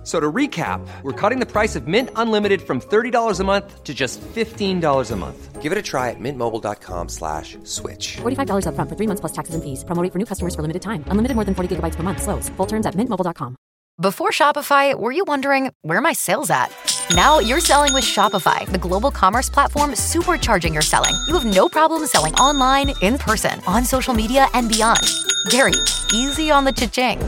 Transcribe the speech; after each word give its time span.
F- 0.00 0.06
So 0.06 0.18
to 0.18 0.32
recap, 0.32 0.80
we're 1.02 1.12
cutting 1.12 1.40
the 1.40 1.46
price 1.46 1.76
of 1.76 1.86
Mint 1.86 2.08
Unlimited 2.16 2.62
from 2.62 2.80
$30 2.80 3.38
a 3.40 3.44
month 3.44 3.84
to 3.84 3.92
just 3.92 4.18
$15 4.34 5.10
a 5.10 5.16
month. 5.16 5.60
Give 5.60 5.72
it 5.72 5.78
a 5.78 5.82
try 5.82 6.08
at 6.08 6.16
mintmobile.com 6.18 7.08
slash 7.10 7.58
switch. 7.64 8.16
$45 8.22 8.64
upfront 8.64 8.88
for 8.88 8.96
three 8.96 9.06
months 9.06 9.20
plus 9.20 9.32
taxes 9.32 9.54
and 9.54 9.62
fees. 9.62 9.84
Promo 9.84 10.02
rate 10.02 10.10
for 10.12 10.18
new 10.18 10.24
customers 10.24 10.54
for 10.54 10.62
limited 10.62 10.80
time. 10.80 11.04
Unlimited 11.08 11.34
more 11.36 11.44
than 11.44 11.54
40 11.54 11.76
gigabytes 11.76 11.96
per 11.96 12.02
month. 12.02 12.22
Slows. 12.22 12.48
Full 12.56 12.66
terms 12.66 12.86
at 12.86 12.94
mintmobile.com. 12.96 13.56
Before 14.00 14.30
Shopify, 14.30 14.94
were 14.98 15.12
you 15.12 15.24
wondering 15.26 15.70
where 15.82 15.98
are 15.98 16.02
my 16.02 16.14
sales 16.14 16.48
at? 16.50 16.72
Now 17.14 17.38
you're 17.38 17.60
selling 17.60 17.92
with 17.92 18.04
Shopify, 18.04 18.64
the 18.72 18.78
global 18.78 19.10
commerce 19.10 19.50
platform 19.50 19.90
supercharging 19.92 20.72
your 20.72 20.82
selling. 20.82 21.12
You 21.28 21.34
have 21.38 21.44
no 21.44 21.68
problem 21.68 22.06
selling 22.06 22.32
online, 22.36 22.94
in 23.02 23.18
person, 23.18 23.60
on 23.66 23.84
social 23.84 24.14
media, 24.14 24.46
and 24.54 24.70
beyond. 24.70 25.04
Gary, 25.50 25.74
easy 26.14 26.50
on 26.50 26.64
the 26.64 26.72
cha-ching. 26.72 27.18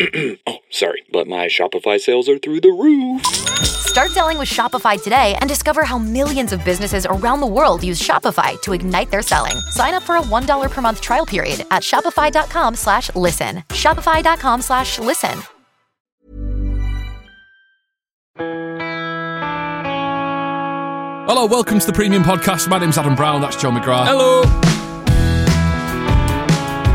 oh, 0.46 0.58
sorry, 0.70 1.02
but 1.12 1.26
my 1.26 1.46
Shopify 1.46 2.00
sales 2.00 2.28
are 2.28 2.38
through 2.38 2.60
the 2.60 2.70
roof. 2.70 3.24
Start 3.24 4.10
selling 4.10 4.38
with 4.38 4.48
Shopify 4.48 5.00
today 5.00 5.36
and 5.40 5.48
discover 5.48 5.84
how 5.84 5.98
millions 5.98 6.52
of 6.52 6.64
businesses 6.64 7.06
around 7.06 7.40
the 7.40 7.46
world 7.46 7.84
use 7.84 8.00
Shopify 8.02 8.60
to 8.62 8.72
ignite 8.72 9.10
their 9.10 9.22
selling. 9.22 9.56
Sign 9.70 9.94
up 9.94 10.02
for 10.02 10.16
a 10.16 10.20
$1 10.20 10.70
per 10.70 10.80
month 10.80 11.00
trial 11.00 11.26
period 11.26 11.64
at 11.70 11.82
shopify.com 11.82 12.74
slash 12.74 13.14
listen. 13.14 13.58
Shopify.com 13.68 14.62
slash 14.62 14.98
listen. 14.98 15.42
Hello, 21.26 21.46
welcome 21.46 21.78
to 21.78 21.86
the 21.86 21.92
Premium 21.92 22.22
Podcast. 22.22 22.68
My 22.68 22.78
name's 22.78 22.98
Adam 22.98 23.14
Brown. 23.14 23.40
That's 23.40 23.56
Joe 23.56 23.70
McGrath. 23.70 24.06
Hello. 24.06 24.73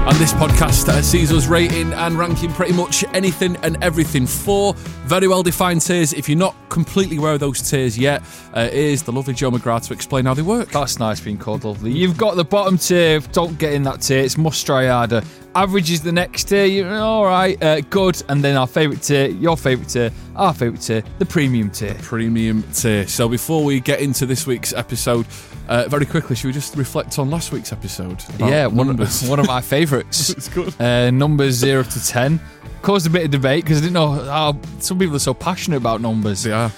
And 0.10 0.18
this 0.18 0.34
podcast 0.34 0.90
uh, 0.90 1.04
sees 1.04 1.32
us 1.32 1.46
rating 1.46 1.94
and 1.94 2.18
ranking 2.18 2.52
pretty 2.52 2.74
much 2.74 3.06
anything 3.14 3.56
and 3.58 3.78
everything. 3.84 4.26
Four 4.26 4.74
very 5.06 5.28
well 5.28 5.44
defined 5.44 5.82
tiers. 5.82 6.14
If 6.14 6.28
you're 6.28 6.36
not 6.36 6.56
completely 6.70 7.18
aware 7.18 7.34
of 7.34 7.40
those 7.40 7.70
tiers 7.70 7.96
yet, 7.96 8.24
uh, 8.56 8.70
here's 8.70 9.04
the 9.04 9.12
lovely 9.12 9.36
Joe 9.36 9.52
McGrath 9.52 9.86
to 9.86 9.94
explain 9.94 10.26
how 10.26 10.34
they 10.34 10.42
work. 10.42 10.72
That's 10.72 10.98
nice 10.98 11.20
being 11.20 11.38
called 11.38 11.64
lovely. 11.64 11.92
You've 11.92 12.18
got 12.18 12.38
the 12.38 12.44
bottom 12.44 12.80
tier. 12.80 13.20
Don't 13.20 13.56
get 13.60 13.74
in 13.74 13.84
that 13.84 14.02
tier. 14.02 14.24
It's 14.24 14.36
must 14.36 14.66
try 14.66 14.88
harder. 14.88 15.22
Average 15.54 15.92
is 15.92 16.02
the 16.02 16.12
next 16.12 16.46
tier. 16.46 16.66
You're 16.66 17.00
all 17.00 17.26
right, 17.26 17.62
uh, 17.64 17.82
good. 17.82 18.20
And 18.30 18.44
then 18.44 18.58
our 18.58 18.68
favourite 18.68 19.04
tier, 19.04 19.28
your 19.28 19.58
favourite 19.58 19.90
tier, 19.90 20.12
our 20.36 20.56
favourite 20.56 20.82
tier, 20.82 21.04
the 21.20 21.26
premium 21.26 21.70
tier. 21.70 21.96
Premium 22.02 22.64
tier. 22.74 23.08
So 23.08 23.30
before 23.30 23.64
we 23.64 23.80
get 23.80 24.00
into 24.00 24.26
this 24.26 24.48
week's 24.48 24.74
episode, 24.74 25.28
uh, 25.70 25.88
very 25.88 26.06
quickly, 26.06 26.36
should 26.36 26.48
we 26.48 26.54
just 26.54 26.76
reflect 26.76 27.20
on 27.20 27.30
last 27.30 27.52
week's 27.52 27.72
episode? 27.72 28.24
yeah, 28.40 28.66
one 28.66 28.90
of, 28.90 29.00
one 29.30 29.40
of 29.40 29.48
my 29.48 29.62
favourites. 29.62 30.30
It's 30.40 30.50
good. 30.50 30.80
Uh, 30.82 31.12
numbers 31.12 31.56
zero 31.56 31.84
to 31.84 32.06
ten 32.06 32.40
caused 32.82 33.06
a 33.06 33.10
bit 33.10 33.26
of 33.26 33.32
debate 33.32 33.64
because 33.64 33.78
I 33.78 33.82
didn't 33.82 33.94
know 33.94 34.12
how 34.12 34.58
some 34.80 34.98
people 34.98 35.16
are 35.16 35.20
so 35.20 35.34
passionate 35.34 35.78
about 35.78 36.02
numbers. 36.02 36.48
Are. 36.48 36.72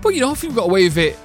But 0.00 0.14
you 0.14 0.20
know, 0.20 0.32
if 0.32 0.42
you've 0.42 0.54
got 0.54 0.64
away 0.64 0.84
with 0.84 0.96
it, 0.98 1.18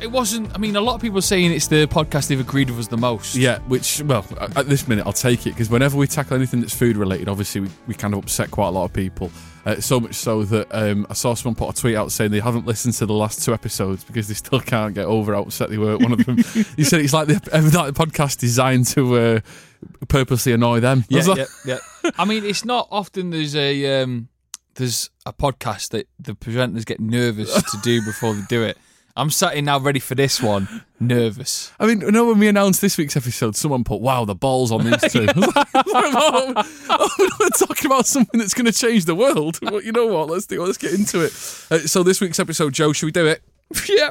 it 0.00 0.10
wasn't. 0.10 0.54
I 0.54 0.58
mean, 0.58 0.76
a 0.76 0.80
lot 0.80 0.94
of 0.94 1.00
people 1.02 1.18
are 1.18 1.22
saying 1.22 1.52
it's 1.52 1.66
the 1.66 1.86
podcast 1.86 2.28
they've 2.28 2.40
agreed 2.40 2.70
with 2.70 2.78
us 2.78 2.88
the 2.88 2.96
most. 2.96 3.34
Yeah, 3.34 3.58
which, 3.60 4.02
well, 4.02 4.24
at 4.40 4.56
at 4.56 4.68
this 4.68 4.88
minute, 4.88 5.06
I'll 5.06 5.12
take 5.12 5.46
it 5.46 5.50
because 5.50 5.68
whenever 5.68 5.96
we 5.96 6.06
tackle 6.06 6.36
anything 6.36 6.60
that's 6.60 6.74
food 6.74 6.96
related, 6.96 7.28
obviously 7.28 7.62
we, 7.62 7.68
we 7.88 7.94
kind 7.94 8.14
of 8.14 8.22
upset 8.22 8.50
quite 8.50 8.68
a 8.68 8.70
lot 8.70 8.84
of 8.84 8.92
people. 8.92 9.30
Uh, 9.66 9.80
so 9.80 9.98
much 9.98 10.14
so 10.14 10.44
that 10.44 10.68
um, 10.70 11.04
I 11.10 11.14
saw 11.14 11.34
someone 11.34 11.56
put 11.56 11.76
a 11.76 11.80
tweet 11.80 11.96
out 11.96 12.12
saying 12.12 12.30
they 12.30 12.38
haven't 12.38 12.66
listened 12.66 12.94
to 12.94 13.06
the 13.06 13.12
last 13.12 13.44
two 13.44 13.52
episodes 13.52 14.04
because 14.04 14.28
they 14.28 14.34
still 14.34 14.60
can't 14.60 14.94
get 14.94 15.06
over 15.06 15.34
how 15.34 15.42
upset 15.42 15.70
they 15.70 15.76
were. 15.76 15.98
One 15.98 16.12
of 16.12 16.24
them, 16.24 16.36
he 16.76 16.84
said 16.84 17.00
it's 17.00 17.12
like 17.12 17.26
the, 17.26 17.34
like 17.74 17.92
the 17.92 18.06
podcast 18.06 18.38
designed 18.38 18.86
to 18.88 19.16
uh, 19.16 19.40
purposely 20.06 20.52
annoy 20.52 20.78
them. 20.78 21.04
Yeah, 21.08 21.34
yeah, 21.34 21.44
yeah. 21.64 21.78
I 22.16 22.24
mean, 22.24 22.44
it's 22.44 22.64
not 22.64 22.86
often 22.92 23.30
there's 23.30 23.56
a 23.56 24.02
um, 24.02 24.28
there's 24.76 25.10
a 25.26 25.32
podcast 25.32 25.88
that 25.88 26.06
the 26.20 26.34
presenters 26.34 26.86
get 26.86 27.00
nervous 27.00 27.52
to 27.52 27.78
do 27.82 28.04
before 28.04 28.34
they 28.34 28.42
do 28.48 28.62
it. 28.62 28.78
I'm 29.16 29.30
sat 29.30 29.54
in 29.54 29.64
now 29.64 29.80
ready 29.80 29.98
for 29.98 30.14
this 30.14 30.42
one, 30.42 30.84
nervous. 31.00 31.72
I 31.80 31.86
mean, 31.86 32.02
you 32.02 32.10
know, 32.10 32.26
when 32.26 32.38
we 32.38 32.48
announced 32.48 32.82
this 32.82 32.98
week's 32.98 33.16
episode, 33.16 33.56
someone 33.56 33.82
put, 33.82 34.02
wow, 34.02 34.26
the 34.26 34.34
balls 34.34 34.70
on 34.70 34.84
these 34.84 35.00
two. 35.10 35.26
I 35.28 35.32
was 35.34 35.54
like, 35.54 35.74
I 35.74 35.82
was 35.84 35.94
like, 35.94 36.14
oh, 36.14 36.52
oh, 36.90 37.08
we're 37.18 37.46
not 37.46 37.58
talking 37.58 37.86
about 37.86 38.06
something 38.06 38.38
that's 38.38 38.52
going 38.52 38.66
to 38.66 38.72
change 38.72 39.06
the 39.06 39.14
world. 39.14 39.58
Well, 39.62 39.82
you 39.82 39.92
know 39.92 40.06
what? 40.06 40.28
Let's 40.28 40.46
do. 40.46 40.62
it. 40.62 40.66
Let's 40.66 40.78
get 40.78 40.92
into 40.92 41.20
it. 41.24 41.32
Uh, 41.70 41.86
so 41.86 42.02
this 42.02 42.20
week's 42.20 42.38
episode, 42.38 42.74
Joe, 42.74 42.92
should 42.92 43.06
we 43.06 43.12
do 43.12 43.26
it? 43.26 43.42
yeah. 43.88 44.10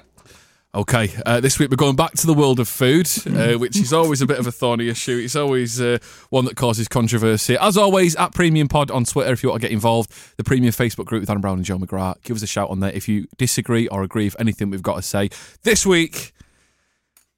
Okay, 0.76 1.10
uh, 1.26 1.40
this 1.40 1.58
week 1.58 1.70
we're 1.70 1.78
going 1.78 1.96
back 1.96 2.12
to 2.16 2.28
the 2.28 2.34
world 2.34 2.60
of 2.60 2.68
food, 2.68 3.10
uh, 3.28 3.54
which 3.58 3.78
is 3.78 3.94
always 3.94 4.22
a 4.22 4.26
bit 4.26 4.40
of 4.40 4.46
a 4.46 4.52
thorny 4.52 4.90
issue. 4.90 5.22
It's 5.24 5.38
always 5.38 5.80
uh, 5.80 6.00
one 6.32 6.44
that 6.44 6.58
causes 6.58 6.90
controversy. 6.90 7.56
As 7.56 7.78
always, 7.78 8.14
at 8.18 8.34
Premium 8.34 8.68
Pod 8.68 8.92
on 8.92 9.06
Twitter 9.06 9.32
if 9.32 9.42
you 9.42 9.48
want 9.48 9.62
to 9.62 9.70
get 9.70 9.72
involved. 9.72 10.12
The 10.36 10.44
Premium 10.44 10.74
Facebook 10.74 11.06
group 11.06 11.22
with 11.22 11.30
Adam 11.30 11.40
Brown 11.40 11.60
and 11.60 11.64
Joe 11.66 11.78
McGrath. 11.78 12.22
Give 12.24 12.36
us 12.36 12.44
a 12.44 12.48
shout 12.48 12.70
on 12.70 12.82
there 12.82 12.92
if 12.92 13.08
you 13.08 13.26
disagree 13.38 13.88
or 13.88 14.04
agree 14.04 14.26
with 14.26 14.36
anything 14.38 14.70
we've 14.70 14.84
got 14.84 14.98
to 14.98 15.02
say. 15.02 15.30
This 15.64 15.86
week, 15.86 16.34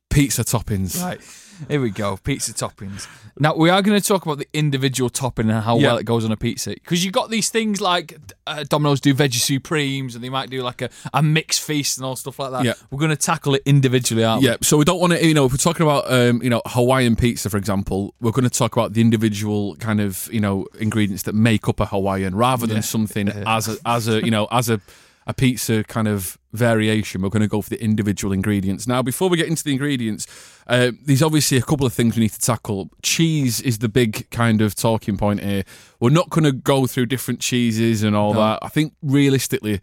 pizza 0.10 0.44
toppings. 0.44 1.02
Right. 1.02 1.20
Here 1.68 1.82
we 1.82 1.90
go. 1.90 2.18
Pizza 2.18 2.54
toppings. 2.54 3.08
Now 3.40 3.56
we 3.56 3.72
are 3.72 3.82
going 3.82 4.00
to 4.00 4.08
talk 4.08 4.24
about 4.26 4.38
the 4.38 4.48
individual 4.54 5.10
topping 5.10 5.50
and 5.50 5.64
how 5.64 5.78
Yeah. 5.80 5.88
well 5.88 5.98
it 5.98 6.06
goes 6.06 6.24
on 6.24 6.32
a 6.32 6.38
pizza 6.38 6.70
because 6.72 7.04
you 7.04 7.10
got 7.12 7.32
these 7.32 7.50
things 7.50 7.82
like 7.82 8.16
uh, 8.46 8.64
Domino's 8.70 9.02
do 9.02 9.14
veggie 9.14 9.40
supremes 9.40 10.14
and 10.14 10.24
they 10.24 10.30
might 10.30 10.52
do 10.52 10.62
like 10.62 10.84
a, 10.84 10.90
a 11.16 11.24
mixed 11.24 11.62
feast 11.64 11.98
and 11.98 12.06
all 12.06 12.16
stuff 12.16 12.38
like 12.38 12.52
that. 12.52 12.64
Yeah. 12.64 12.74
We're 12.92 13.00
going 13.00 13.10
to 13.10 13.16
tackle 13.16 13.56
it 13.56 13.64
individually, 13.66 14.24
aren't 14.24 14.44
Yeah, 14.44 14.58
so 14.62 14.78
we 14.78 14.86
don't 14.86 15.00
want 15.00 15.14
to, 15.14 15.26
you 15.26 15.34
know, 15.34 15.46
if 15.46 15.52
we're 15.52 15.58
talking 15.58 15.84
about, 15.84 16.12
um, 16.12 16.42
you 16.44 16.50
know, 16.52 16.62
Hawaiian 16.68 17.16
pizza, 17.16 17.50
for 17.50 17.58
example, 17.58 18.14
we're 18.22 18.32
going 18.32 18.48
to 18.48 18.56
talk 18.56 18.76
about 18.78 18.94
the 18.94 19.02
individual 19.02 19.76
kind 19.78 20.00
of, 20.00 20.30
you 20.32 20.40
know, 20.40 20.68
ingredients 20.80 21.24
that 21.24 21.34
make 21.34 21.68
up 21.68 21.80
a 21.80 21.88
Hawaiian 21.88 22.36
rather 22.36 22.68
than 22.68 22.84
something 22.84 23.30
as 23.48 23.68
a, 23.68 23.78
as 23.86 24.08
a, 24.08 24.24
you 24.24 24.32
know, 24.32 24.48
as 24.52 24.70
a, 24.70 24.80
a 25.26 25.34
pizza 25.34 25.84
kind 25.84 26.08
of 26.08 26.37
variation. 26.54 27.22
We're 27.22 27.30
going 27.30 27.42
to 27.42 27.48
go 27.48 27.62
for 27.62 27.70
the 27.70 27.82
individual 27.84 28.34
ingredients. 28.34 28.88
Now, 28.88 29.02
before 29.02 29.30
we 29.30 29.38
get 29.38 29.48
into 29.48 29.64
the 29.64 29.72
ingredients, 29.74 30.28
uh, 30.68 30.92
there's 31.04 31.22
obviously 31.22 31.58
a 31.58 31.62
couple 31.62 31.86
of 31.86 31.94
things 31.94 32.16
we 32.16 32.24
need 32.24 32.34
to 32.34 32.40
tackle. 32.40 32.90
Cheese 33.02 33.62
is 33.62 33.80
the 33.80 33.90
big 33.90 34.30
kind 34.32 34.62
of 34.62 34.76
talking 34.76 35.18
point 35.18 35.42
here. 35.42 35.64
We're 36.00 36.10
not 36.10 36.30
going 36.30 36.46
to 36.46 36.52
go 36.52 36.88
through 36.88 37.08
different 37.08 37.40
cheeses 37.40 38.04
and 38.04 38.16
all 38.16 38.34
that. 38.34 38.60
I 38.62 38.70
think 38.70 38.94
realistically, 39.02 39.82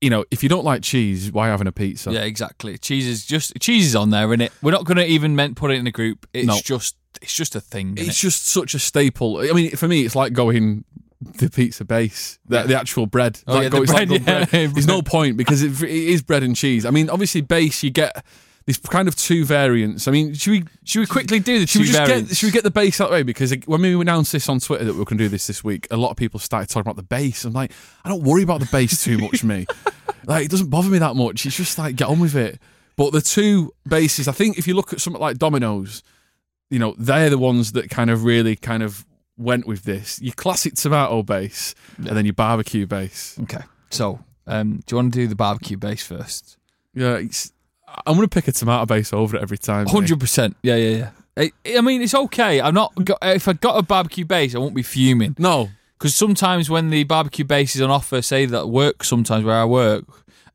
you 0.00 0.10
know, 0.10 0.24
if 0.30 0.42
you 0.42 0.48
don't 0.48 0.64
like 0.64 0.82
cheese, 0.82 1.30
why 1.30 1.48
having 1.48 1.66
a 1.66 1.72
pizza? 1.72 2.10
Yeah, 2.10 2.22
exactly. 2.22 2.78
Cheese 2.78 3.06
is 3.06 3.26
just 3.26 3.52
cheese 3.60 3.86
is 3.86 3.96
on 3.96 4.10
there, 4.10 4.26
isn't 4.28 4.40
it? 4.40 4.52
We're 4.62 4.72
not 4.72 4.84
going 4.84 4.96
to 4.96 5.06
even 5.06 5.36
meant 5.36 5.56
put 5.56 5.70
it 5.70 5.74
in 5.74 5.86
a 5.86 5.90
group. 5.92 6.26
It's 6.32 6.46
No. 6.46 6.58
just 6.64 6.96
it's 7.20 7.34
just 7.34 7.54
a 7.54 7.60
thing. 7.60 7.94
It's 7.98 8.08
it? 8.08 8.12
just 8.20 8.46
such 8.46 8.72
a 8.74 8.78
staple. 8.78 9.38
I 9.38 9.52
mean, 9.52 9.70
for 9.72 9.88
me, 9.88 10.02
it's 10.04 10.16
like 10.16 10.32
going 10.32 10.84
the 11.20 11.50
pizza 11.50 11.84
base, 11.84 12.38
the, 12.46 12.62
the 12.62 12.78
actual 12.78 13.06
bread. 13.06 13.40
Oh, 13.46 13.54
like 13.54 13.62
yeah, 13.64 13.68
go- 13.68 13.84
the 13.84 13.92
like 13.92 14.08
bread, 14.08 14.22
yeah. 14.22 14.44
bread. 14.46 14.70
There's 14.74 14.86
no 14.86 15.02
point 15.02 15.36
because 15.36 15.62
it, 15.62 15.82
it 15.82 15.90
is 15.90 16.22
bread 16.22 16.42
and 16.42 16.56
cheese. 16.56 16.86
I 16.86 16.90
mean, 16.90 17.10
obviously, 17.10 17.40
base 17.42 17.82
you 17.82 17.90
get 17.90 18.24
these 18.66 18.78
kind 18.78 19.08
of 19.08 19.16
two 19.16 19.44
variants. 19.44 20.06
I 20.08 20.12
mean, 20.12 20.34
should 20.34 20.50
we 20.50 20.64
Should 20.84 21.00
we 21.00 21.06
quickly 21.06 21.40
do 21.40 21.58
the 21.58 21.66
should 21.66 21.78
two 21.78 21.80
we 21.80 21.86
just 21.86 21.98
variants? 21.98 22.28
get 22.30 22.36
should 22.36 22.46
we 22.46 22.52
get 22.52 22.64
the 22.64 22.70
base 22.70 23.00
out 23.00 23.04
of 23.04 23.10
the 23.10 23.14
way? 23.16 23.22
Because 23.22 23.54
when 23.66 23.82
we 23.82 24.00
announced 24.00 24.32
this 24.32 24.48
on 24.48 24.60
Twitter 24.60 24.84
that 24.84 24.92
we 24.92 24.98
were 24.98 25.04
going 25.04 25.18
to 25.18 25.24
do 25.24 25.28
this 25.28 25.46
this 25.46 25.62
week, 25.64 25.86
a 25.90 25.96
lot 25.96 26.10
of 26.10 26.16
people 26.16 26.40
started 26.40 26.68
talking 26.68 26.82
about 26.82 26.96
the 26.96 27.02
base. 27.02 27.44
I'm 27.44 27.52
like, 27.52 27.72
I 28.04 28.08
don't 28.08 28.22
worry 28.22 28.42
about 28.42 28.60
the 28.60 28.68
base 28.70 29.02
too 29.04 29.18
much, 29.18 29.44
me. 29.44 29.66
Like, 30.26 30.44
it 30.44 30.50
doesn't 30.50 30.68
bother 30.68 30.90
me 30.90 30.98
that 30.98 31.16
much. 31.16 31.46
It's 31.46 31.56
just 31.56 31.78
like 31.78 31.96
get 31.96 32.08
on 32.08 32.20
with 32.20 32.36
it. 32.36 32.60
But 32.94 33.12
the 33.12 33.22
two 33.22 33.72
bases, 33.88 34.28
I 34.28 34.32
think, 34.32 34.58
if 34.58 34.68
you 34.68 34.74
look 34.74 34.92
at 34.92 35.00
something 35.00 35.20
like 35.20 35.38
Domino's, 35.38 36.02
you 36.68 36.78
know, 36.78 36.94
they're 36.98 37.30
the 37.30 37.38
ones 37.38 37.72
that 37.72 37.88
kind 37.88 38.10
of 38.10 38.24
really 38.24 38.54
kind 38.54 38.82
of 38.82 39.06
went 39.40 39.66
with 39.66 39.84
this. 39.84 40.20
Your 40.20 40.34
classic 40.34 40.74
tomato 40.74 41.22
base 41.22 41.74
and 41.96 42.06
then 42.16 42.24
your 42.26 42.34
barbecue 42.34 42.86
base. 42.86 43.38
Okay. 43.42 43.62
So, 43.90 44.20
um, 44.46 44.82
do 44.86 44.92
you 44.92 44.96
want 44.96 45.12
to 45.14 45.18
do 45.20 45.26
the 45.26 45.34
barbecue 45.36 45.76
base 45.76 46.04
first? 46.04 46.56
Yeah, 46.94 47.16
it's, 47.16 47.52
I'm 48.06 48.16
going 48.16 48.28
to 48.28 48.34
pick 48.34 48.48
a 48.48 48.52
tomato 48.52 48.86
base 48.86 49.12
over 49.12 49.36
it 49.36 49.42
every 49.42 49.58
time. 49.58 49.86
Hundred 49.86 50.20
percent. 50.20 50.56
Yeah, 50.62 50.76
yeah, 50.76 50.96
yeah. 50.96 51.10
I, 51.36 51.52
I 51.78 51.80
mean, 51.80 52.02
it's 52.02 52.14
okay. 52.14 52.60
I'm 52.60 52.74
not. 52.74 52.92
Got, 53.04 53.18
if 53.22 53.48
I 53.48 53.52
got 53.54 53.78
a 53.78 53.82
barbecue 53.82 54.24
base, 54.24 54.54
I 54.54 54.58
won't 54.58 54.74
be 54.74 54.82
fuming. 54.82 55.34
No, 55.38 55.70
Because 55.98 56.14
sometimes 56.14 56.68
when 56.68 56.90
the 56.90 57.04
barbecue 57.04 57.44
base 57.44 57.74
is 57.76 57.82
on 57.82 57.90
offer, 57.90 58.20
say 58.22 58.46
that 58.46 58.68
work 58.68 59.04
sometimes 59.04 59.44
where 59.44 59.56
I 59.56 59.64
work, 59.64 60.04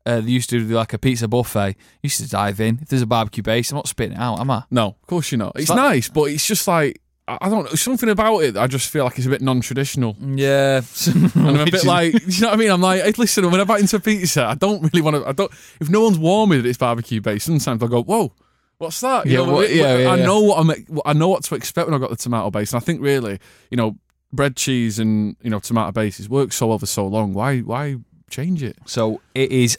uh, 0.04 0.20
they 0.20 0.30
used 0.30 0.48
to 0.50 0.60
do 0.60 0.74
like 0.74 0.92
a 0.92 0.98
pizza 0.98 1.26
buffet. 1.26 1.76
used 2.02 2.20
to 2.20 2.28
dive 2.28 2.60
in. 2.60 2.78
If 2.82 2.88
there's 2.88 3.02
a 3.02 3.06
barbecue 3.06 3.42
base, 3.42 3.70
I'm 3.72 3.76
not 3.76 3.88
spitting 3.88 4.16
it 4.16 4.20
out, 4.20 4.38
am 4.38 4.50
I? 4.50 4.62
no, 4.70 4.88
of 4.88 5.06
course 5.06 5.32
you're 5.32 5.38
not. 5.38 5.52
It's 5.56 5.68
like- 5.70 5.76
nice, 5.76 6.08
but 6.08 6.24
it's 6.24 6.46
just 6.46 6.68
like, 6.68 7.00
I 7.28 7.38
I 7.42 7.48
don't 7.48 7.64
know, 7.64 7.70
something 7.74 8.08
about 8.08 8.38
it 8.40 8.56
I 8.56 8.66
just 8.66 8.88
feel 8.90 9.04
like 9.04 9.18
it's 9.18 9.26
a 9.26 9.30
bit 9.30 9.42
non 9.42 9.60
traditional. 9.60 10.16
Yeah. 10.20 10.80
And 11.06 11.32
I'm 11.58 11.68
a 11.68 11.70
bit 11.70 11.84
like, 11.96 12.14
you 12.14 12.40
know 12.42 12.48
what 12.48 12.54
I 12.54 12.56
mean? 12.56 12.70
I'm 12.70 12.80
like, 12.80 13.02
hey, 13.02 13.12
listen, 13.16 13.50
when 13.50 13.60
I 13.60 13.64
bite 13.64 13.80
into 13.80 13.96
a 13.96 14.00
pizza, 14.00 14.44
I 14.44 14.54
don't 14.54 14.82
really 14.82 15.00
want 15.02 15.16
to. 15.16 15.28
I 15.28 15.32
don't. 15.32 15.50
If 15.80 15.88
no 15.88 16.02
one's 16.02 16.18
warned 16.18 16.50
me 16.52 16.58
that 16.60 16.68
it's 16.68 16.78
barbecue 16.78 17.20
based, 17.20 17.46
sometimes 17.46 17.82
I 17.82 17.86
go, 17.86 18.02
whoa, 18.02 18.32
what's 18.78 19.00
that? 19.00 19.26
You 19.26 19.32
Yeah, 19.40 19.46
know, 19.46 19.52
what- 19.52 19.70
yeah, 19.74 19.96
yeah, 19.98 20.10
I 20.12 20.16
know 20.16 20.40
what 20.40 20.58
I'm. 20.60 21.02
I 21.04 21.12
know 21.12 21.28
what 21.28 21.42
to 21.44 21.54
expect 21.54 21.88
when 21.88 21.94
I 21.94 21.98
got 21.98 22.10
the 22.10 22.16
tomato 22.16 22.50
base, 22.50 22.72
and 22.72 22.80
I 22.80 22.84
think 22.84 23.00
really, 23.00 23.38
you 23.70 23.76
know, 23.76 23.96
bread, 24.32 24.56
cheese, 24.56 24.98
and 24.98 25.36
you 25.42 25.50
know 25.50 25.58
tomato 25.60 25.92
bases 25.92 26.28
worked 26.28 26.52
so 26.54 26.68
well 26.68 26.78
for 26.78 26.86
so 26.86 27.06
long. 27.06 27.32
Why 27.34 27.60
why 27.60 27.96
change 28.30 28.62
it? 28.62 28.76
So 28.86 29.20
it 29.34 29.50
is 29.52 29.78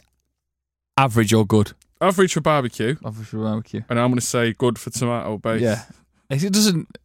average 0.96 1.32
or 1.32 1.46
good. 1.46 1.72
Average 2.00 2.34
for 2.34 2.40
barbecue, 2.40 2.96
Average 3.04 3.28
for 3.28 3.38
barbecue. 3.42 3.82
and 3.88 3.98
I'm 3.98 4.08
going 4.10 4.20
to 4.20 4.26
say 4.26 4.52
good 4.52 4.78
for 4.78 4.90
tomato 4.90 5.38
base. 5.38 5.62
Yeah. 5.62 5.82
It 6.30 6.52
doesn't. 6.52 6.96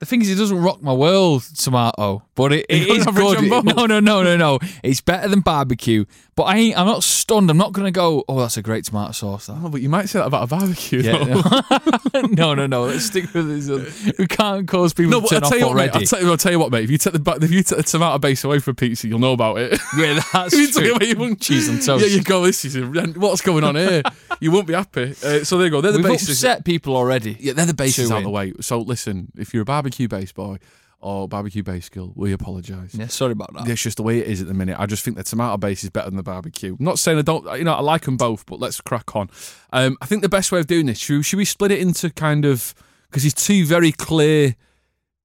The 0.00 0.06
thing 0.06 0.20
is, 0.22 0.28
it 0.30 0.34
doesn't 0.34 0.58
rock 0.60 0.82
my 0.82 0.92
world, 0.92 1.44
tomato, 1.56 2.22
but 2.34 2.52
it, 2.52 2.66
it 2.68 2.88
is 2.88 3.06
good. 3.06 3.52
on. 3.52 3.64
No, 3.64 3.86
no, 3.86 4.00
no, 4.00 4.22
no, 4.22 4.36
no. 4.36 4.58
It's 4.82 5.00
better 5.00 5.28
than 5.28 5.40
barbecue, 5.40 6.04
but 6.34 6.42
I 6.44 6.56
ain't. 6.58 6.78
I'm 6.78 6.86
not 6.86 7.02
stunned. 7.04 7.48
I'm 7.48 7.56
not 7.56 7.72
gonna 7.72 7.90
go. 7.92 8.22
Oh, 8.28 8.40
that's 8.40 8.56
a 8.56 8.62
great 8.62 8.84
tomato 8.84 9.12
sauce. 9.12 9.46
That. 9.46 9.56
Oh, 9.62 9.68
but 9.70 9.80
you 9.80 9.88
might 9.88 10.06
say 10.10 10.18
that 10.18 10.26
about 10.26 10.42
a 10.44 10.46
barbecue. 10.48 11.00
Yeah, 11.00 11.24
though. 11.24 12.20
no. 12.22 12.28
no, 12.32 12.54
no, 12.54 12.66
no. 12.66 12.82
Let's 12.84 13.06
stick 13.06 13.32
with 13.32 13.48
this. 13.48 13.68
one. 13.70 14.14
We 14.18 14.26
can't 14.26 14.66
cause 14.68 14.92
people 14.92 15.12
No, 15.12 15.20
to 15.22 15.26
turn 15.28 15.44
I'll 15.44 15.50
tell 15.50 15.58
you 15.58 15.64
off 15.64 15.70
what, 15.70 15.76
mate. 15.76 15.90
already. 15.90 16.04
I'll 16.04 16.08
tell, 16.08 16.22
you, 16.22 16.30
I'll 16.30 16.36
tell 16.36 16.52
you 16.52 16.58
what, 16.58 16.70
mate. 16.72 16.84
If 16.84 16.90
you 16.90 16.98
take 16.98 17.12
the 17.14 17.38
if 17.42 17.50
you 17.50 17.62
take 17.62 17.76
the 17.78 17.82
tomato 17.84 18.18
base 18.18 18.44
away 18.44 18.58
from 18.58 18.74
pizza, 18.74 19.08
you'll 19.08 19.20
know 19.20 19.32
about 19.32 19.58
it. 19.58 19.72
yeah, 19.96 20.20
that's 20.32 20.52
If 20.52 20.74
you 20.76 20.82
true. 20.82 20.96
it 21.00 21.16
away, 21.16 21.34
Cheese 21.36 21.68
on 21.70 21.76
toast. 21.80 22.04
Yeah, 22.06 22.14
you 22.16 22.22
go. 22.22 22.44
This 22.44 22.64
is 22.64 22.76
a, 22.76 22.82
what's 22.82 23.40
going 23.40 23.64
on 23.64 23.76
here. 23.76 24.02
you 24.40 24.50
won't 24.50 24.66
be 24.66 24.74
happy. 24.74 25.14
Uh, 25.24 25.44
so 25.44 25.56
there 25.56 25.66
you 25.66 25.70
go. 25.70 25.80
They're 25.80 25.92
the 25.92 25.98
We've 25.98 26.08
bases. 26.08 26.42
upset 26.42 26.64
people 26.64 26.96
already. 26.96 27.36
Yeah, 27.40 27.52
they're 27.54 27.64
the 27.66 27.74
bases 27.74 28.10
out 28.10 28.22
the 28.24 28.30
way. 28.30 28.52
So 28.60 28.80
listen, 28.80 29.30
if 29.36 29.54
you're 29.54 29.62
a 29.62 29.64
barbecue 29.64 29.83
base 30.08 30.32
boy 30.32 30.58
or 31.00 31.28
barbecue 31.28 31.62
base 31.62 31.88
girl, 31.90 32.12
we 32.16 32.32
apologise. 32.32 32.94
Yeah, 32.94 33.08
sorry 33.08 33.32
about 33.32 33.52
that. 33.54 33.68
It's 33.68 33.82
just 33.82 33.98
the 33.98 34.02
way 34.02 34.18
it 34.20 34.26
is 34.26 34.40
at 34.40 34.46
the 34.48 34.54
minute. 34.54 34.76
I 34.78 34.86
just 34.86 35.04
think 35.04 35.16
the 35.18 35.22
tomato 35.22 35.56
base 35.58 35.84
is 35.84 35.90
better 35.90 36.06
than 36.08 36.16
the 36.16 36.22
barbecue. 36.22 36.76
I'm 36.78 36.84
not 36.84 36.98
saying 36.98 37.18
I 37.18 37.22
don't, 37.22 37.44
you 37.58 37.64
know, 37.64 37.74
I 37.74 37.80
like 37.82 38.02
them 38.02 38.16
both, 38.16 38.46
but 38.46 38.58
let's 38.58 38.80
crack 38.80 39.14
on. 39.14 39.28
Um, 39.72 39.98
I 40.00 40.06
think 40.06 40.22
the 40.22 40.28
best 40.30 40.50
way 40.50 40.60
of 40.60 40.66
doing 40.66 40.86
this, 40.86 40.98
should, 40.98 41.24
should 41.26 41.36
we 41.36 41.44
split 41.44 41.70
it 41.72 41.80
into 41.80 42.08
kind 42.10 42.44
of, 42.46 42.74
because 43.10 43.22
there's 43.22 43.34
two 43.34 43.66
very 43.66 43.92
clear 43.92 44.56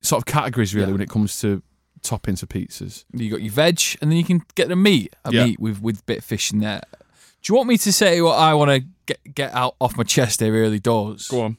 sort 0.01 0.21
of 0.21 0.25
categories 0.25 0.75
really 0.75 0.87
Yeah. 0.87 0.91
when 0.93 1.01
it 1.01 1.09
comes 1.09 1.39
to 1.41 1.63
toppings 2.01 2.43
of 2.43 2.49
pizzas. 2.49 3.05
You 3.13 3.29
got 3.29 3.41
your 3.41 3.51
veg, 3.51 3.79
and 4.01 4.11
then 4.11 4.17
you 4.17 4.23
can 4.23 4.41
get 4.55 4.67
the 4.69 4.75
meat. 4.75 5.13
A 5.25 5.31
Yeah. 5.33 5.45
meat 5.45 5.59
with 5.59 5.81
with 5.81 6.05
bit 6.05 6.19
of 6.19 6.23
fish 6.25 6.51
in 6.51 6.59
there. 6.59 6.81
Do 7.41 7.51
you 7.51 7.55
want 7.55 7.67
me 7.69 7.77
to 7.77 7.91
say 7.93 8.21
what 8.21 8.37
I 8.37 8.53
want 8.53 8.71
to 8.71 8.85
get 9.05 9.19
get 9.35 9.53
out 9.53 9.75
off 9.81 9.97
my 9.97 10.03
chest 10.03 10.39
here 10.41 10.53
early 10.55 10.79
doors? 10.79 11.27
Go 11.29 11.41
on, 11.41 11.57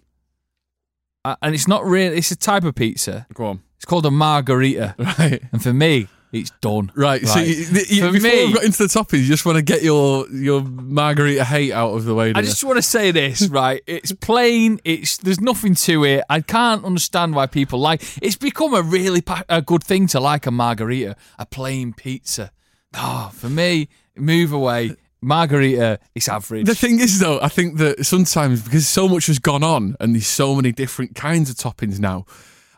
Uh, 1.25 1.37
and 1.43 1.55
it's 1.55 1.69
not 1.69 1.85
really. 1.85 2.17
It's 2.19 2.31
a 2.31 2.37
type 2.37 2.65
of 2.65 2.75
pizza. 2.75 3.27
go 3.35 3.47
on. 3.47 3.63
It's 3.77 3.85
called 3.85 4.05
a 4.07 4.11
margherita, 4.11 4.95
Right. 5.19 5.43
and 5.53 5.63
for 5.63 5.73
me, 5.73 6.09
it's 6.33 6.51
done. 6.61 6.93
Right, 6.95 7.27
so 7.27 7.41
you, 7.41 7.55
you, 7.55 7.65
for 7.65 8.13
before 8.13 8.31
we 8.31 8.47
me, 8.49 8.53
got 8.53 8.63
into 8.65 8.79
the 8.79 8.89
toppings, 8.89 9.21
you 9.23 9.27
just 9.27 9.45
want 9.47 9.57
to 9.57 9.63
get 9.63 9.83
your 9.83 10.29
your 10.31 10.61
margherita 10.63 11.45
hate 11.45 11.73
out 11.73 11.93
of 11.95 12.05
the 12.05 12.15
way. 12.15 12.33
I 12.35 12.41
you? 12.41 12.45
just 12.47 12.63
want 12.63 12.77
to 12.77 12.83
say 12.83 13.11
this, 13.11 13.49
right? 13.61 13.83
It's 13.87 14.13
plain. 14.13 14.81
It's 14.85 15.17
there's 15.17 15.41
nothing 15.41 15.75
to 15.77 16.05
it. 16.05 16.25
I 16.29 16.41
can't 16.41 16.85
understand 16.85 17.35
why 17.35 17.47
people 17.47 17.79
like. 17.81 18.03
It's 18.23 18.37
become 18.37 18.75
a 18.75 18.83
really 18.83 19.23
pa- 19.23 19.45
a 19.49 19.61
good 19.63 19.83
thing 19.83 20.07
to 20.09 20.21
like 20.21 20.47
a 20.47 20.51
margherita, 20.51 21.17
a 21.39 21.47
plain 21.47 21.93
pizza. 21.95 22.53
Ah, 22.95 23.31
for 23.35 23.49
me, 23.49 23.89
move 24.17 24.53
away. 24.53 24.95
Margherita, 25.23 25.99
it's 26.15 26.29
average. 26.29 26.67
The 26.67 26.75
thing 26.75 27.01
is, 27.01 27.19
though, 27.21 27.41
I 27.41 27.49
think 27.49 27.79
that 27.79 28.05
sometimes 28.07 28.63
because 28.63 28.89
so 28.89 29.09
much 29.09 29.27
has 29.27 29.39
gone 29.39 29.63
on 29.63 29.97
and 30.01 30.15
there's 30.15 30.27
so 30.27 30.55
many 30.55 30.73
different 30.73 31.15
kinds 31.15 31.51
of 31.51 31.57
toppings 31.57 31.99
now, 31.99 32.25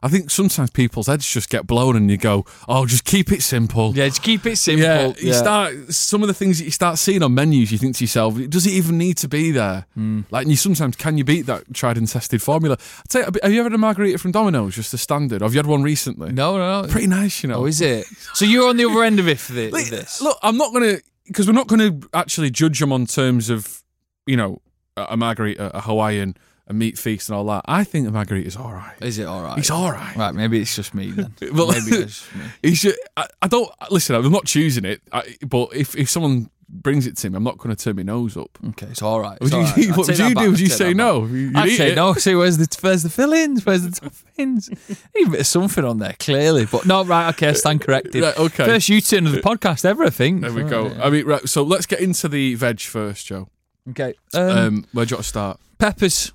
I 0.05 0.09
think 0.09 0.31
sometimes 0.31 0.71
people's 0.71 1.07
heads 1.07 1.31
just 1.31 1.49
get 1.49 1.65
blown 1.65 1.95
and 1.95 2.11
you 2.11 2.17
go, 2.17 2.45
"Oh, 2.69 2.87
just 2.87 3.05
keep 3.05 3.31
it 3.31 3.41
simple." 3.41 3.93
yeah, 3.95 4.09
just 4.09 4.23
keep 4.23 4.45
it 4.47 4.57
simple. 4.57 4.85
Yeah, 4.85 5.13
you 5.17 5.33
start 5.33 5.93
some 5.93 6.23
of 6.23 6.29
the 6.29 6.35
things 6.35 6.59
that 6.59 6.65
you 6.65 6.73
start 6.73 6.99
seeing 6.99 7.23
on 7.23 7.35
menus. 7.35 7.71
You 7.71 7.79
think 7.79 7.97
to 7.97 8.05
yourself, 8.05 8.37
"Does 8.49 8.67
it 8.67 8.73
even 8.73 8.99
need 8.99 9.17
to 9.19 9.29
be 9.29 9.53
there?" 9.53 9.87
Hmm. 9.95 10.23
Like, 10.33 10.43
and 10.43 10.51
you 10.51 10.57
sometimes 10.57 10.97
can 10.97 11.19
you 11.19 11.25
beat 11.25 11.43
that 11.47 11.73
tried 11.73 11.99
and 11.99 12.09
tested 12.09 12.43
formula? 12.43 12.77
I 12.81 13.03
tell 13.09 13.21
you, 13.23 13.27
have 13.45 13.53
you 13.53 13.61
ever 13.61 13.71
had 13.71 13.75
a 13.75 13.79
margherita 13.79 14.19
from 14.19 14.33
Domino's, 14.33 14.75
just 14.75 14.91
the 14.91 14.99
standard? 14.99 15.41
Have 15.41 15.55
you 15.55 15.59
had 15.59 15.67
one 15.67 15.85
recently? 15.85 16.33
No, 16.33 16.59
no, 16.59 16.83
no. 16.83 16.89
pretty 16.89 17.07
nice, 17.07 17.45
you 17.45 17.49
know. 17.49 17.61
Oh, 17.61 17.67
is 17.67 17.81
it? 17.81 18.05
So 18.35 18.45
you're 18.45 18.69
on 18.69 18.79
the 18.79 18.87
other 18.87 19.05
end 19.05 19.21
of 19.21 19.29
it 19.29 19.39
for 19.39 19.53
this? 19.53 20.21
Look, 20.21 20.39
I'm 20.43 20.57
not 20.57 20.73
going 20.73 20.97
to 20.97 21.03
because 21.33 21.47
we're 21.47 21.53
not 21.55 21.67
going 21.67 22.01
to 22.01 22.09
actually 22.15 22.51
judge 22.51 22.79
them 22.79 22.93
on 22.93 23.07
terms 23.07 23.51
of 23.51 23.83
you 24.27 24.37
know 24.37 24.61
a 24.97 25.17
margherita, 25.17 25.77
a 25.77 25.81
Hawaiian, 25.81 26.37
a 26.67 26.73
meat 26.73 26.99
feast, 26.99 27.29
and 27.29 27.37
all 27.37 27.45
that. 27.47 27.65
I 27.67 27.85
think 27.85 28.05
the 28.05 28.13
margherita 28.13 28.47
is 28.47 28.57
all 28.57 28.73
right. 28.73 28.95
Is 29.01 29.19
it 29.19 29.25
all 29.25 29.43
right? 29.43 29.59
It's 29.59 29.71
all 29.71 29.91
right. 29.91 30.15
Right, 30.17 30.35
maybe 30.35 30.61
it's 30.61 30.77
just 30.77 30.95
me 30.95 31.11
then. 31.11 31.35
Well, 31.53 31.69
maybe 31.69 32.03
it's 32.03 32.29
just 32.63 32.87
me. 32.87 32.95
I, 33.17 33.27
I 33.41 33.49
don't 33.49 33.71
listen. 33.91 34.15
I'm 34.15 34.31
not 34.31 34.45
choosing 34.47 34.85
it, 34.85 35.01
I, 35.13 35.37
but 35.47 35.75
if 35.75 35.97
if 35.97 36.11
someone 36.11 36.51
brings 36.73 37.07
it 37.07 37.17
to 37.19 37.29
me, 37.31 37.37
I'm 37.37 37.45
not 37.45 37.59
going 37.59 37.75
to 37.77 37.85
turn 37.85 37.97
my 37.97 38.03
nose 38.03 38.37
up. 38.37 38.59
Okay, 38.71 38.87
it's 38.87 39.03
all 39.03 39.21
right. 39.21 39.39
Would 39.41 39.53
it's 39.53 39.53
you- 39.53 39.59
all 39.59 39.65
right. 39.65 39.91
I'll 39.91 39.97
what 39.99 40.07
would 40.09 40.19
you 40.19 40.35
do? 40.35 40.51
Would 40.51 40.61
you 40.61 40.69
say 40.69 40.95
no? 40.95 41.27
You'd 41.27 41.55
I'd 41.57 41.71
say 41.71 41.93
it. 41.93 41.97
no. 41.97 42.15
Say 42.15 42.35
where's 42.35 42.57
the 42.57 42.67
where's 42.81 43.03
the 43.03 43.11
fillings? 43.11 43.65
Where's 43.67 43.83
the 43.83 43.91
toppings? 43.91 44.69
Need 45.15 45.29
a 45.29 45.31
bit 45.31 45.41
of 45.41 45.47
something 45.47 45.85
on 45.85 45.99
there, 45.99 46.17
clearly. 46.19 46.65
But 46.67 46.87
no, 46.87 47.05
right. 47.05 47.29
Okay, 47.31 47.49
I 47.49 47.53
stand 47.53 47.83
corrected. 47.83 48.23
Right, 48.23 48.39
okay. 48.39 48.65
First 48.65 48.89
U-turn 48.89 49.27
of 49.27 49.33
the 49.33 49.43
podcast 49.43 49.85
ever, 49.85 50.05
I 50.05 50.11
think. 50.11 50.41
There 50.41 50.53
we 50.53 50.65
go. 50.65 50.89
I 51.03 51.11
mean, 51.11 51.27
right. 51.27 51.47
So 51.49 51.63
let's 51.63 51.85
get 51.87 52.01
into 52.01 52.29
the 52.29 52.55
veg 52.55 52.81
first, 52.81 53.27
Joe. 53.27 53.49
Okay. 53.91 54.15
Um, 54.35 54.49
Um, 54.49 54.85
where 54.93 55.05
do 55.05 55.11
you 55.11 55.17
want 55.17 55.25
to 55.25 55.29
start? 55.29 55.61
peppers. 55.79 56.33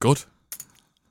Good. 0.00 0.24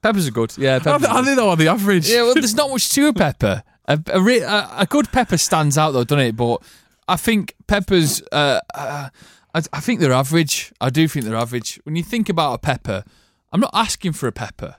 Peppers 0.01 0.27
are 0.27 0.31
good. 0.31 0.53
Yeah, 0.57 0.75
I, 0.75 0.79
peppers. 0.79 1.01
th- 1.07 1.11
I 1.13 1.23
think 1.23 1.37
they're 1.37 1.45
on 1.47 1.57
the 1.57 1.67
average. 1.67 2.09
Yeah, 2.09 2.23
well, 2.23 2.33
there's 2.33 2.55
not 2.55 2.69
much 2.69 2.89
to 2.93 3.07
a 3.07 3.13
pepper. 3.13 3.63
A, 3.87 3.99
a, 4.13 4.69
a 4.81 4.85
good 4.89 5.11
pepper 5.11 5.37
stands 5.37 5.77
out 5.77 5.91
though, 5.91 6.03
doesn't 6.03 6.25
it? 6.25 6.35
But 6.35 6.61
I 7.07 7.15
think 7.15 7.55
peppers, 7.67 8.21
uh, 8.31 8.59
uh, 8.73 9.09
I, 9.53 9.61
I 9.73 9.79
think 9.79 9.99
they're 9.99 10.11
average. 10.11 10.71
I 10.81 10.89
do 10.89 11.07
think 11.07 11.25
they're 11.25 11.35
average. 11.35 11.79
When 11.83 11.95
you 11.95 12.03
think 12.03 12.29
about 12.29 12.53
a 12.53 12.57
pepper, 12.57 13.03
I'm 13.51 13.59
not 13.61 13.71
asking 13.73 14.13
for 14.13 14.27
a 14.27 14.31
pepper. 14.31 14.75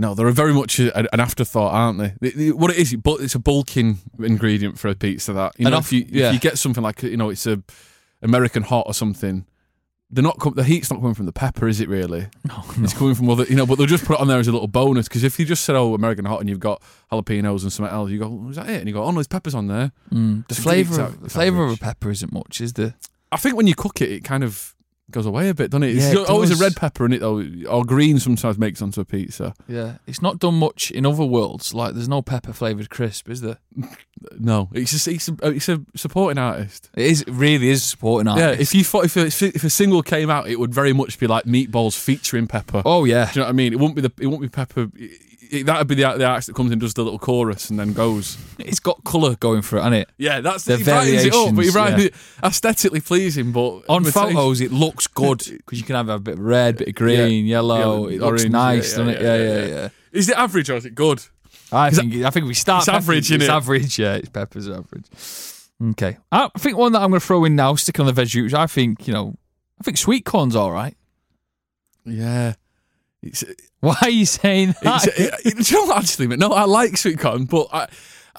No, 0.00 0.14
they're 0.14 0.30
very 0.30 0.52
much 0.54 0.78
a, 0.78 0.96
an 1.12 1.20
afterthought, 1.20 1.72
aren't 1.72 1.98
they? 1.98 2.14
The- 2.20 2.36
the- 2.36 2.52
What 2.52 2.70
it 2.70 2.76
is, 2.78 2.94
but 2.96 3.20
it's 3.20 3.34
a 3.34 3.38
bulking 3.40 3.98
ingredient 4.18 4.78
for 4.78 4.88
a 4.88 4.94
pizza. 4.94 5.32
That 5.32 5.52
you 5.58 5.68
know, 5.68 5.76
off- 5.78 5.86
if 5.86 5.92
you 5.92 6.06
yeah. 6.08 6.28
if 6.28 6.34
you 6.34 6.40
get 6.40 6.58
something 6.58 6.82
like 6.82 7.02
you 7.02 7.16
know, 7.16 7.30
it's 7.30 7.46
a 7.46 7.62
American 8.22 8.62
hot 8.62 8.84
or 8.86 8.94
something. 8.94 9.44
They're 10.10 10.24
not 10.24 10.38
com- 10.38 10.54
the 10.54 10.64
heat's 10.64 10.90
not 10.90 11.00
coming 11.00 11.14
from 11.14 11.26
the 11.26 11.32
pepper, 11.32 11.68
is 11.68 11.80
it? 11.80 11.88
Really? 11.88 12.28
No, 12.46 12.64
It's 12.78 12.94
coming 12.94 13.14
from 13.14 13.28
other, 13.28 13.44
you 13.44 13.56
know. 13.56 13.66
But 13.66 13.76
they'll 13.76 13.86
just 13.86 14.06
put 14.06 14.14
it 14.14 14.20
on 14.20 14.28
there 14.28 14.38
as 14.38 14.48
a 14.48 14.52
little 14.52 14.66
bonus 14.66 15.06
because 15.06 15.22
if 15.22 15.38
you 15.38 15.44
just 15.44 15.64
said, 15.64 15.76
"Oh, 15.76 15.94
American 15.94 16.24
hot," 16.24 16.40
and 16.40 16.48
you've 16.48 16.60
got 16.60 16.82
jalapenos 17.12 17.62
and 17.62 17.72
something 17.72 17.92
else, 17.92 18.10
you 18.10 18.18
go, 18.18 18.40
"Oh, 18.44 18.48
"Is 18.48 18.56
that 18.56 18.70
it?" 18.70 18.78
And 18.78 18.88
you 18.88 18.94
go, 18.94 19.02
"Oh 19.04 19.10
no, 19.10 19.16
there's 19.16 19.26
peppers 19.26 19.54
on 19.54 19.66
there." 19.66 19.92
Mm. 20.10 20.48
the 20.48 20.54
flavour, 20.54 21.02
of, 21.02 21.20
the 21.20 21.28
flavour 21.28 21.64
of 21.64 21.72
a 21.72 21.76
pepper 21.76 22.10
isn't 22.10 22.32
much, 22.32 22.60
is 22.62 22.72
there? 22.72 22.94
I 23.30 23.36
think 23.36 23.56
when 23.56 23.66
you 23.66 23.74
cook 23.74 24.00
it, 24.00 24.10
it 24.10 24.24
kind 24.24 24.42
of 24.42 24.74
goes 25.10 25.26
away 25.26 25.48
a 25.48 25.54
bit, 25.54 25.70
doesn't 25.70 25.84
it? 25.84 25.94
Yeah, 25.94 26.10
It's 26.10 26.20
it 26.20 26.28
always 26.28 26.50
does. 26.50 26.60
a 26.60 26.64
red 26.64 26.76
pepper 26.76 27.06
in 27.06 27.12
it 27.12 27.20
though, 27.20 27.42
or 27.68 27.84
green 27.84 28.18
sometimes 28.18 28.58
makes 28.58 28.82
onto 28.82 29.00
a 29.00 29.04
pizza. 29.04 29.54
Yeah, 29.66 29.94
it's 30.06 30.20
not 30.20 30.38
done 30.38 30.54
much 30.54 30.90
in 30.90 31.06
other 31.06 31.24
worlds. 31.24 31.72
Like, 31.74 31.94
there's 31.94 32.08
no 32.08 32.20
pepper 32.22 32.52
flavoured 32.52 32.90
crisp, 32.90 33.28
is 33.30 33.40
there? 33.40 33.58
No, 34.36 34.68
it's 34.72 34.90
just 34.90 35.06
it's 35.06 35.28
a, 35.28 35.32
uh, 35.44 35.50
it's 35.50 35.68
a 35.68 35.80
supporting 35.94 36.38
artist. 36.38 36.90
It 36.96 37.06
is. 37.06 37.22
It 37.22 37.30
really 37.30 37.68
is 37.68 37.84
supporting 37.84 38.26
artist. 38.26 38.48
Yeah, 38.56 38.60
if 38.60 38.74
you 38.74 38.82
thought 38.82 39.04
if 39.04 39.16
a, 39.16 39.26
if 39.26 39.62
a 39.62 39.70
single 39.70 40.02
came 40.02 40.28
out, 40.28 40.48
it 40.48 40.58
would 40.58 40.74
very 40.74 40.92
much 40.92 41.20
be 41.20 41.28
like 41.28 41.44
meatballs 41.44 41.96
featuring 41.96 42.48
pepper. 42.48 42.82
oh 42.84 43.04
yeah, 43.04 43.26
Do 43.26 43.30
you 43.38 43.40
know 43.42 43.46
what 43.46 43.50
I 43.50 43.52
mean? 43.52 43.72
It 43.72 43.76
wouldn't 43.78 43.94
be 43.94 44.02
the 44.02 44.12
it 44.20 44.26
wouldn't 44.26 44.42
be 44.42 44.48
pepper. 44.48 44.88
It, 44.96 45.20
it- 45.40 45.66
that'd 45.66 45.86
be 45.86 45.94
the 45.94 46.02
the 46.18 46.24
artist 46.26 46.48
that 46.48 46.54
comes 46.56 46.70
in 46.72 46.78
does 46.78 46.94
the 46.94 47.02
little 47.02 47.18
chorus 47.18 47.70
and 47.70 47.78
then 47.78 47.92
goes. 47.92 48.36
it's 48.58 48.80
got 48.80 49.02
colour 49.04 49.34
going 49.36 49.62
for 49.62 49.76
it, 49.78 49.82
hasn't 49.82 49.94
it? 49.96 50.10
Yeah, 50.18 50.40
that's 50.40 50.64
The 50.64 50.76
he 50.78 50.84
brightens 50.84 51.24
it 51.24 51.32
up, 51.34 51.54
but 51.54 51.64
he 51.64 51.70
variations, 51.70 51.72
brightens 51.72 52.02
yeah. 52.02 52.06
it 52.08 52.14
aesthetically 52.44 53.00
pleasing. 53.00 53.52
But 53.52 53.84
On 53.88 54.04
photos, 54.04 54.60
it 54.60 54.72
looks 54.72 55.06
good 55.06 55.38
because 55.50 55.78
you 55.78 55.84
can 55.84 55.96
have 55.96 56.08
a 56.08 56.18
bit 56.18 56.34
of 56.34 56.40
red, 56.40 56.78
bit 56.78 56.88
of 56.88 56.94
green, 56.94 57.46
yellow. 57.46 57.78
Yellow, 57.78 58.06
it 58.08 58.20
looks 58.20 58.44
nice, 58.44 58.92
yeah, 58.92 58.98
doesn't 58.98 59.14
it? 59.14 59.22
Yeah, 59.22 59.36
yeah, 59.36 59.42
yeah, 59.44 59.58
yeah. 59.66 59.74
yeah. 59.82 59.88
is 60.12 60.28
it 60.28 60.36
average 60.36 60.70
or 60.70 60.76
is 60.76 60.84
it 60.86 60.94
good? 60.94 61.22
I 61.70 61.90
think 61.90 62.14
I 62.24 62.30
think 62.30 62.46
we 62.46 62.54
start. 62.54 62.82
it's 62.82 62.88
average, 62.88 63.30
It's 63.30 63.44
innit? 63.44 63.48
average, 63.48 63.98
yeah. 63.98 64.14
It's 64.14 64.28
peppers 64.30 64.68
average. 64.68 65.04
Okay, 65.90 66.16
I 66.32 66.48
think 66.58 66.76
one 66.76 66.92
that 66.92 67.02
I'm 67.02 67.10
going 67.10 67.20
to 67.20 67.26
throw 67.26 67.44
in 67.44 67.54
now, 67.54 67.74
sticking 67.76 68.00
on 68.00 68.06
the 68.06 68.12
veg. 68.12 68.52
I 68.54 68.66
think 68.66 69.06
you 69.06 69.12
know, 69.12 69.34
I 69.80 69.84
think 69.84 69.96
sweet 69.98 70.24
corn's 70.24 70.56
all 70.56 70.72
right. 70.72 70.96
Yeah. 72.04 72.54
It's, 73.28 73.42
uh, 73.42 73.52
Why 73.80 73.96
are 74.02 74.10
you 74.10 74.26
saying 74.26 74.70
uh, 74.70 74.74
that? 74.82 75.06
it's, 75.08 75.18
it, 75.46 75.58
it, 75.58 75.70
you 75.70 75.86
know 75.86 75.92
actually. 75.96 76.26
No, 76.36 76.50
I 76.52 76.64
like 76.64 76.96
sweet 76.96 77.18
corn, 77.18 77.44
but 77.44 77.68
I, 77.72 77.86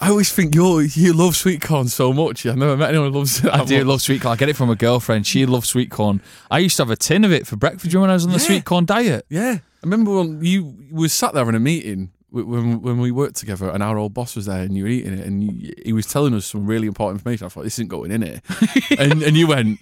I 0.01 0.10
always 0.10 0.31
think 0.31 0.55
you 0.55 0.79
you 0.79 1.13
love 1.13 1.36
sweet 1.36 1.62
corn 1.62 1.88
so 1.88 2.13
much. 2.13 2.46
I've 2.46 2.58
never 2.58 2.77
met 2.77 2.89
anyone 2.89 3.12
who 3.12 3.17
loves 3.19 3.43
it. 3.43 3.51
I 3.51 3.63
do 3.65 3.77
much. 3.79 3.86
love 3.88 4.01
sweet 4.01 4.22
corn. 4.22 4.34
I 4.34 4.36
get 4.38 4.50
it 4.50 4.55
from 4.55 4.69
a 4.69 4.75
girlfriend. 4.75 5.27
She 5.27 5.46
loves 5.46 5.67
sweet 5.69 5.91
corn. 5.91 6.22
I 6.50 6.60
used 6.60 6.77
to 6.77 6.84
have 6.84 6.91
a 6.91 6.96
tin 6.96 7.24
of 7.25 7.31
it 7.34 7.48
for 7.48 7.55
breakfast 7.58 7.93
when 7.96 8.10
I 8.10 8.13
was 8.13 8.25
on 8.25 8.31
the 8.31 8.38
Yeah. 8.39 8.46
sweet 8.46 8.65
corn 8.65 8.86
diet. 8.86 9.25
Yeah, 9.29 9.58
I 9.60 9.62
remember 9.84 10.12
when 10.15 10.43
you 10.43 10.75
was 10.91 11.12
sat 11.13 11.34
there 11.34 11.48
in 11.50 11.55
a 11.55 11.60
meeting 11.60 12.12
when 12.31 12.81
when 12.81 13.00
we 13.00 13.12
worked 13.12 13.36
together, 13.38 13.69
and 13.69 13.81
our 13.84 13.98
old 13.98 14.13
boss 14.13 14.36
was 14.36 14.46
there, 14.46 14.62
and 14.62 14.77
you 14.77 14.84
were 14.84 14.89
eating 14.89 15.13
it, 15.17 15.25
and 15.25 15.43
you, 15.43 15.74
he 15.84 15.93
was 15.93 16.05
telling 16.05 16.34
us 16.34 16.46
some 16.46 16.65
really 16.65 16.88
important 16.88 17.19
information. 17.19 17.46
I 17.46 17.50
thought 17.50 17.63
this 17.63 17.75
isn't 17.75 17.88
going 17.89 18.12
in 18.12 18.24
it, 18.24 18.41
and 19.00 19.24
and 19.24 19.36
you 19.36 19.48
went, 19.48 19.79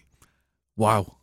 "Wow." 0.78 1.14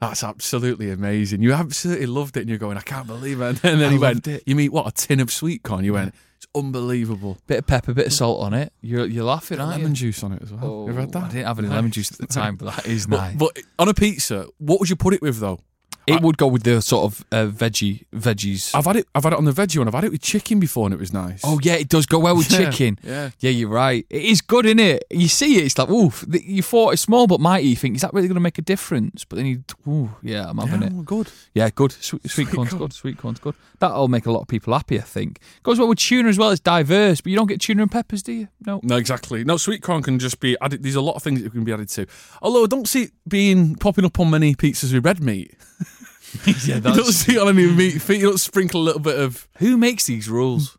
That's 0.00 0.24
absolutely 0.24 0.90
amazing. 0.90 1.42
You 1.42 1.52
absolutely 1.52 2.06
loved 2.06 2.36
it, 2.36 2.40
and 2.40 2.48
you're 2.48 2.58
going, 2.58 2.78
I 2.78 2.80
can't 2.82 3.06
believe 3.06 3.40
it. 3.40 3.62
And 3.64 3.80
then 3.80 3.90
I 3.90 3.92
he 3.92 3.98
went, 3.98 4.26
it. 4.26 4.42
You 4.46 4.56
mean 4.56 4.72
what? 4.72 4.86
A 4.86 4.92
tin 4.92 5.20
of 5.20 5.30
sweet 5.30 5.62
corn? 5.62 5.84
You 5.84 5.92
went, 5.92 6.14
It's 6.36 6.46
unbelievable. 6.54 7.36
Bit 7.46 7.58
of 7.58 7.66
pepper, 7.66 7.92
bit 7.92 8.06
of 8.06 8.12
mm. 8.12 8.16
salt 8.16 8.40
on 8.42 8.54
it. 8.54 8.72
You're 8.80 9.04
you're 9.06 9.24
laughing, 9.24 9.60
aren't 9.60 9.72
lemon 9.72 9.88
you? 9.90 9.96
juice 9.96 10.22
on 10.24 10.32
it 10.32 10.40
as 10.42 10.52
well. 10.52 10.84
you 10.86 10.90
ever 10.92 11.00
had 11.00 11.10
Oh, 11.10 11.20
that? 11.20 11.24
I 11.24 11.28
didn't 11.28 11.46
have 11.46 11.58
any 11.58 11.68
lemon 11.76 11.90
juice 11.90 12.10
at 12.12 12.18
the 12.18 12.26
time, 12.26 12.56
but 12.56 12.74
that 12.76 12.86
is 12.86 13.06
But, 13.06 13.16
nice. 13.18 13.36
but 13.36 13.58
on 13.78 13.88
a 13.88 13.94
pizza, 13.94 14.46
what 14.58 14.80
would 14.80 14.88
you 14.88 14.96
put 14.96 15.12
it 15.12 15.20
with 15.20 15.38
though? 15.38 15.60
It 16.06 16.22
would 16.22 16.36
go 16.38 16.46
with 16.48 16.64
the 16.64 16.82
sort 16.82 17.04
of 17.04 17.24
uh, 17.30 17.46
veggie 17.46 18.04
veggies. 18.12 18.74
I've 18.74 18.84
had 18.86 18.96
it. 18.96 19.06
I've 19.14 19.22
had 19.22 19.32
it 19.32 19.36
on 19.38 19.44
the 19.44 19.52
veggie 19.52 19.78
one. 19.78 19.86
I've 19.86 19.94
had 19.94 20.04
it 20.04 20.10
with 20.12 20.22
chicken 20.22 20.58
before, 20.58 20.86
and 20.86 20.94
it 20.94 20.98
was 20.98 21.12
nice. 21.12 21.40
Oh 21.44 21.60
yeah, 21.62 21.74
it 21.74 21.88
does 21.88 22.06
go 22.06 22.18
well 22.18 22.36
with 22.36 22.50
Yeah, 22.50 22.70
chicken. 22.70 22.98
yeah. 23.02 23.30
yeah, 23.38 23.50
you're 23.50 23.68
right. 23.68 24.04
It 24.10 24.22
is 24.24 24.40
good, 24.40 24.66
is 24.66 24.74
it? 24.78 25.04
You 25.10 25.28
see 25.28 25.58
it, 25.58 25.66
it's 25.66 25.78
like, 25.78 25.88
oof. 25.88 26.24
You 26.30 26.62
thought 26.62 26.94
it's 26.94 27.02
small 27.02 27.26
but 27.26 27.38
mighty. 27.40 27.68
You 27.68 27.76
think 27.76 27.94
is 27.96 28.02
that 28.02 28.12
really 28.12 28.26
going 28.28 28.34
to 28.34 28.40
make 28.40 28.58
a 28.58 28.62
difference? 28.62 29.24
But 29.24 29.36
then 29.36 29.46
you, 29.46 29.62
ooh, 29.86 30.10
yeah, 30.22 30.48
I'm 30.48 30.58
having 30.58 30.82
yeah, 30.82 31.00
it. 31.00 31.04
good. 31.04 31.30
Yeah, 31.54 31.70
good. 31.72 31.92
Sweet, 31.92 32.28
sweet 32.28 32.48
corn's 32.48 32.74
good. 32.74 32.92
Sweet 32.92 33.18
corn's 33.18 33.38
good. 33.38 33.54
That'll 33.78 34.08
make 34.08 34.26
a 34.26 34.32
lot 34.32 34.40
of 34.42 34.48
people 34.48 34.72
happy, 34.72 34.98
I 34.98 35.02
think. 35.02 35.38
Goes 35.62 35.78
well 35.78 35.88
with 35.88 35.98
tuna 35.98 36.28
as 36.28 36.38
well. 36.38 36.50
It's 36.50 36.60
diverse, 36.60 37.20
but 37.20 37.30
you 37.30 37.36
don't 37.36 37.46
get 37.46 37.60
tuna 37.60 37.82
and 37.82 37.90
peppers, 37.92 38.22
do 38.22 38.32
you? 38.32 38.48
No. 38.66 38.80
No, 38.82 38.96
exactly. 38.96 39.44
No, 39.44 39.56
sweet 39.56 39.82
corn 39.82 40.02
can 40.02 40.18
just 40.18 40.40
be 40.40 40.56
added. 40.60 40.82
There's 40.82 40.96
a 40.96 41.00
lot 41.00 41.14
of 41.16 41.22
things 41.22 41.42
that 41.42 41.52
can 41.52 41.64
be 41.64 41.72
added 41.72 41.88
to. 41.90 42.06
Although 42.42 42.64
I 42.64 42.66
don't 42.66 42.88
see 42.88 43.04
it 43.04 43.12
being 43.28 43.76
popping 43.76 44.04
up 44.04 44.18
on 44.18 44.30
many 44.30 44.54
pizzas 44.54 44.92
with 44.92 45.04
red 45.04 45.22
meat. 45.22 45.54
yeah, 46.66 46.76
You 46.76 46.80
don't 46.80 47.04
see 47.12 47.34
it 47.36 47.38
on 47.38 47.48
any 47.48 47.66
meat. 47.70 48.00
Feet, 48.02 48.20
you 48.20 48.26
don't 48.28 48.38
sprinkle 48.38 48.80
a 48.82 48.84
little 48.84 49.00
bit 49.00 49.18
of. 49.18 49.48
Who 49.58 49.76
makes 49.76 50.06
these 50.06 50.28
rules? 50.28 50.76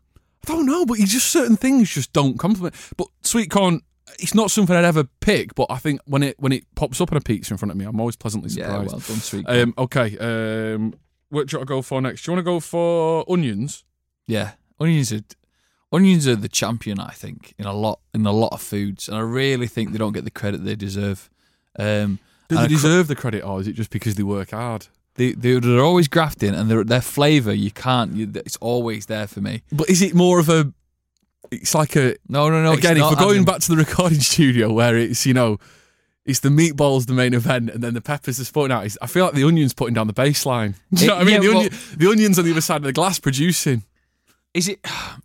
I 0.48 0.52
don't 0.52 0.66
know, 0.66 0.84
but 0.86 0.98
you 0.98 1.06
just 1.06 1.30
certain 1.30 1.56
things 1.56 1.90
just 1.90 2.12
don't 2.12 2.38
compliment. 2.38 2.74
But 2.96 3.06
sweet 3.22 3.50
corn, 3.50 3.80
it's 4.18 4.34
not 4.34 4.50
something 4.50 4.74
I'd 4.74 4.84
ever 4.84 5.04
pick. 5.20 5.54
But 5.54 5.66
I 5.70 5.76
think 5.78 6.00
when 6.06 6.22
it 6.22 6.36
when 6.40 6.52
it 6.52 6.64
pops 6.74 7.00
up 7.00 7.12
on 7.12 7.18
a 7.18 7.20
pizza 7.20 7.54
in 7.54 7.58
front 7.58 7.70
of 7.70 7.76
me, 7.76 7.84
I'm 7.84 8.00
always 8.00 8.16
pleasantly 8.16 8.50
Yeah, 8.50 8.66
surprised. 8.66 8.90
well 8.90 8.98
done, 9.00 9.16
sweet 9.18 9.46
corn. 9.46 9.58
um, 9.60 9.74
okay. 9.78 10.18
Um, 10.18 10.94
what 11.28 11.46
do 11.48 11.54
you 11.54 11.58
want 11.58 11.68
to 11.68 11.74
go 11.74 11.82
for 11.82 12.00
next? 12.02 12.24
Do 12.24 12.30
you 12.30 12.36
want 12.36 12.44
to 12.44 12.50
go 12.50 12.60
for 12.60 13.24
onions? 13.30 13.84
Yeah, 14.26 14.52
onions 14.80 15.12
are 15.12 15.20
onions 15.92 16.26
are 16.26 16.36
the 16.36 16.48
champion. 16.48 16.98
I 16.98 17.10
think 17.10 17.54
in 17.58 17.66
a 17.66 17.72
lot 17.72 18.00
in 18.14 18.26
a 18.26 18.32
lot 18.32 18.52
of 18.52 18.60
foods, 18.62 19.08
and 19.08 19.16
I 19.16 19.20
really 19.20 19.66
think 19.68 19.92
they 19.92 19.98
don't 19.98 20.12
get 20.12 20.24
the 20.24 20.30
credit 20.30 20.64
they 20.64 20.74
deserve. 20.76 21.30
Um, 21.78 22.18
Do 22.48 22.56
they 22.56 22.62
I 22.62 22.66
cr- 22.66 22.72
deserve 22.74 23.06
the 23.08 23.14
credit, 23.16 23.42
or 23.44 23.60
is 23.60 23.68
it 23.68 23.74
just 23.74 23.90
because 23.90 24.14
they 24.16 24.22
work 24.24 24.50
hard? 24.50 24.88
They, 25.14 25.32
they 25.32 25.58
they're 25.60 25.84
always 25.84 26.08
grafting, 26.08 26.54
and 26.54 26.70
their 26.70 26.84
their 26.84 27.00
flavour 27.02 27.52
you 27.52 27.70
can't. 27.70 28.14
You, 28.16 28.30
it's 28.34 28.56
always 28.56 29.06
there 29.06 29.26
for 29.26 29.40
me. 29.40 29.62
But 29.70 29.90
is 29.90 30.00
it 30.02 30.14
more 30.14 30.38
of 30.38 30.48
a? 30.48 30.72
It's 31.50 31.74
like 31.74 31.96
a 31.96 32.16
No, 32.28 32.48
no, 32.48 32.62
no. 32.62 32.72
again. 32.72 32.96
If 32.96 33.02
we're 33.10 33.16
going 33.16 33.44
back 33.44 33.60
to 33.60 33.68
the 33.70 33.76
recording 33.76 34.20
studio, 34.32 34.72
where 34.72 34.96
it's 34.96 35.26
you 35.26 35.34
know, 35.34 35.58
it's 36.24 36.40
the 36.40 36.48
meatballs 36.48 37.06
the 37.06 37.12
main 37.12 37.34
event, 37.34 37.68
and 37.70 37.84
then 37.84 37.92
the 37.92 38.00
peppers 38.00 38.38
is 38.38 38.50
putting 38.50 38.72
out. 38.74 38.86
I 39.02 39.06
feel 39.06 39.26
like 39.26 39.34
the 39.34 39.44
onions 39.44 39.74
putting 39.74 39.92
down 39.94 40.06
the 40.06 40.14
baseline. 40.14 40.76
Do 40.94 41.02
you 41.02 41.08
know 41.08 41.14
It- 41.14 41.18
what 41.18 41.22
I 41.22 41.24
mean? 41.26 41.42
yeah, 41.42 41.50
the, 41.50 41.54
well- 41.56 41.96
the 41.98 42.08
onions 42.10 42.38
on 42.38 42.44
the 42.46 42.52
other 42.52 42.60
side 42.62 42.76
of 42.78 42.84
the 42.84 42.92
glass 42.94 43.18
producing. 43.18 43.82
is 44.54 44.68
it 44.68 44.78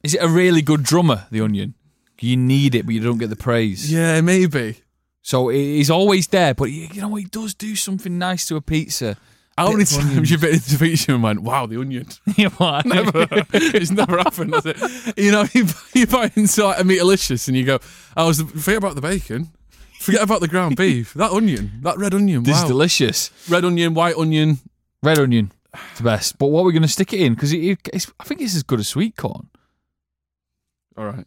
is 0.04 0.16
it 0.16 0.22
a 0.22 0.28
really 0.28 0.62
good 0.62 0.84
drummer? 0.84 1.28
The 1.32 1.40
onion. 1.42 1.76
You 2.20 2.36
need 2.36 2.76
it, 2.76 2.86
but 2.86 2.94
you 2.96 3.00
don't 3.02 3.20
get 3.20 3.30
the 3.30 3.36
praise. 3.38 3.90
Yeah, 3.94 4.20
maybe. 4.22 4.82
So 5.22 5.50
he's 5.50 5.90
always 5.90 6.28
there, 6.28 6.54
but 6.54 6.66
you 6.72 6.88
you 6.92 7.02
know 7.02 7.16
he 7.16 7.24
does 7.26 7.54
do 7.54 7.76
something 7.76 8.18
nice 8.18 8.46
to 8.48 8.58
a 8.58 8.62
pizza. 8.62 9.16
How 9.58 9.72
many 9.72 9.86
times 9.86 9.98
onions. 10.06 10.30
you've 10.32 10.42
been 10.42 10.54
into 10.54 10.78
pizza 10.78 11.14
and 11.14 11.24
went, 11.24 11.42
"Wow, 11.42 11.66
the 11.66 11.80
onion"? 11.80 12.08
Never. 12.38 12.82
Never. 12.86 13.28
it's 13.54 13.92
never 13.92 14.18
happened, 14.18 14.54
has 14.54 14.66
it? 14.66 15.18
You 15.18 15.32
know, 15.32 15.46
you, 15.54 15.66
you 15.96 16.06
buy 16.08 16.32
into 16.36 16.64
like 16.66 16.80
a 16.80 16.84
meatilicious 16.84 17.48
and 17.48 17.58
you 17.58 17.64
go, 17.66 17.80
oh, 18.16 18.24
"I 18.24 18.28
was 18.28 18.42
forget 18.42 18.78
about 18.78 18.96
the 18.96 19.02
bacon, 19.02 19.50
forget 20.00 20.22
about 20.22 20.42
the 20.42 20.48
ground 20.48 20.76
beef, 20.76 21.14
that 21.16 21.32
onion, 21.32 21.72
that 21.82 21.98
red 21.98 22.14
onion, 22.14 22.44
This 22.44 22.56
wow, 22.58 22.64
is 22.64 22.68
delicious. 22.70 23.32
red 23.50 23.66
onion, 23.66 23.94
white 23.94 24.16
onion." 24.16 24.60
Red 25.04 25.20
onion, 25.20 25.52
it's 25.92 26.00
the 26.00 26.04
best. 26.04 26.38
But 26.40 26.48
what 26.48 26.62
are 26.62 26.66
we're 26.66 26.72
going 26.72 26.82
to 26.82 26.88
stick 26.88 27.14
it 27.14 27.22
in 27.22 27.34
because 27.36 27.54
it, 27.54 27.80
it- 27.94 28.06
I 28.20 28.24
think 28.26 28.42
it's 28.42 28.56
as 28.56 28.64
good 28.64 28.80
as 28.80 28.88
sweet 28.88 29.16
corn. 29.16 29.48
All 30.98 31.06
right, 31.06 31.26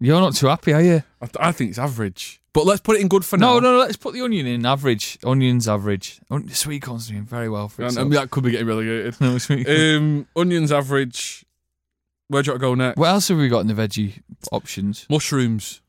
You're 0.00 0.20
not 0.20 0.34
too 0.34 0.46
happy, 0.46 0.72
are 0.72 0.80
you? 0.82 1.02
I, 1.20 1.26
th- 1.26 1.36
I 1.38 1.52
think 1.52 1.70
it's 1.70 1.78
average, 1.78 2.40
but 2.54 2.64
let's 2.64 2.80
put 2.80 2.96
it 2.96 3.02
in 3.02 3.08
good 3.08 3.24
for 3.24 3.36
No, 3.36 3.54
now. 3.54 3.60
no, 3.60 3.60
no. 3.60 3.72
no. 3.74 3.78
Let's 3.80 3.96
put 3.96 4.14
the 4.14 4.22
onion 4.22 4.46
in 4.46 4.64
average. 4.64 5.18
Onions 5.24 5.68
average. 5.68 6.20
On- 6.30 6.48
Sweet 6.48 6.80
corn's 6.82 7.08
doing 7.08 7.24
very 7.24 7.48
well 7.50 7.68
for 7.68 7.82
And, 7.82 7.90
itself. 7.90 8.04
and 8.06 8.12
that 8.14 8.30
could 8.30 8.44
be 8.44 8.50
getting 8.52 8.66
relegated. 8.66 9.16
No, 9.20 9.36
sweet 9.38 9.66
corn. 9.66 9.96
um, 9.96 10.26
onions 10.34 10.72
average. 10.72 11.44
Where 12.28 12.42
do 12.42 12.46
you 12.46 12.52
want 12.52 12.60
to 12.62 12.66
go 12.66 12.74
next? 12.76 12.96
what 12.96 13.08
else 13.08 13.28
have 13.28 13.38
we 13.38 13.48
got 13.48 13.60
in 13.60 13.66
the 13.66 13.74
veggie 13.74 14.22
options? 14.52 15.04
Mushrooms. 15.10 15.82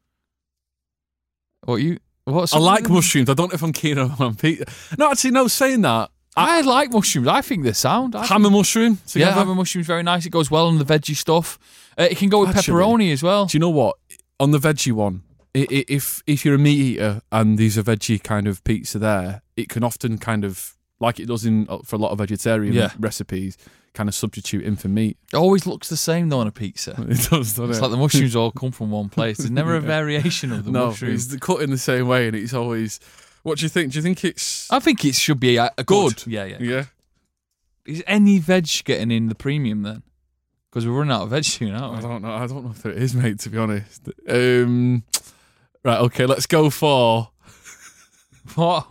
What 1.63 1.75
you? 1.77 1.97
What's 2.25 2.53
I 2.53 2.57
like 2.59 2.89
mushrooms. 2.89 3.29
I 3.29 3.33
don't 3.33 3.49
know 3.51 3.55
if 3.55 3.63
I'm 3.63 3.73
keen 3.73 3.97
on 3.97 4.35
pizza. 4.35 4.65
No, 4.97 5.11
actually, 5.11 5.31
no. 5.31 5.47
Saying 5.47 5.81
that, 5.81 6.09
I, 6.35 6.61
like 6.61 6.91
mushrooms. 6.91 7.27
I 7.27 7.41
think 7.41 7.63
they're 7.63 7.73
sound. 7.73 8.15
I 8.15 8.25
ham 8.25 8.45
and 8.45 8.53
mushroom 8.53 8.95
think, 8.95 9.15
yeah, 9.21 9.25
together. 9.27 9.39
ham 9.41 9.49
and 9.49 9.57
mushrooms 9.57 9.87
very 9.87 10.03
nice. 10.03 10.25
It 10.25 10.29
goes 10.31 10.49
well 10.51 10.67
on 10.67 10.77
the 10.77 10.85
veggie 10.85 11.15
stuff. 11.15 11.59
Uh, 11.97 12.07
it 12.09 12.17
can 12.17 12.29
go 12.29 12.39
with 12.41 12.49
Actually, 12.55 12.73
pepperoni 12.81 13.11
as 13.13 13.21
well. 13.21 13.45
Do 13.47 13.55
you 13.55 13.59
know 13.59 13.69
what? 13.69 13.97
On 14.41 14.51
the 14.51 14.57
veggie 14.59 14.91
one, 14.91 15.21
if 15.53 16.23
if 16.25 16.43
you're 16.43 16.55
a 16.55 16.59
meat 16.67 16.79
eater 16.79 17.21
and 17.31 17.57
there's 17.59 17.77
a 17.77 17.83
veggie 17.83 18.21
kind 18.21 18.47
of 18.47 18.63
pizza 18.63 18.97
there, 18.99 19.41
it 19.55 19.69
can 19.69 19.83
often 19.83 20.17
kind 20.17 20.43
of 20.43 20.75
like 20.99 21.19
it 21.19 21.27
does 21.27 21.45
in 21.45 21.67
uh, 21.69 21.79
for 21.85 21.95
a 21.95 21.99
lot 21.99 22.11
of 22.11 22.17
vegetarian 22.17 22.73
Yeah. 22.73 22.91
recipes, 22.99 23.57
kind 23.93 24.07
of 24.09 24.15
substitute 24.15 24.63
in 24.63 24.75
for 24.77 24.87
meat. 24.87 25.17
It 25.33 25.37
always 25.37 25.65
looks 25.67 25.89
the 25.89 25.97
same 25.97 26.29
though 26.29 26.39
on 26.39 26.47
a 26.47 26.51
pizza. 26.51 26.91
It 27.09 27.29
does, 27.29 27.29
doesn't 27.29 27.69
It's 27.69 27.79
it? 27.79 27.81
like 27.81 27.91
the 27.91 27.97
mushrooms 27.97 28.35
all 28.35 28.51
come 28.51 28.71
from 28.71 28.91
one 28.91 29.09
place. 29.17 29.37
There's 29.37 29.51
never 29.51 29.75
a 29.75 29.81
variation 29.81 30.51
of 30.51 30.65
the 30.65 30.71
no, 30.71 30.87
mushrooms. 30.87 31.31
it's 31.33 31.45
cut 31.45 31.61
in 31.61 31.69
the 31.69 31.77
same 31.77 32.07
way, 32.07 32.27
and 32.27 32.35
it's 32.35 32.53
always. 32.53 32.99
What 33.43 33.57
do 33.59 33.65
you 33.65 33.69
think? 33.69 33.91
Do 33.91 33.97
you 33.99 34.03
think 34.03 34.23
it's 34.25 34.71
I 34.71 34.79
think 34.79 35.03
it 35.05 35.15
should 35.15 35.39
be 35.39 35.57
a, 35.57 35.71
a 35.77 35.83
good. 35.83 36.15
good? 36.15 36.27
Yeah, 36.27 36.45
yeah. 36.45 36.57
Yeah. 36.59 36.85
Is 37.85 38.03
any 38.07 38.39
veg 38.39 38.67
getting 38.85 39.11
in 39.11 39.27
the 39.29 39.35
premium 39.35 39.81
then? 39.83 40.03
Because 40.71 40.87
we're 40.87 40.93
running 40.93 41.11
out 41.11 41.23
of 41.23 41.29
veg 41.31 41.43
soon, 41.43 41.75
I 41.75 41.79
aren't 41.79 41.95
we? 41.97 42.01
don't 42.01 42.21
know. 42.21 42.31
I 42.33 42.47
don't 42.47 42.63
know 42.63 42.71
if 42.71 42.81
there 42.81 42.93
is, 42.93 43.13
mate. 43.13 43.39
To 43.39 43.49
be 43.49 43.57
honest. 43.57 44.07
Um, 44.27 45.03
right. 45.83 45.99
Okay. 45.99 46.25
Let's 46.25 46.45
go 46.45 46.69
for. 46.69 47.29
What? 48.55 48.89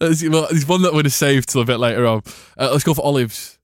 Let's, 0.00 0.22
well, 0.28 0.46
there's 0.48 0.66
one 0.66 0.80
that 0.82 0.88
we're 0.90 1.02
going 1.02 1.04
to 1.04 1.10
save 1.10 1.44
till 1.44 1.60
a 1.60 1.64
bit 1.64 1.78
later 1.80 2.06
on. 2.06 2.22
Uh, 2.56 2.70
let's 2.70 2.84
go 2.84 2.94
for 2.94 3.04
olives. 3.04 3.58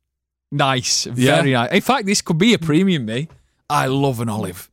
nice, 0.50 1.06
Yeah. 1.06 1.36
very 1.36 1.52
nice. 1.52 1.70
In 1.72 1.80
fact, 1.80 2.06
this 2.06 2.20
could 2.20 2.38
be 2.38 2.54
a 2.54 2.58
premium. 2.58 3.06
Me, 3.06 3.28
I 3.70 3.86
love 3.86 4.20
an 4.20 4.28
olive. 4.28 4.68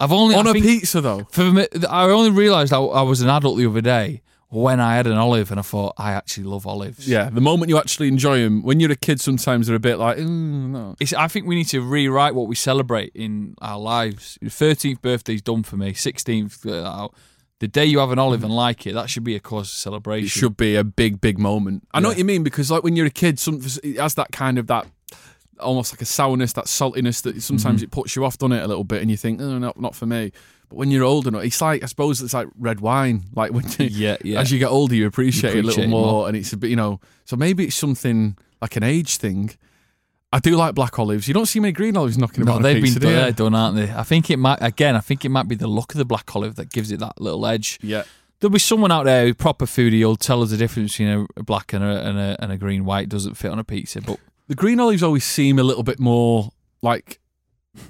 I've 0.00 0.10
only 0.10 0.34
On 0.34 0.46
I 0.48 0.50
a 0.50 0.54
pizza, 0.54 1.00
though. 1.02 1.24
For 1.30 1.52
me, 1.52 1.66
I 1.88 2.04
only 2.04 2.30
realised 2.30 2.72
I, 2.72 2.78
I 2.80 3.02
was 3.02 3.20
an 3.20 3.28
adult 3.28 3.58
the 3.58 3.66
other 3.66 3.82
day 3.82 4.22
when 4.52 4.80
I 4.80 4.96
had 4.96 5.06
an 5.06 5.16
olive, 5.16 5.50
and 5.50 5.58
I 5.58 5.62
thought 5.62 5.94
I 5.96 6.12
actually 6.12 6.44
love 6.44 6.66
olives. 6.66 7.08
Yeah, 7.08 7.30
the 7.30 7.40
moment 7.40 7.70
you 7.70 7.78
actually 7.78 8.08
enjoy 8.08 8.40
them, 8.42 8.62
when 8.62 8.80
you're 8.80 8.92
a 8.92 8.96
kid, 8.96 9.20
sometimes 9.20 9.66
they're 9.66 9.76
a 9.76 9.80
bit 9.80 9.96
like, 9.98 10.18
"Ooh, 10.18 10.68
no. 10.68 10.94
It's, 11.00 11.12
I 11.14 11.26
think 11.28 11.46
we 11.46 11.54
need 11.54 11.68
to 11.68 11.80
rewrite 11.80 12.34
what 12.34 12.46
we 12.48 12.54
celebrate 12.54 13.12
in 13.14 13.54
our 13.62 13.78
lives. 13.78 14.38
Your 14.40 14.50
13th 14.50 15.00
birthday's 15.00 15.40
done 15.42 15.62
for 15.62 15.76
me. 15.76 15.92
16th, 15.92 16.66
uh, 16.70 17.08
the 17.60 17.68
day 17.68 17.84
you 17.86 17.98
have 18.00 18.10
an 18.10 18.18
olive 18.18 18.44
and 18.44 18.54
like 18.54 18.86
it, 18.86 18.92
that 18.94 19.08
should 19.08 19.24
be 19.24 19.36
a 19.36 19.40
cause 19.40 19.68
of 19.72 19.78
celebration. 19.78 20.26
It 20.26 20.30
should 20.30 20.56
be 20.56 20.76
a 20.76 20.84
big, 20.84 21.20
big 21.20 21.38
moment. 21.38 21.88
I 21.94 22.00
know 22.00 22.08
what 22.08 22.18
you 22.18 22.24
mean 22.24 22.42
because, 22.42 22.70
like, 22.70 22.82
when 22.82 22.94
you're 22.96 23.06
a 23.06 23.10
kid, 23.10 23.38
some 23.38 23.60
it 23.82 23.98
has 23.98 24.14
that 24.14 24.32
kind 24.32 24.58
of 24.58 24.66
that 24.66 24.86
almost 25.60 25.92
like 25.92 26.02
a 26.02 26.06
sourness, 26.06 26.52
that 26.54 26.64
saltiness 26.66 27.22
that 27.22 27.40
sometimes 27.40 27.76
Mm-hmm. 27.80 27.84
it 27.84 27.90
puts 27.92 28.16
you 28.16 28.24
off, 28.24 28.36
doesn't 28.36 28.52
it, 28.52 28.62
a 28.64 28.66
little 28.66 28.84
bit, 28.84 29.00
and 29.00 29.10
you 29.10 29.16
think, 29.16 29.40
oh, 29.40 29.58
not 29.58 29.80
not 29.80 29.94
for 29.94 30.06
me. 30.06 30.32
But 30.72 30.78
when 30.78 30.90
you're 30.90 31.04
older, 31.04 31.38
it's 31.42 31.60
like 31.60 31.82
I 31.82 31.86
suppose 31.86 32.22
it's 32.22 32.32
like 32.32 32.48
red 32.58 32.80
wine. 32.80 33.24
Like 33.34 33.52
when 33.52 33.64
you, 33.78 33.86
Yeah, 33.90 34.16
yeah. 34.24 34.40
as 34.40 34.50
you 34.50 34.58
get 34.58 34.68
older, 34.68 34.94
you 34.94 35.06
appreciate, 35.06 35.52
You 35.52 35.58
it 35.60 35.64
a 35.64 35.66
little 35.66 35.84
it 35.84 35.88
more, 35.88 36.06
more. 36.12 36.28
and 36.28 36.36
it's 36.36 36.52
a 36.54 36.56
bit, 36.56 36.70
you 36.70 36.76
know. 36.76 36.98
So 37.26 37.36
maybe 37.36 37.64
it's 37.64 37.76
something 37.76 38.38
like 38.62 38.76
an 38.76 38.82
age 38.82 39.18
thing. 39.18 39.50
I 40.32 40.38
do 40.38 40.56
like 40.56 40.74
black 40.74 40.98
olives. 40.98 41.28
You 41.28 41.34
don't 41.34 41.44
see 41.44 41.60
many 41.60 41.72
green 41.72 41.94
olives 41.94 42.16
knocking 42.16 42.44
No, 42.46 42.52
about. 42.52 42.62
they've 42.62 42.82
pizza, 42.82 42.98
been 43.00 43.10
do 43.10 43.14
they're 43.16 43.32
done, 43.32 43.54
aren't 43.54 43.76
they? 43.76 43.92
I 43.92 44.02
think 44.02 44.30
it 44.30 44.38
might 44.38 44.60
again. 44.62 44.96
I 44.96 45.00
think 45.00 45.26
it 45.26 45.28
might 45.28 45.46
be 45.46 45.56
the 45.56 45.66
look 45.66 45.92
of 45.92 45.98
the 45.98 46.06
black 46.06 46.34
olive 46.34 46.54
that 46.56 46.70
gives 46.70 46.90
it 46.90 47.00
that 47.00 47.20
little 47.20 47.44
edge. 47.46 47.78
Yeah. 47.82 48.04
There'll 48.40 48.50
be 48.52 48.58
someone 48.58 48.90
out 48.90 49.04
there, 49.04 49.26
who 49.26 49.34
proper 49.34 49.66
foodie, 49.66 50.00
who'll 50.00 50.16
tell 50.16 50.42
us 50.42 50.50
the 50.50 50.56
difference 50.56 50.92
between 50.96 51.28
a 51.36 51.42
black 51.42 51.72
and 51.74 51.84
a, 51.84 52.08
and 52.08 52.18
a 52.18 52.36
and 52.42 52.50
a 52.50 52.56
green 52.56 52.84
white 52.86 53.08
doesn't 53.10 53.34
fit 53.34 53.50
on 53.52 53.58
a 53.58 53.64
pizza. 53.64 54.00
But 54.00 54.18
the 54.48 54.54
green 54.56 54.80
olives 54.80 55.02
always 55.02 55.24
seem 55.24 55.58
a 55.58 55.62
little 55.62 55.82
bit 55.84 56.00
more 56.00 56.50
like 56.82 57.20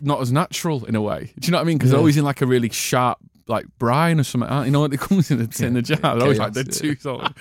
not 0.01 0.21
as 0.21 0.33
natural 0.33 0.85
in 0.85 0.95
a 0.95 1.03
way. 1.03 1.33
Do 1.39 1.47
you 1.47 1.53
know 1.53 1.59
what 1.59 1.63
I 1.63 1.67
mean? 1.67 1.79
Because 1.79 1.91
they're 1.91 1.99
always 1.99 2.17
in 2.17 2.25
like 2.25 2.41
a 2.41 2.47
really 2.47 2.71
sharp 2.71 3.19
like 3.49 3.67
brine 3.79 4.21
or 4.21 4.25
something. 4.25 4.49
aren't? 4.49 4.67
You 4.67 4.73
know 4.73 4.81
what 4.81 4.93
it 4.93 5.01
comes 5.01 5.31
in 5.31 5.39
the, 5.39 5.67
in 5.67 5.75
the 5.75 5.83
jar. 5.83 5.99
They're 6.01 6.23
always 6.23 6.39
like 6.39 6.53
they're 6.53 6.65
too 6.65 6.97
solid. 6.97 7.35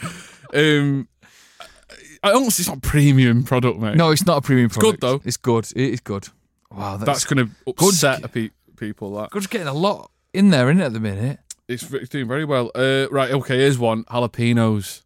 Um, 0.54 1.08
I 2.24 2.32
almost 2.32 2.60
it's 2.60 2.68
not 2.68 2.78
a 2.78 2.82
premium 2.82 3.44
product, 3.44 3.80
mate. 3.80 3.96
no, 3.96 4.12
it's 4.12 4.26
not 4.26 4.38
a 4.38 4.42
premium 4.42 4.70
product. 4.70 4.96
It's 4.96 5.02
good, 5.02 5.08
though. 5.08 5.22
It's 5.26 5.38
good. 5.38 5.66
It 5.76 5.94
is 5.94 6.00
good. 6.02 6.28
Wow, 6.72 6.98
that's, 6.98 7.06
that's 7.06 7.26
going 7.26 7.48
to 7.48 7.52
upset 7.68 8.24
a 8.24 8.28
pe- 8.28 8.52
people. 8.78 9.16
That 9.16 9.32
God's 9.32 9.48
getting 9.48 9.68
a 9.68 9.74
lot 9.74 10.12
in 10.34 10.50
there, 10.50 10.70
isn't 10.70 10.82
it, 10.82 10.86
at 10.86 10.94
the 10.94 11.00
minute? 11.00 11.40
it's, 11.68 11.92
it's 11.94 12.10
doing 12.10 12.28
very 12.28 12.46
well. 12.46 12.72
Uh, 12.76 13.08
right, 13.10 13.32
okay. 13.32 13.58
Here's 13.58 13.80
one: 13.80 14.04
jalapenos 14.06 15.02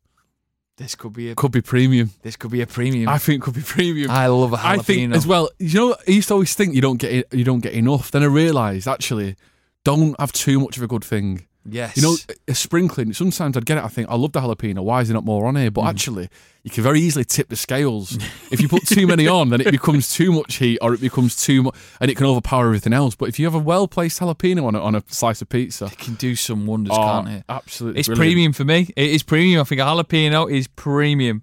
This 0.77 0.93
could 0.95 1.13
be 1.13 1.29
a 1.31 1.35
could 1.35 1.53
be 1.53 1.61
premium. 1.61 2.11
this 2.21 2.35
could 2.35 2.51
be 2.51 2.61
a 2.61 2.67
premium. 2.67 3.07
I 3.07 3.17
think 3.17 3.43
could 3.43 3.53
be 3.53 3.61
premium. 3.61 4.11
I 4.11 4.27
love 4.27 4.51
a 4.51 4.57
jalapeno. 4.57 4.61
I 4.61 4.77
think 4.79 5.15
as 5.15 5.25
well. 5.25 5.49
You 5.57 5.79
know, 5.79 5.95
I 6.07 6.11
used 6.11 6.27
to 6.27 6.33
always 6.33 6.53
think 6.53 6.75
you 6.75 6.81
don't 6.81 6.97
get 6.97 7.33
you 7.33 7.43
don't 7.45 7.61
get 7.61 7.73
enough. 7.73 8.11
Then 8.11 8.23
I 8.23 8.25
realised 8.25 8.87
actually, 8.87 9.37
don't 9.85 10.19
have 10.19 10.33
too 10.33 10.59
much 10.59 10.75
of 10.75 10.83
a 10.83 10.87
good 10.87 11.03
thing. 11.03 11.47
Yes. 11.67 11.97
You 11.97 12.03
know, 12.03 12.15
a 12.47 12.53
sprinkling. 12.53 13.11
Sometimes 13.13 13.57
I'd 13.57 13.65
get 13.65 13.77
it. 13.79 13.83
I 13.83 13.87
think 13.87 14.07
I 14.09 14.15
love 14.15 14.31
the 14.33 14.39
jalapeno. 14.39 14.81
Why 14.83 15.01
is 15.01 15.07
there 15.07 15.15
not 15.15 15.25
more 15.25 15.47
on 15.47 15.55
here? 15.55 15.71
But 15.71 15.81
Mm. 15.85 15.89
actually, 15.89 16.29
you 16.63 16.69
can 16.69 16.83
very 16.83 17.01
easily 17.01 17.25
tip 17.25 17.49
the 17.49 17.55
scales. 17.55 18.17
if 18.51 18.61
you 18.61 18.67
put 18.67 18.85
too 18.85 19.07
many 19.07 19.27
on, 19.27 19.49
then 19.49 19.61
it 19.61 19.71
becomes 19.71 20.13
too 20.13 20.31
much 20.31 20.55
heat, 20.57 20.77
or 20.81 20.93
it 20.93 21.01
becomes 21.01 21.35
too 21.43 21.63
much, 21.63 21.75
and 21.99 22.11
it 22.11 22.15
can 22.17 22.27
overpower 22.27 22.65
everything 22.67 22.93
else. 22.93 23.15
But 23.15 23.29
if 23.29 23.39
you 23.39 23.45
have 23.45 23.55
a 23.55 23.59
well 23.59 23.87
placed 23.87 24.19
jalapeno 24.19 24.65
on 24.65 24.75
a, 24.75 24.79
on 24.79 24.93
a 24.95 25.03
slice 25.07 25.41
of 25.41 25.49
pizza, 25.49 25.85
it 25.85 25.97
can 25.97 26.13
do 26.15 26.35
some 26.35 26.67
wonders, 26.67 26.93
oh, 26.95 26.97
can't 27.01 27.29
it? 27.29 27.43
absolutely, 27.49 27.99
It's 27.99 28.07
brilliant. 28.09 28.21
premium 28.29 28.53
for 28.53 28.63
me. 28.65 28.89
It 28.95 29.09
is 29.09 29.23
premium. 29.23 29.61
I 29.61 29.63
think 29.63 29.81
a 29.81 29.85
jalapeno 29.85 30.51
is 30.51 30.67
premium. 30.67 31.41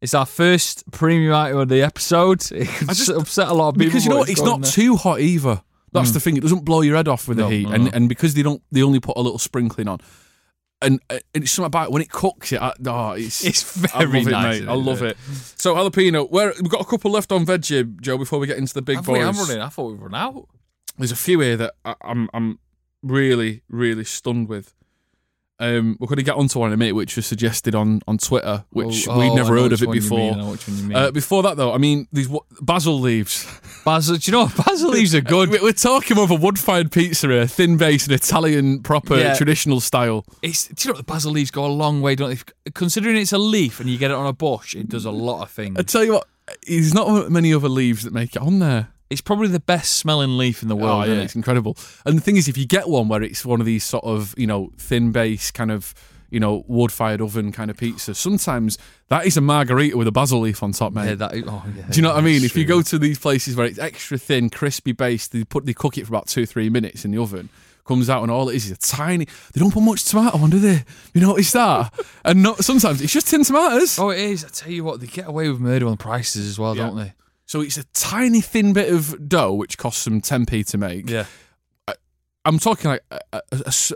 It's 0.00 0.14
our 0.14 0.26
first 0.26 0.90
premium 0.92 1.34
item 1.34 1.58
of 1.58 1.68
the 1.68 1.82
episode. 1.82 2.40
It 2.52 2.68
just- 2.88 3.10
upset 3.10 3.48
a 3.48 3.52
lot 3.52 3.68
of 3.70 3.74
people. 3.74 3.86
because 3.86 4.04
you 4.04 4.10
know 4.10 4.18
what? 4.18 4.30
It's 4.30 4.40
not 4.40 4.62
there. 4.62 4.70
too 4.70 4.96
hot 4.96 5.20
either. 5.20 5.60
That's 5.92 6.12
the 6.12 6.20
thing; 6.20 6.36
it 6.36 6.40
doesn't 6.40 6.64
blow 6.64 6.80
your 6.82 6.96
head 6.96 7.08
off 7.08 7.26
with 7.28 7.38
No, 7.38 7.48
the 7.48 7.56
heat, 7.56 7.68
no, 7.68 7.74
and 7.74 7.84
no. 7.84 7.90
and 7.92 8.08
because 8.08 8.34
they 8.34 8.42
don't, 8.42 8.62
they 8.70 8.82
only 8.82 9.00
put 9.00 9.16
a 9.16 9.20
little 9.20 9.38
sprinkling 9.38 9.88
on, 9.88 9.98
and, 10.82 11.00
uh, 11.10 11.18
and 11.34 11.42
it's 11.44 11.52
something 11.52 11.66
about 11.66 11.88
it, 11.88 11.92
when 11.92 12.02
it 12.02 12.10
cooks 12.10 12.52
it. 12.52 12.60
I, 12.62 12.72
oh, 12.86 13.12
it's 13.12 13.44
It's 13.50 13.84
I 13.94 14.04
very 14.04 14.20
it, 14.20 14.26
nice, 14.28 14.60
mate. 14.60 14.68
I 14.68 14.74
love 14.74 15.02
it. 15.02 15.16
So 15.56 15.74
jalapeno, 15.74 16.30
where 16.30 16.52
we've 16.60 16.70
got 16.70 16.80
a 16.80 16.84
couple 16.84 17.10
left 17.10 17.32
on 17.32 17.44
veggie, 17.44 18.00
Joe. 18.00 18.18
Before 18.18 18.38
we 18.38 18.46
get 18.46 18.58
into 18.58 18.74
the 18.74 18.82
big 18.82 18.96
Have 18.96 19.06
boys, 19.06 19.18
we? 19.18 19.24
I'm 19.24 19.36
running. 19.36 19.60
I 19.60 19.68
thought 19.68 19.90
we'd 19.90 20.00
run 20.00 20.14
out. 20.14 20.48
there's 20.98 21.12
a 21.12 21.16
few 21.16 21.40
here 21.40 21.56
that 21.56 21.74
I, 21.84 21.94
I'm 22.02 22.28
I'm 22.32 22.58
really 23.02 23.62
really 23.68 24.04
stunned 24.04 24.48
with. 24.48 24.74
Um, 25.60 25.96
we're 26.00 26.06
going 26.06 26.16
to 26.16 26.22
get 26.24 26.36
onto 26.36 26.58
one 26.58 26.70
in 26.70 26.74
a 26.74 26.76
minute, 26.78 26.94
which 26.94 27.16
was 27.16 27.26
suggested 27.26 27.74
on 27.74 28.00
on 28.08 28.16
Twitter, 28.18 28.64
which 28.70 29.06
Oh, 29.06 29.18
we'd 29.18 29.28
oh, 29.28 29.34
never 29.36 29.56
heard 29.58 29.72
of 29.72 29.82
it 29.82 29.90
before. 29.92 30.18
mean, 30.18 30.34
I 30.34 30.36
know 30.38 30.50
which 30.52 30.66
one 30.66 30.76
you 30.78 30.82
mean. 30.84 30.96
Uh, 30.96 31.10
before 31.10 31.42
that, 31.42 31.56
though, 31.58 31.72
I 31.74 31.78
mean 31.78 32.08
these 32.12 32.28
basil 32.62 32.98
leaves. 32.98 33.46
basil, 33.84 34.16
do 34.16 34.30
you 34.30 34.32
know? 34.38 34.50
Basil 34.66 34.88
leaves 34.90 35.14
are 35.14 35.20
good. 35.20 35.50
We- 35.50 35.60
We're 35.60 35.72
talking 35.72 36.18
of 36.18 36.30
a 36.30 36.34
wood-fired 36.34 36.90
pizza 36.90 37.28
here, 37.28 37.46
thin 37.46 37.76
base 37.76 38.04
and 38.06 38.14
Italian 38.14 38.82
proper 38.82 39.18
Yeah. 39.18 39.34
traditional 39.34 39.80
style. 39.80 40.24
It's, 40.42 40.68
do 40.68 40.74
you 40.88 40.88
know 40.92 40.98
what? 40.98 41.06
The 41.06 41.12
basil 41.12 41.32
leaves 41.32 41.50
go 41.50 41.66
a 41.66 41.68
long 41.68 42.00
way, 42.00 42.14
don't 42.14 42.30
they? 42.64 42.70
Considering 42.72 43.16
it's 43.16 43.32
a 43.32 43.38
leaf 43.38 43.80
and 43.80 43.88
you 43.90 43.98
get 43.98 44.10
it 44.10 44.14
on 44.14 44.26
a 44.26 44.32
bush, 44.32 44.74
it 44.74 44.88
does 44.88 45.04
a 45.04 45.10
lot 45.10 45.42
of 45.42 45.50
things. 45.50 45.76
I 45.78 45.82
tell 45.82 46.04
you 46.04 46.14
what, 46.14 46.26
there's 46.66 46.94
not 46.94 47.30
many 47.30 47.52
other 47.52 47.68
leaves 47.68 48.02
that 48.04 48.12
make 48.14 48.34
it 48.34 48.40
on 48.42 48.60
there. 48.60 48.88
It's 49.10 49.20
probably 49.20 49.48
the 49.48 49.60
best 49.60 49.94
smelling 49.94 50.38
leaf 50.38 50.62
in 50.62 50.68
the 50.68 50.76
oh, 50.76 50.78
world, 50.78 51.02
oh, 51.02 51.06
yeah, 51.06 51.12
isn't 51.12 51.24
it's 51.24 51.34
incredible. 51.36 51.76
And 52.06 52.16
the 52.16 52.22
thing 52.22 52.36
is, 52.36 52.46
if 52.48 52.56
you 52.56 52.66
get 52.66 52.88
one 52.88 53.08
where 53.08 53.22
it's 53.22 53.44
one 53.44 53.60
of 53.60 53.66
these 53.66 53.84
sort 53.84 54.04
of 54.04 54.34
you 54.38 54.46
know 54.46 54.70
thin 54.78 55.10
base 55.12 55.50
kind 55.50 55.70
of 55.72 55.92
you 56.30 56.38
know 56.38 56.64
wood-fired 56.68 57.20
oven 57.20 57.50
kind 57.50 57.70
of 57.72 57.76
pizza, 57.76 58.14
sometimes 58.14 58.78
that 59.08 59.26
is 59.26 59.36
a 59.36 59.40
margherita 59.40 59.96
with 59.96 60.06
a 60.06 60.12
basil 60.12 60.40
leaf 60.40 60.62
on 60.62 60.70
top, 60.70 60.92
mate. 60.92 61.08
Yeah, 61.08 61.14
that, 61.16 61.32
oh, 61.46 61.64
yeah, 61.76 61.86
Do 61.90 61.96
you 61.96 62.02
know 62.02 62.10
what 62.10 62.18
I 62.18 62.20
mean? 62.20 62.36
it's 62.36 62.44
If 62.44 62.56
you 62.56 62.64
go 62.64 62.82
to 62.82 62.98
these 63.00 63.18
places 63.18 63.56
where 63.56 63.66
it's 63.66 63.80
extra 63.80 64.16
thin, 64.16 64.48
crispy 64.48 64.92
base, 64.92 65.26
they 65.26 65.42
put 65.44 65.66
they 65.66 65.74
cook 65.74 65.98
it 65.98 66.06
for 66.06 66.12
about 66.12 66.28
two, 66.28 66.46
three 66.46 66.70
minutes 66.70 67.04
in 67.04 67.10
the 67.10 67.18
oven. 67.18 67.48
Comes 67.86 68.08
out 68.08 68.22
and 68.22 68.30
all 68.30 68.48
it 68.48 68.54
is 68.54 68.66
is 68.66 68.70
a 68.70 68.76
tiny. 68.76 69.24
They 69.52 69.58
don't 69.60 69.72
put 69.72 69.80
much 69.82 70.04
tomato 70.04 70.38
on, 70.38 70.50
do 70.50 70.60
they? 70.60 70.84
You 71.12 71.22
notice 71.22 71.50
that? 71.50 71.92
and 72.24 72.40
not 72.44 72.62
sometimes 72.64 73.00
it's 73.00 73.12
just 73.12 73.26
tin 73.26 73.42
tomatoes. 73.42 73.98
Oh, 73.98 74.10
it 74.10 74.20
is. 74.20 74.44
I 74.44 74.48
tell 74.48 74.70
you 74.70 74.84
what, 74.84 75.00
they 75.00 75.08
get 75.08 75.26
away 75.26 75.48
with 75.48 75.58
murder 75.58 75.88
on 75.88 75.96
prices 75.96 76.46
as 76.46 76.56
well, 76.60 76.76
Yeah. 76.76 76.86
don't 76.86 76.96
they? 76.98 77.14
So 77.50 77.60
it's 77.62 77.76
a 77.76 77.82
tiny 77.94 78.40
thin 78.40 78.72
bit 78.72 78.92
of 78.92 79.28
dough 79.28 79.52
which 79.54 79.76
costs 79.76 80.04
them 80.04 80.20
10p 80.20 80.64
to 80.68 80.78
make. 80.78 81.10
Yeah. 81.10 81.24
I'm 82.44 82.60
talking 82.60 82.92
like 82.92 83.02
a, 83.10 83.18
a- 83.32 83.42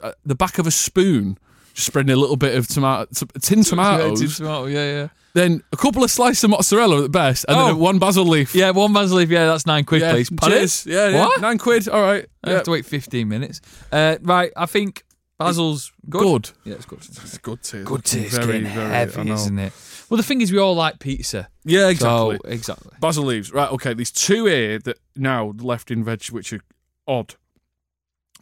a 0.02 0.14
the 0.26 0.34
back 0.34 0.58
of 0.58 0.66
a 0.66 0.72
spoon, 0.72 1.38
just 1.72 1.86
spreading 1.86 2.10
a 2.10 2.16
little 2.16 2.34
bit 2.34 2.56
of 2.56 2.66
tomato, 2.66 3.06
t- 3.14 3.26
tin 3.40 3.62
tomatoes, 3.62 4.20
Yeah, 4.20 4.28
tomato, 4.28 4.66
yeah, 4.66 4.84
yeah. 5.02 5.08
then 5.34 5.62
a 5.72 5.76
couple 5.76 6.02
of 6.02 6.10
slices 6.10 6.42
of 6.42 6.50
mozzarella 6.50 6.96
at 6.96 7.02
the 7.02 7.08
best, 7.08 7.44
and 7.46 7.56
Oh. 7.56 7.66
then 7.66 7.78
one 7.78 8.00
basil 8.00 8.24
leaf. 8.24 8.56
Yeah, 8.56 8.70
one 8.70 8.92
basil 8.92 9.18
leaf. 9.18 9.30
Yeah, 9.30 9.46
that's 9.46 9.66
nine 9.66 9.84
quid, 9.84 10.02
Yeah, 10.02 10.10
please. 10.14 10.30
Pardon? 10.30 10.58
cheers. 10.58 10.84
Yeah, 10.84 11.08
yeah, 11.10 11.20
What? 11.20 11.40
nine 11.40 11.58
quid. 11.58 11.88
All 11.88 12.02
right. 12.02 12.26
I 12.42 12.48
Yeah. 12.50 12.54
have 12.56 12.64
to 12.64 12.72
wait 12.72 12.84
15 12.86 13.28
minutes. 13.28 13.60
Uh, 13.92 14.16
right, 14.22 14.50
I 14.56 14.66
think 14.66 15.04
basil's 15.38 15.92
good. 16.10 16.22
Good. 16.22 16.50
Yeah, 16.64 16.74
it's 16.74 16.86
good. 16.86 16.98
It's 16.98 17.38
good 17.38 17.62
taste. 17.62 17.84
Good 17.86 18.04
taste, 18.04 18.34
Very, 18.34 18.62
very, 18.62 18.90
heavy, 18.90 19.30
I 19.30 19.34
isn't 19.34 19.58
it? 19.60 19.72
Well, 20.14 20.22
the 20.22 20.28
thing 20.28 20.42
is, 20.42 20.52
we 20.52 20.58
all 20.58 20.76
like 20.76 21.00
pizza. 21.00 21.48
Yeah, 21.64 21.88
exactly. 21.88 22.36
So, 22.36 22.48
exactly. 22.48 22.92
Basil 23.00 23.24
leaves. 23.24 23.52
Right, 23.52 23.68
okay. 23.72 23.94
There's 23.94 24.12
two 24.12 24.44
here 24.44 24.78
that 24.78 25.00
now 25.16 25.54
left 25.58 25.90
in 25.90 26.04
veg 26.04 26.26
which 26.26 26.52
are 26.52 26.60
odd. 27.08 27.34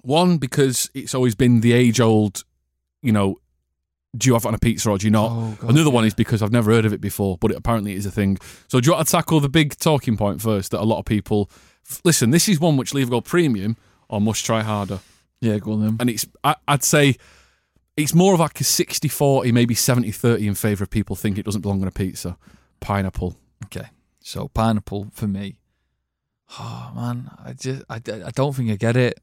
One, 0.03 0.37
because 0.37 0.91
it's 0.93 1.15
always 1.15 1.35
been 1.35 1.63
the 1.63 1.73
age 1.73 1.99
old, 1.99 2.45
you 3.01 3.11
know, 3.11 3.37
do 4.15 4.29
you 4.29 4.35
have 4.35 4.45
it 4.45 4.49
on 4.49 4.55
a 4.55 4.59
pizza 4.59 4.91
or 4.91 4.99
do 4.99 5.07
you 5.07 5.11
not? 5.11 5.31
Oh, 5.31 5.57
God, 5.61 5.71
Another 5.71 5.89
one 5.89 6.05
is 6.05 6.13
because 6.13 6.43
I've 6.43 6.53
never 6.53 6.71
heard 6.73 6.85
of 6.85 6.93
it 6.93 7.01
before, 7.01 7.39
but 7.39 7.51
it 7.51 7.57
apparently 7.57 7.95
is 7.95 8.05
a 8.05 8.11
thing. 8.11 8.37
So 8.69 8.79
do 8.79 8.89
you 8.91 8.93
want 8.93 9.07
to 9.07 9.11
tackle 9.11 9.41
the 9.41 9.49
big 9.49 9.75
talking 9.79 10.19
point 10.19 10.43
first 10.43 10.73
that 10.73 10.81
a 10.83 10.85
lot 10.85 10.99
of 10.99 11.07
people 11.07 11.51
listen, 12.05 12.33
this 12.33 12.51
is 12.51 12.61
one 12.61 12.77
which 12.77 12.93
leave 12.93 13.09
gold 13.09 13.25
premium 13.25 13.79
or 14.11 14.21
must 14.21 14.45
try 14.45 14.61
harder. 14.61 15.01
Yeah, 15.41 15.57
go 15.57 15.73
on 15.73 15.81
then. 15.81 15.97
And 16.01 16.11
it's 16.11 16.27
I, 16.45 16.55
I'd 16.69 16.85
say 16.85 17.17
it's 17.97 18.15
more 18.15 18.35
of 18.35 18.41
like 18.41 18.61
a 18.61 18.65
60-40, 18.65 19.53
maybe 19.53 19.75
70-30 19.75 20.47
in 20.47 20.55
favour 20.55 20.85
of 20.85 20.91
people 20.91 21.15
think 21.17 21.39
it 21.39 21.45
doesn't 21.45 21.61
belong 21.61 21.83
on 21.83 21.89
a 21.89 21.93
pizza. 21.93 22.37
Pineapple. 22.81 23.37
Okay, 23.67 23.89
so 24.21 24.49
pineapple 24.49 25.09
for 25.13 25.27
me. 25.29 25.59
Oh 26.59 26.93
man, 26.95 27.31
I 27.45 27.53
just 27.55 27.83
I, 27.89 27.97
I 27.97 28.31
don't 28.35 28.55
think 28.55 28.71
I 28.71 28.77
get 28.77 28.97
it. 28.97 29.19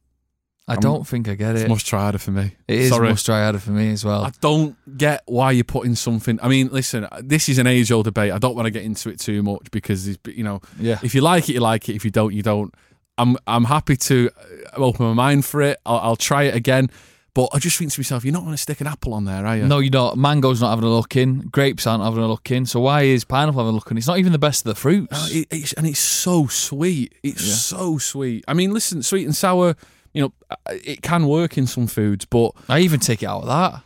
I 0.68 0.74
I'm- 0.74 0.82
don't 0.82 1.08
think 1.08 1.28
I 1.28 1.34
get 1.36 1.56
It's 1.56 1.64
it. 1.66 1.70
must 1.70 1.86
try 1.86 2.02
harder 2.02 2.18
for 2.20 2.32
me. 2.32 2.52
It 2.68 2.80
is 2.80 2.90
Sorry. 2.90 3.10
must 3.10 3.26
try 3.26 3.42
harder 3.44 3.60
for 3.60 3.72
me 3.72 3.92
as 3.92 4.06
well. 4.06 4.24
I 4.24 4.32
don't 4.40 4.76
get 4.98 5.24
why 5.26 5.52
you're 5.52 5.64
putting 5.64 5.96
something. 5.96 6.40
I 6.42 6.48
mean, 6.48 6.70
listen, 6.72 7.08
this 7.22 7.50
is 7.50 7.58
an 7.58 7.66
age-old 7.68 8.06
debate. 8.06 8.32
I 8.32 8.38
don't 8.38 8.56
want 8.56 8.66
to 8.68 8.72
get 8.72 8.84
into 8.84 9.10
it 9.10 9.20
too 9.20 9.42
much 9.44 9.70
because, 9.72 10.08
you 10.28 10.44
know, 10.44 10.62
yeah, 10.80 11.00
if 11.04 11.14
you 11.16 11.22
like 11.22 11.50
it, 11.50 11.54
you 11.54 11.60
like 11.60 11.90
it. 11.90 11.96
If 11.96 12.06
you 12.06 12.12
don't, 12.12 12.34
you 12.34 12.44
don't. 12.44 12.74
I'm 13.18 13.36
I'm 13.48 13.66
happy 13.66 13.98
to 13.98 14.30
uh, 14.38 14.76
open 14.78 15.06
my 15.08 15.14
mind 15.14 15.44
for 15.46 15.62
it. 15.62 15.80
I'll, 15.86 16.00
I'll 16.00 16.16
try 16.16 16.44
it 16.44 16.56
again. 16.56 16.90
But 17.34 17.50
I 17.54 17.60
just 17.60 17.78
think 17.78 17.92
to 17.92 18.00
myself, 18.00 18.26
you're 18.26 18.34
not 18.34 18.42
going 18.42 18.54
to 18.54 18.58
stick 18.58 18.82
an 18.82 18.88
apple 18.88 19.14
on 19.14 19.26
there, 19.26 19.46
are 19.46 19.56
you? 19.58 19.68
no, 19.68 19.80
you're 19.80 19.92
not. 19.92 20.18
Mango's 20.18 20.62
not 20.62 20.70
having 20.72 20.86
a 20.86 20.90
look 20.90 21.16
in. 21.16 21.42
Grapes 21.42 21.86
aren't 21.88 22.04
having 22.04 22.24
a 22.24 22.28
look 22.28 22.50
in. 22.52 22.66
So 22.66 22.80
why 22.80 23.04
is 23.04 23.24
pineapple 23.24 23.60
having 23.62 23.72
a 23.72 23.76
look 23.76 23.90
in? 23.92 23.98
It's 23.98 24.08
not 24.08 24.18
even 24.20 24.32
the 24.32 24.40
best 24.40 24.66
of 24.66 24.70
the 24.74 24.80
fruits. 24.80 25.14
Uh, 25.14 25.28
it- 25.32 25.48
it's, 25.52 25.74
and 25.74 25.86
it's 25.88 26.00
so 26.00 26.48
sweet. 26.48 27.14
It's 27.24 27.46
Yeah. 27.48 27.54
so 27.54 27.98
sweet. 27.98 28.44
I 28.48 28.54
mean, 28.54 28.74
listen, 28.74 29.04
sweet 29.04 29.26
and 29.26 29.36
sour. 29.36 29.76
You 30.14 30.24
know, 30.24 30.34
uh, 30.50 30.56
it 30.84 31.02
can 31.04 31.28
work 31.28 31.56
in 31.58 31.68
some 31.68 31.86
foods, 31.86 32.26
but 32.26 32.52
I 32.68 32.80
even 32.80 33.00
take 33.00 33.22
it 33.22 33.28
out 33.28 33.42
of 33.44 33.48
that. 33.48 33.84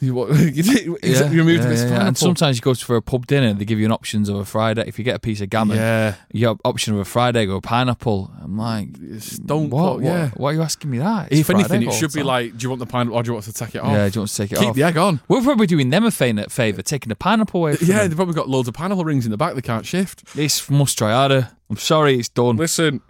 You, 0.00 0.14
what, 0.14 0.28
you, 0.38 0.46
you 0.52 0.98
Yeah, 1.02 1.28
removed 1.30 1.62
yeah, 1.64 1.68
this 1.70 1.82
yeah. 1.90 2.06
And 2.06 2.18
sometimes 2.18 2.56
you 2.58 2.60
go 2.62 2.74
for 2.74 2.96
a 2.96 3.02
pub 3.02 3.26
dinner, 3.26 3.54
they 3.54 3.64
give 3.64 3.78
you 3.78 3.86
an 3.86 3.92
options 3.92 4.28
of 4.28 4.36
a 4.36 4.44
fried 4.44 4.78
egg. 4.78 4.88
If 4.88 4.98
you 4.98 5.04
get 5.04 5.14
a 5.16 5.18
piece 5.18 5.40
of 5.40 5.48
gammon, 5.48 5.78
yeah, 5.78 6.16
you 6.32 6.46
have 6.48 6.60
option 6.64 6.92
of 6.94 7.00
a 7.00 7.04
fried 7.04 7.34
egg 7.36 7.48
or 7.48 7.56
a 7.56 7.60
pineapple. 7.62 8.30
I'm 8.42 8.58
like, 8.58 8.88
It's- 9.02 9.38
don't 9.38 9.70
what, 9.70 9.94
put- 9.96 10.04
yeah. 10.04 10.30
why 10.36 10.50
are 10.50 10.52
you 10.54 10.62
asking 10.62 10.90
me 10.90 10.98
that? 10.98 11.32
It's 11.32 11.40
if 11.40 11.50
anything, 11.50 11.82
it 11.82 11.92
should 11.94 12.12
be 12.12 12.20
time. 12.20 12.26
like, 12.26 12.58
do 12.58 12.64
you 12.64 12.68
want 12.68 12.80
the 12.80 12.86
pineapple 12.86 13.18
or 13.18 13.22
do 13.22 13.28
you 13.28 13.32
want 13.34 13.46
to 13.46 13.52
take 13.54 13.74
it 13.74 13.78
off? 13.82 13.92
yeah, 13.92 14.08
do 14.08 14.16
you 14.16 14.20
want 14.20 14.30
to 14.30 14.36
take 14.36 14.52
it 14.52 14.58
Keep 14.58 14.68
off? 14.68 14.74
Keep 14.74 14.74
the 14.76 14.82
egg 14.82 14.96
on. 14.98 15.20
We're 15.28 15.42
probably 15.42 15.66
doing 15.66 15.88
them 15.90 16.04
a 16.04 16.10
favour, 16.10 16.82
taking 16.82 17.08
the 17.08 17.16
pineapple 17.16 17.60
away 17.62 17.76
Yeah, 17.80 17.98
them. 18.00 18.08
they've 18.08 18.16
probably 18.16 18.34
got 18.34 18.48
loads 18.48 18.68
of 18.68 18.74
pineapple 18.74 19.04
rings 19.04 19.24
in 19.24 19.30
the 19.30 19.36
back 19.38 19.54
they 19.54 19.62
can't 19.62 19.86
shift. 19.86 20.34
This 20.34 20.68
must 20.68 20.98
try 20.98 21.12
harder. 21.12 21.50
I'm 21.70 21.76
sorry, 21.78 22.18
it's 22.18 22.28
done. 22.28 22.56
Listen, 22.56 23.00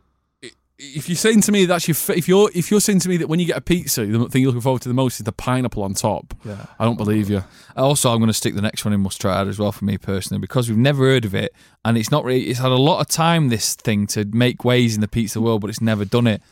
if 0.78 1.08
you're 1.08 1.16
saying 1.16 1.40
to 1.42 1.52
me 1.52 1.64
that's 1.64 1.88
your, 1.88 1.96
if 2.16 2.28
you're 2.28 2.50
if 2.54 2.70
you're 2.70 2.80
saying 2.80 3.00
to 3.00 3.08
me 3.08 3.16
that 3.16 3.28
when 3.28 3.40
you 3.40 3.46
get 3.46 3.56
a 3.56 3.60
pizza, 3.62 4.04
the 4.04 4.28
thing 4.28 4.42
you're 4.42 4.50
looking 4.50 4.60
forward 4.60 4.82
to 4.82 4.88
the 4.88 4.94
most 4.94 5.18
is 5.18 5.24
the 5.24 5.32
pineapple 5.32 5.82
on 5.82 5.94
top, 5.94 6.34
Yeah. 6.44 6.66
I 6.78 6.84
don't 6.84 6.96
believe 6.96 7.30
you. 7.30 7.44
Also, 7.76 8.10
I'm 8.10 8.18
going 8.18 8.28
to 8.28 8.34
stick 8.34 8.54
the 8.54 8.62
next 8.62 8.84
one 8.84 8.92
in 8.92 9.00
must 9.00 9.20
try 9.20 9.40
as 9.46 9.58
well 9.58 9.72
for 9.72 9.84
me 9.84 9.96
personally 9.96 10.40
because 10.40 10.68
we've 10.68 10.78
never 10.78 11.04
heard 11.04 11.24
of 11.24 11.34
it 11.34 11.54
and 11.84 11.96
it's 11.96 12.10
not 12.10 12.24
really. 12.24 12.44
It's 12.48 12.60
had 12.60 12.72
a 12.72 12.76
lot 12.76 13.00
of 13.00 13.08
time 13.08 13.48
this 13.48 13.74
thing 13.74 14.06
to 14.08 14.24
make 14.26 14.64
waves 14.64 14.94
in 14.94 15.00
the 15.00 15.08
pizza 15.08 15.40
world, 15.40 15.62
but 15.62 15.70
it's 15.70 15.80
never 15.80 16.04
done 16.04 16.26
it. 16.26 16.42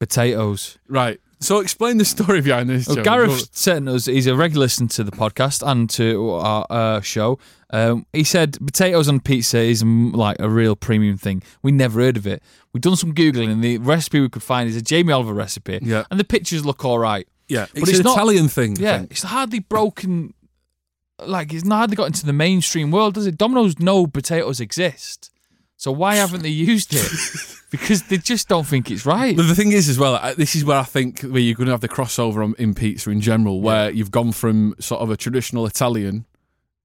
Potatoes. 0.00 0.78
Right. 0.88 1.20
So 1.42 1.60
explain 1.60 1.96
the 1.96 2.04
story 2.04 2.40
behind 2.42 2.68
this. 2.68 2.86
Well, 2.86 3.02
Gareth 3.02 3.48
sent 3.56 3.88
us. 3.88 4.04
He's 4.06 4.26
a 4.26 4.36
regular 4.36 4.64
listener 4.64 4.88
to 4.88 5.04
the 5.04 5.10
podcast 5.10 5.66
and 5.66 5.88
to 5.90 6.30
our 6.32 6.66
uh, 6.68 7.00
show. 7.00 7.38
Um, 7.70 8.04
he 8.12 8.24
said 8.24 8.58
potatoes 8.66 9.08
on 9.08 9.20
pizza 9.20 9.58
is 9.58 9.82
mm, 9.82 10.12
like 10.14 10.36
a 10.38 10.50
real 10.50 10.76
premium 10.76 11.16
thing. 11.16 11.42
We 11.62 11.72
never 11.72 12.00
heard 12.00 12.16
of 12.18 12.26
it. 12.26 12.42
We've 12.72 12.82
done 12.82 12.96
some 12.96 13.14
googling, 13.14 13.50
and 13.50 13.64
the 13.64 13.78
recipe 13.78 14.20
we 14.20 14.28
could 14.28 14.42
find 14.42 14.68
is 14.68 14.76
a 14.76 14.82
Jamie 14.82 15.12
Oliver 15.12 15.32
recipe. 15.32 15.78
Yeah. 15.82 16.04
and 16.10 16.20
the 16.20 16.24
pictures 16.24 16.64
look 16.66 16.84
all 16.84 16.98
right. 16.98 17.26
Yeah, 17.48 17.66
But 17.72 17.82
it's, 17.84 17.90
it's 17.90 17.98
an 18.00 18.04
not- 18.04 18.16
Italian 18.16 18.48
thing. 18.48 18.76
I 18.78 18.82
Yeah, 18.82 18.98
think. 18.98 19.10
it's 19.12 19.22
hardly 19.22 19.60
broken. 19.60 20.34
Like 21.24 21.52
it's 21.52 21.64
not 21.64 21.76
hardly 21.78 21.96
got 21.96 22.06
into 22.06 22.24
the 22.26 22.32
mainstream 22.32 22.90
world, 22.90 23.14
does 23.14 23.26
it? 23.26 23.36
Domino's 23.38 23.78
know 23.78 24.06
potatoes 24.06 24.60
exist, 24.60 25.30
so 25.80 25.90
why 25.90 26.16
haven't 26.16 26.42
they 26.42 26.50
used 26.50 26.92
it? 26.92 27.10
because 27.70 28.02
they 28.02 28.18
just 28.18 28.48
don't 28.48 28.66
think 28.66 28.90
it's 28.90 29.06
right. 29.06 29.34
But 29.34 29.46
the 29.46 29.54
thing 29.54 29.72
is, 29.72 29.88
as 29.88 29.98
well, 29.98 30.20
this 30.36 30.54
is 30.54 30.62
where 30.62 30.76
I 30.78 30.82
think 30.82 31.22
where 31.22 31.40
you're 31.40 31.54
going 31.54 31.68
to 31.68 31.72
have 31.72 31.80
the 31.80 31.88
crossover 31.88 32.44
on, 32.44 32.54
in 32.58 32.74
pizza 32.74 33.08
in 33.08 33.22
general, 33.22 33.62
where 33.62 33.90
you've 33.90 34.10
gone 34.10 34.32
from 34.32 34.74
sort 34.78 35.00
of 35.00 35.10
a 35.10 35.16
traditional 35.16 35.64
Italian 35.64 36.26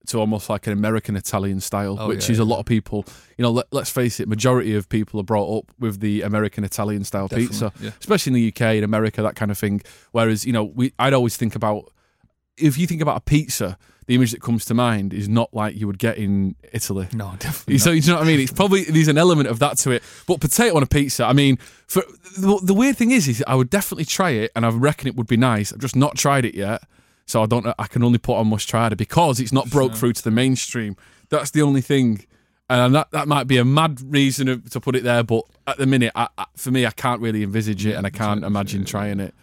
to 0.08 0.18
almost 0.18 0.50
like 0.50 0.66
an 0.66 0.72
American 0.72 1.18
Italian 1.18 1.60
style, 1.60 1.98
Oh, 2.00 2.08
which 2.08 2.30
yeah, 2.30 2.34
is 2.34 2.40
a 2.40 2.46
lot 2.46 2.60
of 2.60 2.66
people. 2.66 3.04
You 3.38 3.44
know, 3.44 3.52
let, 3.52 3.66
let's 3.72 3.90
face 3.90 4.22
it, 4.22 4.30
majority 4.30 4.74
of 4.76 4.88
people 4.88 5.20
are 5.20 5.24
brought 5.24 5.58
up 5.58 5.74
with 5.78 6.00
the 6.00 6.22
American 6.22 6.64
Italian 6.64 7.04
style 7.04 7.28
Definitely, 7.28 7.48
pizza, 7.48 7.74
yeah. 7.82 7.92
especially 8.00 8.30
in 8.30 8.36
the 8.36 8.48
UK, 8.48 8.76
in 8.76 8.86
America, 8.86 9.22
that 9.24 9.36
kind 9.36 9.52
of 9.52 9.58
thing. 9.58 9.82
Whereas, 10.14 10.46
you 10.46 10.54
know, 10.54 10.64
we 10.64 10.94
I'd 10.98 11.14
always 11.14 11.36
think 11.36 11.54
about 11.54 11.92
if 12.56 12.78
you 12.78 12.88
think 12.88 13.02
about 13.02 13.18
a 13.18 13.22
pizza, 13.22 13.78
the 14.08 14.16
image 14.16 14.32
that 14.32 14.42
comes 14.42 14.66
to 14.66 14.74
mind 14.74 15.14
is 15.14 15.28
not 15.28 15.54
like 15.54 15.76
you 15.76 15.88
would 15.88 15.98
get 15.98 16.18
in 16.18 16.56
Italy. 16.72 17.08
No, 17.14 17.34
definitely. 17.40 17.80
So 17.80 17.92
you 17.92 18.02
know 18.08 18.16
what 18.16 18.24
I 18.24 18.28
mean? 18.28 18.40
It's 18.40 18.52
probably 18.52 18.84
there's 18.84 19.08
an 19.08 19.18
element 19.18 19.50
of 19.50 19.60
that 19.60 19.78
to 19.80 19.92
it. 19.92 20.04
But 20.28 20.40
potato 20.42 20.76
on 20.76 20.84
a 20.84 20.88
pizza, 20.88 21.26
I 21.26 21.34
mean, 21.34 21.58
for 21.88 22.04
the, 22.38 22.60
the 22.62 22.74
weird 22.74 22.98
thing 22.98 23.12
is, 23.12 23.28
is 23.28 23.44
I 23.48 23.56
would 23.56 23.70
definitely 23.70 24.06
try 24.06 24.32
it, 24.32 24.52
and 24.56 24.66
I 24.66 24.70
reckon 24.70 25.08
it 25.08 25.16
would 25.16 25.28
be 25.28 25.38
nice. 25.38 25.74
I've 25.74 25.80
just 25.80 25.96
not 25.96 26.18
tried 26.18 26.46
it 26.46 26.56
yet, 26.56 26.84
so 27.26 27.42
I 27.42 27.46
don't. 27.48 27.66
I 27.80 27.88
can 27.88 28.04
only 28.04 28.20
put 28.20 28.36
on 28.36 28.48
must 28.48 28.70
try 28.70 28.88
it 28.88 28.98
because 28.98 29.40
it's 29.40 29.54
not 29.54 29.70
broke 29.70 29.96
through 29.96 30.14
to 30.14 30.24
the 30.24 30.32
mainstream. 30.32 30.96
That's 31.30 31.50
the 31.50 31.64
only 31.64 31.82
thing, 31.82 32.26
and 32.70 32.94
that 32.94 33.10
that 33.12 33.28
might 33.28 33.48
be 33.48 33.58
a 33.58 33.66
mad 33.66 34.00
reason 34.02 34.62
to 34.62 34.80
put 34.80 34.96
it 34.96 35.04
there. 35.04 35.24
But 35.24 35.46
at 35.66 35.78
the 35.78 35.88
minute, 35.88 36.12
I, 36.14 36.28
I, 36.38 36.46
for 36.56 36.70
me, 36.70 36.86
I 36.86 36.92
can't 36.92 37.22
really 37.22 37.42
envisage 37.42 37.86
it, 37.86 37.94
and 37.94 38.06
I 38.06 38.12
can't 38.12 38.44
imagine 38.44 38.86
trying 38.86 39.20
it. 39.20 39.34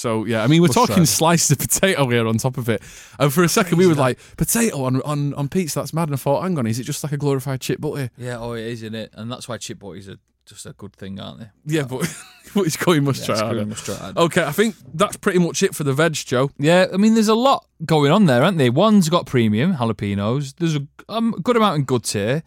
So 0.00 0.24
yeah, 0.24 0.42
I 0.42 0.46
mean 0.46 0.62
we're 0.62 0.68
Must 0.68 0.78
talking 0.78 0.96
try. 0.96 1.04
slices 1.04 1.50
of 1.50 1.58
potato 1.66 2.08
here 2.08 2.26
on 2.26 2.38
top 2.38 2.56
of 2.58 2.68
it, 2.68 2.82
and 3.18 3.32
for 3.32 3.42
a 3.44 3.48
second 3.48 3.78
we 3.78 3.86
were 3.86 3.94
like 3.94 4.18
potato 4.36 4.84
on, 4.84 5.02
on 5.02 5.34
on 5.34 5.48
pizza. 5.48 5.80
That's 5.80 5.92
mad. 5.92 6.08
And 6.08 6.14
I 6.14 6.16
thought, 6.16 6.42
hang 6.42 6.58
on, 6.58 6.66
is 6.66 6.78
it 6.78 6.84
just 6.84 7.02
like 7.04 7.12
a 7.12 7.16
glorified 7.18 7.60
chip 7.60 7.80
butty? 7.80 8.10
Yeah, 8.16 8.38
oh, 8.38 8.52
it 8.54 8.64
is, 8.64 8.82
isn't 8.82 8.94
it? 8.94 9.10
And 9.14 9.30
that's 9.30 9.48
why 9.48 9.58
chip 9.58 9.78
butties 9.78 10.08
are 10.08 10.16
just 10.46 10.66
a 10.66 10.72
good 10.72 10.94
thing, 10.94 11.20
aren't 11.20 11.40
they? 11.40 11.46
Yeah, 11.66 11.82
but 11.82 12.00
but 12.54 12.66
it's 12.66 12.76
going 12.76 13.04
must 13.04 13.20
Yeah, 13.28 13.34
try 13.36 13.46
it's 13.48 13.54
going 13.54 13.68
must 13.68 13.84
try. 13.84 14.12
Okay, 14.16 14.42
I 14.44 14.52
think 14.52 14.74
that's 14.94 15.16
pretty 15.18 15.38
much 15.38 15.62
it 15.62 15.74
for 15.74 15.84
the 15.84 15.92
veg, 15.92 16.14
Joe. 16.14 16.50
Yeah, 16.58 16.86
I 16.92 16.96
mean, 16.96 17.14
there's 17.14 17.28
a 17.28 17.34
lot 17.34 17.66
going 17.84 18.10
on 18.10 18.24
there, 18.26 18.42
aren't 18.42 18.58
there? 18.58 18.72
One's 18.72 19.08
got 19.10 19.26
premium 19.26 19.74
jalapenos. 19.74 20.54
There's 20.56 20.76
a 20.76 20.86
um, 21.08 21.32
good 21.42 21.56
amount 21.56 21.76
in 21.76 21.84
good 21.84 22.04
tier. 22.04 22.42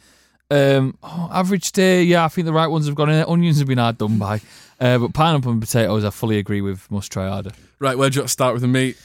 Um, 0.52 0.98
oh, 1.02 1.30
average 1.32 1.72
tier, 1.72 2.02
yeah, 2.02 2.26
I 2.26 2.28
think 2.28 2.46
the 2.46 2.54
right 2.54 2.68
ones 2.68 2.86
have 2.88 2.96
gone 2.96 3.10
in. 3.10 3.16
there. 3.16 3.30
Onions 3.30 3.60
have 3.60 3.68
been 3.68 3.78
hard 3.80 3.98
done 3.98 4.18
by, 4.20 4.42
uh, 4.84 4.98
but 5.00 5.14
pineapple 5.14 5.52
and 5.52 5.62
potatoes, 5.62 6.04
I 6.04 6.10
fully 6.10 6.38
agree 6.38 6.62
with. 6.62 6.90
Must 6.92 7.12
try 7.12 7.28
harder. 7.30 7.52
Right, 7.80 7.98
where 7.98 8.10
do 8.10 8.16
you 8.16 8.22
want 8.22 8.28
to 8.30 8.34
start 8.34 8.54
with 8.54 8.62
the 8.62 8.68
meat? 8.68 8.98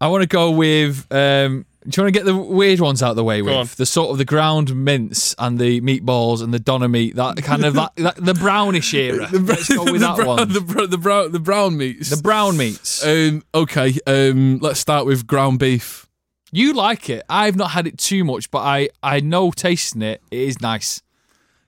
I 0.00 0.08
want 0.08 0.22
to 0.22 0.28
go 0.28 0.50
with. 0.50 1.06
Um, 1.10 1.66
do 1.86 2.00
you 2.00 2.04
want 2.04 2.14
to 2.14 2.18
get 2.20 2.24
the 2.26 2.36
weird 2.36 2.80
ones 2.80 3.02
out 3.02 3.10
of 3.10 3.16
the 3.16 3.24
way 3.24 3.40
with 3.40 3.54
on. 3.54 3.66
the 3.76 3.86
sort 3.86 4.10
of 4.10 4.18
the 4.18 4.24
ground 4.24 4.74
mince 4.74 5.34
and 5.38 5.58
the 5.58 5.80
meatballs 5.80 6.42
and 6.42 6.52
the 6.52 6.58
doner 6.58 6.88
meat? 6.88 7.16
That 7.16 7.36
kind 7.42 7.64
of 7.64 7.74
that, 7.74 7.96
that 7.96 8.16
the 8.16 8.34
brownish 8.34 8.92
era. 8.94 9.28
Let's 9.32 9.68
go 9.68 9.84
with 9.84 10.00
the 10.00 10.06
that 10.06 10.16
brown, 10.16 10.26
one. 10.26 10.52
The, 10.52 10.60
br- 10.60 10.86
the 10.86 10.98
brown 10.98 11.32
the 11.32 11.40
brown 11.40 11.76
meats. 11.76 12.10
The 12.10 12.22
brown 12.22 12.56
meats. 12.56 13.04
um, 13.04 13.42
okay, 13.54 13.98
um, 14.06 14.58
let's 14.58 14.80
start 14.80 15.06
with 15.06 15.26
ground 15.26 15.58
beef. 15.58 16.06
You 16.52 16.72
like 16.74 17.10
it. 17.10 17.22
I've 17.28 17.56
not 17.56 17.72
had 17.72 17.86
it 17.86 17.98
too 17.98 18.24
much, 18.24 18.50
but 18.50 18.60
I 18.60 18.88
I 19.02 19.20
know 19.20 19.50
tasting 19.50 20.02
it, 20.02 20.22
it 20.30 20.40
is 20.40 20.60
nice. 20.60 21.02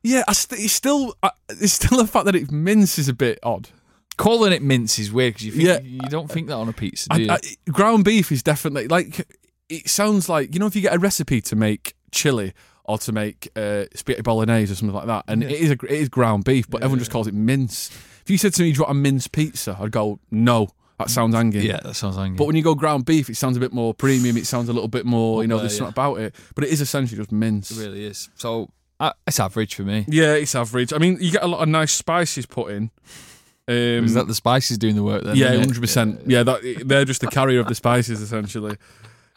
Yeah, 0.02 0.24
I 0.26 0.32
st- 0.32 0.60
it's 0.60 0.72
still 0.72 1.14
uh, 1.22 1.30
it's 1.48 1.74
still 1.74 1.98
the 1.98 2.06
fact 2.06 2.26
that 2.26 2.34
it 2.34 2.50
mince 2.50 2.98
is 2.98 3.08
a 3.08 3.14
bit 3.14 3.38
odd. 3.42 3.68
Calling 4.16 4.52
it 4.52 4.62
mince 4.62 4.98
is 4.98 5.12
weird 5.12 5.34
because 5.34 5.46
you 5.46 5.52
think, 5.52 5.64
Yeah. 5.66 5.80
you 5.80 6.08
don't 6.08 6.30
think 6.30 6.48
that 6.48 6.54
on 6.54 6.68
a 6.68 6.72
pizza, 6.72 7.08
do 7.10 7.22
you? 7.22 7.30
I, 7.30 7.34
I, 7.34 7.70
ground 7.70 8.04
beef 8.04 8.30
is 8.30 8.42
definitely 8.42 8.88
like 8.88 9.26
it 9.68 9.88
sounds 9.88 10.28
like 10.28 10.54
you 10.54 10.60
know 10.60 10.66
if 10.66 10.76
you 10.76 10.82
get 10.82 10.94
a 10.94 10.98
recipe 10.98 11.40
to 11.42 11.56
make 11.56 11.94
chili 12.12 12.52
or 12.84 12.98
to 12.98 13.12
make 13.12 13.50
uh, 13.56 13.84
spaghetti 13.94 14.22
bolognese 14.22 14.72
or 14.72 14.76
something 14.76 14.94
like 14.94 15.06
that, 15.06 15.24
and 15.28 15.42
it 15.44 15.52
is 15.52 15.70
a, 15.70 15.74
it 15.84 15.90
is 15.90 16.08
ground 16.08 16.44
beef, 16.44 16.68
but 16.68 16.82
everyone 16.82 16.98
just 16.98 17.10
calls 17.10 17.26
it 17.26 17.34
mince. 17.34 17.90
If 18.22 18.30
you 18.30 18.36
said 18.38 18.52
to 18.54 18.62
me, 18.62 18.72
"Do 18.72 18.78
you 18.78 18.82
want 18.82 18.92
a 18.92 19.00
mince 19.00 19.28
pizza?" 19.28 19.76
I'd 19.80 19.92
go, 19.92 20.18
"No, 20.30 20.70
that 21.00 21.08
sounds 21.08 21.34
angry. 21.34 21.66
yeah, 21.66 21.80
that 21.82 21.94
sounds 21.94 22.18
angry. 22.18 22.36
But 22.36 22.46
when 22.46 22.56
you 22.56 22.62
go 22.62 22.74
ground 22.74 23.06
beef, 23.06 23.30
it 23.30 23.36
sounds 23.36 23.56
a 23.56 23.60
bit 23.60 23.72
more 23.72 23.94
premium. 23.94 24.36
It 24.36 24.46
sounds 24.46 24.68
a 24.68 24.72
little 24.74 24.88
bit 24.88 25.06
more, 25.06 25.42
you 25.42 25.48
know, 25.48 25.58
there's 25.58 25.72
yeah. 25.72 25.78
something 25.78 25.94
about 25.94 26.16
it. 26.16 26.34
But 26.54 26.64
it 26.64 26.70
is 26.70 26.82
essentially 26.82 27.16
just 27.16 27.32
mince. 27.32 27.70
it 27.70 27.82
really 27.82 28.04
is. 28.04 28.28
So 28.34 28.70
uh, 29.00 29.12
it's 29.26 29.40
average 29.40 29.74
for 29.74 29.82
me. 29.82 30.04
Yeah, 30.08 30.34
it's 30.34 30.54
average. 30.54 30.92
I 30.92 30.98
mean, 30.98 31.18
you 31.20 31.32
get 31.32 31.42
a 31.42 31.46
lot 31.48 31.60
of 31.62 31.68
nice 31.68 31.92
spices 31.92 32.46
put 32.46 32.70
in. 32.72 32.90
Um, 33.68 34.04
Is 34.04 34.14
that 34.14 34.26
the 34.26 34.34
spices 34.34 34.78
doing 34.78 34.96
the 34.96 35.02
work 35.02 35.22
then? 35.24 35.36
yeah, 35.36 35.54
hundred 35.56 35.80
percent. 35.80 36.22
Yeah, 36.26 36.42
that 36.42 36.82
they're 36.84 37.04
just 37.04 37.20
the 37.20 37.28
carrier 37.28 37.60
of 37.60 37.66
the 37.68 37.74
spices 37.74 38.20
essentially. 38.20 38.76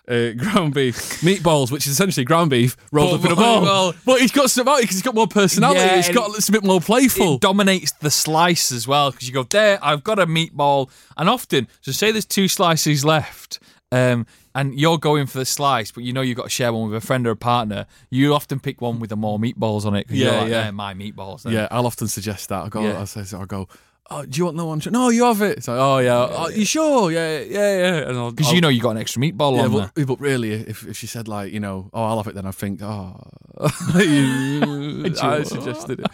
Uh, 0.05 0.31
ground 0.31 0.73
beef, 0.73 0.95
meatballs, 1.21 1.71
which 1.71 1.85
is 1.87 1.93
essentially 1.93 2.25
ground 2.25 2.49
beef 2.49 2.75
rolled 2.91 3.11
But- 3.11 3.19
up 3.19 3.25
in 3.25 3.31
a 3.31 3.35
ball. 3.41 3.61
well- 3.61 3.93
but 4.05 4.19
he's 4.19 4.31
got 4.33 4.49
some 4.51 4.65
because 4.65 4.89
he's 4.89 5.01
got 5.01 5.15
more 5.15 5.27
personality. 5.27 5.79
Yeah, 5.79 5.95
it's 5.99 6.07
and 6.07 6.17
got 6.17 6.35
it's 6.35 6.49
a 6.49 6.51
bit 6.51 6.63
more 6.63 6.81
playful. 6.81 7.35
It 7.35 7.41
dominates 7.41 7.93
the 8.01 8.11
slice 8.11 8.71
as 8.73 8.85
well 8.87 9.11
because 9.11 9.27
you 9.29 9.33
go 9.33 9.43
there. 9.43 9.79
I've 9.81 10.03
got 10.03 10.19
a 10.19 10.25
meatball, 10.25 10.89
and 11.15 11.29
often, 11.29 11.67
so 11.81 11.91
say 11.93 12.11
there's 12.11 12.25
two 12.25 12.47
slices 12.49 13.05
left, 13.05 13.59
um, 13.93 14.25
and 14.55 14.79
you're 14.79 14.97
going 14.97 15.25
for 15.27 15.39
the 15.39 15.45
slice, 15.45 15.91
but 15.91 16.03
you 16.03 16.13
know 16.13 16.21
you've 16.21 16.37
got 16.37 16.43
to 16.43 16.49
share 16.49 16.71
one 16.73 16.89
with 16.89 17.03
a 17.03 17.05
friend 17.05 17.25
or 17.27 17.31
a 17.31 17.35
partner. 17.35 17.85
You 18.09 18.33
often 18.33 18.59
pick 18.59 18.81
one 18.81 18.99
with 18.99 19.09
the 19.09 19.15
more 19.17 19.39
meatballs 19.39 19.85
on 19.85 19.95
it. 19.95 20.07
'cause 20.07 20.17
you're 20.17 20.31
Yeah, 20.31 20.39
like, 20.41 20.49
yeah. 20.49 20.67
"Eh, 20.67 20.71
my 20.71 20.93
meatballs. 20.93 21.43
Then. 21.43 21.53
yeah, 21.53 21.67
I'll 21.71 21.85
often 21.87 22.07
suggest 22.07 22.49
that. 22.49 22.65
I 22.65 22.69
go, 22.69 22.81
Yeah. 22.81 23.01
I 23.01 23.05
say, 23.05 23.23
I'll 23.37 23.45
go. 23.45 23.67
Oh, 24.11 24.25
do 24.25 24.37
you 24.37 24.45
want 24.45 24.57
the 24.57 24.65
one? 24.65 24.81
No, 24.91 25.09
you 25.09 25.23
have 25.23 25.41
it. 25.41 25.57
It's 25.59 25.67
like, 25.69 25.77
oh 25.79 25.97
yeah, 25.99 26.27
oh, 26.29 26.49
you 26.49 26.65
sure? 26.65 27.09
Yeah, 27.09 27.39
yeah, 27.39 28.01
yeah. 28.11 28.29
Because 28.31 28.51
you 28.51 28.59
know 28.61 28.67
you 28.67 28.81
got 28.81 28.91
an 28.91 28.97
extra 28.97 29.21
meatball 29.21 29.55
Yeah, 29.55 29.63
on 29.63 29.71
but, 29.71 29.95
there. 29.95 30.05
but 30.05 30.19
really, 30.19 30.51
if, 30.51 30.85
if 30.85 30.97
she 30.97 31.07
said 31.07 31.27
like, 31.29 31.53
you 31.53 31.61
know, 31.61 31.89
oh, 31.93 32.03
I'll 32.03 32.17
have 32.17 32.27
it, 32.27 32.35
then 32.35 32.45
I 32.45 32.51
think, 32.51 32.81
oh, 32.83 33.15
I 33.61 35.43
suggested 35.45 36.01
it. 36.01 36.05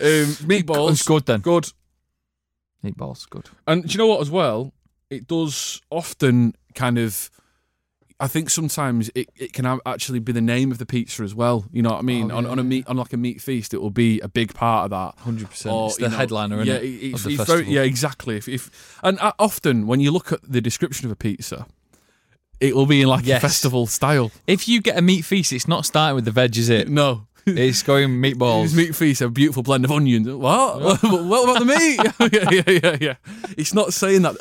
Um, 0.00 0.34
meatballs, 0.46 0.90
It's 0.92 1.02
good 1.02 1.26
then. 1.26 1.40
good. 1.40 1.72
Meatballs, 2.84 3.28
good. 3.28 3.46
And 3.66 3.82
do 3.82 3.88
you 3.92 3.98
know 3.98 4.06
what? 4.06 4.20
As 4.20 4.30
well, 4.30 4.72
it 5.10 5.26
does 5.26 5.80
often 5.90 6.54
kind 6.74 6.98
of. 6.98 7.30
I 8.20 8.26
think 8.26 8.50
sometimes 8.50 9.10
it, 9.14 9.28
it 9.36 9.52
can 9.52 9.64
actually 9.86 10.18
be 10.18 10.32
the 10.32 10.40
name 10.40 10.72
of 10.72 10.78
the 10.78 10.86
pizza 10.86 11.22
as 11.22 11.36
well. 11.36 11.66
You 11.70 11.82
know 11.82 11.90
what 11.90 12.00
I 12.00 12.02
mean? 12.02 12.32
Oh, 12.32 12.38
on, 12.38 12.44
yeah, 12.44 12.50
on 12.50 12.58
a 12.58 12.64
meat 12.64 12.84
on 12.88 12.96
like 12.96 13.12
a 13.12 13.16
meat 13.16 13.40
feast, 13.40 13.72
it 13.72 13.80
will 13.80 13.90
be 13.90 14.18
a 14.20 14.28
big 14.28 14.54
part 14.54 14.86
of 14.86 14.90
that. 14.90 15.24
100%. 15.24 15.86
It's 15.86 15.96
the 15.98 16.08
know, 16.08 16.16
headliner, 16.16 16.62
yeah, 16.64 16.74
it- 16.74 16.84
it's, 17.14 17.26
it's 17.26 17.44
very, 17.44 17.66
yeah, 17.68 17.82
exactly. 17.82 18.36
If, 18.36 18.48
if 18.48 18.98
and 19.04 19.20
uh, 19.20 19.32
often 19.38 19.86
when 19.86 20.00
you 20.00 20.10
look 20.10 20.32
at 20.32 20.40
the 20.42 20.60
description 20.60 21.06
of 21.06 21.12
a 21.12 21.16
pizza, 21.16 21.66
it 22.58 22.74
will 22.74 22.86
be 22.86 23.02
in 23.02 23.06
like 23.08 23.24
Yes. 23.24 23.38
a 23.38 23.40
festival 23.40 23.86
style. 23.86 24.32
If 24.48 24.66
you 24.66 24.82
get 24.82 24.98
a 24.98 25.02
meat 25.02 25.24
feast, 25.24 25.52
it's 25.52 25.68
not 25.68 25.86
starting 25.86 26.16
with 26.16 26.24
the 26.24 26.32
veg, 26.32 26.56
is 26.56 26.68
it? 26.68 26.88
No. 26.88 27.28
It's 27.68 27.82
going 27.82 28.10
meatballs. 28.10 28.62
His 28.62 28.74
meat 28.76 28.94
feast, 28.94 29.20
a 29.20 29.28
beautiful 29.28 29.62
blend 29.62 29.84
of 29.84 29.90
onions. 29.90 30.28
What? 30.28 30.80
what 31.02 31.44
about 31.44 31.58
the 31.58 31.64
meat? 31.64 31.98
yeah, 32.32 32.50
yeah, 32.50 32.80
yeah, 32.82 32.96
yeah. 33.00 33.52
It's 33.56 33.74
not 33.74 33.92
saying 33.92 34.22
that. 34.22 34.36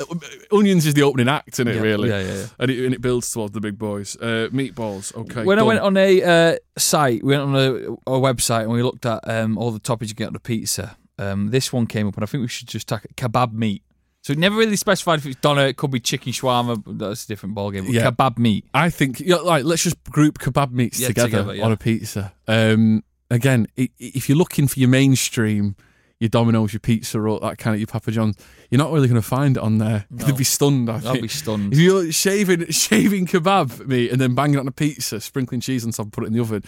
Onions 0.51 0.85
is 0.85 0.93
the 0.93 1.03
opening 1.03 1.27
act, 1.27 1.49
isn't 1.55 1.67
it? 1.67 1.75
Yeah, 1.75 1.81
really? 1.81 2.09
yeah, 2.09 2.19
yeah, 2.19 2.33
yeah. 2.33 2.45
And 2.59 2.71
it, 2.71 2.85
and 2.85 2.93
it 2.93 3.01
builds 3.01 3.31
towards 3.31 3.53
the 3.53 3.59
big 3.59 3.77
boys. 3.77 4.15
Uh, 4.17 4.49
meatballs. 4.51 5.15
Okay. 5.15 5.43
when 5.43 5.59
I 5.59 5.63
went 5.63 5.79
on 5.79 5.97
a 5.97 6.23
uh, 6.23 6.57
site, 6.77 7.23
we 7.23 7.35
went 7.35 7.43
on 7.43 7.55
a, 7.55 8.11
a 8.11 8.19
website 8.19 8.63
and 8.63 8.71
we 8.71 8.83
looked 8.83 9.05
at 9.05 9.27
um, 9.27 9.57
all 9.57 9.71
the 9.71 9.79
toppings 9.79 10.09
you 10.09 10.15
get 10.15 10.27
on 10.27 10.33
the 10.33 10.39
pizza. 10.39 10.97
Um, 11.19 11.49
this 11.49 11.73
one 11.73 11.87
came 11.87 12.07
up, 12.07 12.15
and 12.15 12.23
I 12.23 12.27
think 12.27 12.41
we 12.41 12.47
should 12.47 12.67
just 12.67 12.87
tack 12.87 13.07
kebab 13.15 13.51
meat. 13.51 13.83
So 14.27 14.33
it 14.33 14.39
never 14.39 14.57
really 14.57 14.75
specified 14.75 15.19
if 15.19 15.25
it's 15.25 15.37
doner. 15.39 15.67
It 15.67 15.77
could 15.77 15.89
be 15.89 16.01
chicken 16.01 16.33
shawarma. 16.33 16.83
but 16.83 16.97
That's 16.99 17.23
a 17.23 17.27
different 17.29 17.55
ballgame. 17.55 17.85
But 17.85 17.93
Yeah. 17.93 18.11
Kebab 18.11 18.37
meat. 18.37 18.65
I 18.73 18.89
think, 18.89 19.21
yeah, 19.21 19.37
like, 19.37 19.63
let's 19.63 19.83
just 19.83 20.03
group 20.03 20.37
kebab 20.39 20.71
meats 20.71 20.99
Yeah, 20.99 21.07
together, 21.07 21.29
together, 21.29 21.55
yeah. 21.55 21.63
on 21.63 21.71
a 21.71 21.77
pizza. 21.77 22.33
Um, 22.45 23.05
again, 23.31 23.67
i- 23.77 23.83
i- 23.83 23.89
if 23.99 24.27
you're 24.27 24.37
looking 24.37 24.67
for 24.67 24.79
your 24.81 24.89
mainstream, 24.89 25.77
your 26.19 26.27
Domino's, 26.29 26.73
your 26.73 26.79
Pizza 26.81 27.21
Hut, 27.21 27.41
that 27.41 27.57
kind 27.57 27.73
of 27.75 27.79
your 27.79 27.87
Papa 27.87 28.11
John's, 28.11 28.35
you're 28.69 28.79
not 28.79 28.91
really 28.91 29.07
going 29.07 29.21
to 29.21 29.25
find 29.27 29.55
it 29.55 29.63
on 29.63 29.77
there. 29.77 30.05
No. 30.11 30.25
They'd 30.25 30.35
be 30.35 30.43
stunned. 30.43 30.89
I 30.89 30.95
I'll 30.95 30.99
think. 30.99 31.21
be 31.21 31.27
stunned. 31.29 31.71
If 31.73 31.79
you're 31.79 32.11
shaving 32.11 32.65
shaving 32.71 33.27
kebab 33.27 33.87
meat 33.87 34.11
and 34.11 34.19
then 34.19 34.35
banging 34.35 34.55
it 34.55 34.59
on 34.59 34.67
a 34.67 34.71
pizza, 34.71 35.21
sprinkling 35.21 35.61
cheese 35.61 35.85
on 35.85 35.91
top, 35.91 36.07
and 36.07 36.11
put 36.13 36.23
it 36.25 36.27
in 36.27 36.33
the 36.33 36.41
oven, 36.41 36.63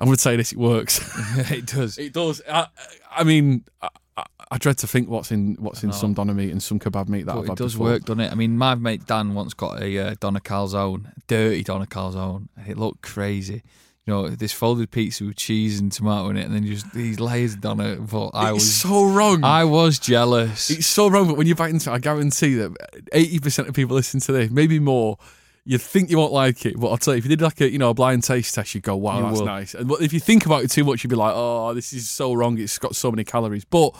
I'm 0.00 0.06
going 0.06 0.16
to 0.16 0.20
say 0.22 0.34
this: 0.36 0.50
it 0.52 0.58
works. 0.58 1.00
it 1.50 1.66
does. 1.66 1.96
it 1.98 2.12
does. 2.12 2.42
I, 2.50 2.66
I 3.14 3.22
mean, 3.24 3.64
I, 3.82 3.88
I, 4.16 4.24
I 4.52 4.58
dread 4.58 4.78
to 4.78 4.86
think 4.86 5.08
what's 5.08 5.32
in 5.32 5.56
what's 5.58 5.82
in 5.82 5.92
some 5.92 6.14
doner 6.14 6.34
meat 6.34 6.50
and 6.50 6.62
some 6.62 6.78
kebab 6.78 7.08
meat 7.08 7.26
that 7.26 7.36
I've 7.36 7.44
it 7.44 7.48
had 7.48 7.58
does 7.58 7.72
before. 7.74 7.86
work, 7.88 8.02
doesn't 8.04 8.20
it? 8.20 8.30
I 8.32 8.34
mean, 8.34 8.56
my 8.56 8.74
mate 8.74 9.06
Dan 9.06 9.34
once 9.34 9.54
got 9.54 9.82
a 9.82 9.98
uh, 9.98 10.14
doner 10.20 10.40
calzone, 10.40 11.12
dirty 11.26 11.62
doner 11.64 11.86
calzone. 11.86 12.48
and 12.56 12.68
It 12.68 12.78
looked 12.78 13.02
crazy. 13.02 13.62
You 14.06 14.12
know, 14.12 14.28
this 14.28 14.52
folded 14.52 14.90
pizza 14.90 15.24
with 15.24 15.36
cheese 15.36 15.80
and 15.80 15.90
tomato 15.90 16.28
in 16.28 16.36
it, 16.36 16.44
and 16.44 16.54
then 16.54 16.66
just 16.66 16.92
these 16.92 17.18
layers 17.18 17.54
of 17.54 17.62
doner. 17.62 17.96
But 17.96 18.28
I 18.34 18.50
It's 18.50 18.54
was, 18.56 18.74
so 18.74 19.06
wrong. 19.06 19.42
I 19.42 19.64
was 19.64 19.98
jealous. 19.98 20.70
It's 20.70 20.86
so 20.86 21.08
wrong, 21.08 21.26
but 21.26 21.38
when 21.38 21.46
you 21.46 21.54
bite 21.54 21.70
into 21.70 21.90
it, 21.90 21.94
I 21.94 21.98
guarantee 21.98 22.54
that 22.56 22.76
eighty 23.12 23.38
percent 23.40 23.66
of 23.66 23.74
people 23.74 23.96
listening 23.96 24.20
to 24.22 24.32
this, 24.32 24.50
maybe 24.50 24.78
more, 24.78 25.16
you 25.64 25.78
think 25.78 26.10
you 26.10 26.18
won't 26.18 26.32
like 26.32 26.66
it. 26.66 26.78
But 26.78 26.88
I'll 26.88 26.96
tell 26.98 27.14
you, 27.14 27.18
if 27.18 27.24
you 27.24 27.28
did 27.30 27.40
like 27.42 27.60
a 27.60 27.70
you 27.70 27.78
know 27.78 27.90
a 27.90 27.94
blind 27.94 28.22
taste 28.24 28.54
test, 28.54 28.74
you'd 28.74 28.84
go, 28.84 28.96
"Wow, 28.96 29.18
You 29.18 29.22
that's 29.24 29.38
will. 29.38 29.46
nice." 29.46 29.74
And 29.74 29.90
if 30.00 30.12
you 30.12 30.20
think 30.20 30.46
about 30.46 30.62
it 30.64 30.70
too 30.70 30.84
much, 30.84 31.02
you'd 31.04 31.10
be 31.10 31.16
like, 31.16 31.32
"Oh, 31.34 31.72
this 31.74 31.92
is 31.92 32.08
so 32.08 32.32
wrong. 32.34 32.58
It's 32.58 32.78
got 32.78 32.94
so 32.96 33.10
many 33.10 33.24
calories." 33.24 33.64
But 33.64 33.94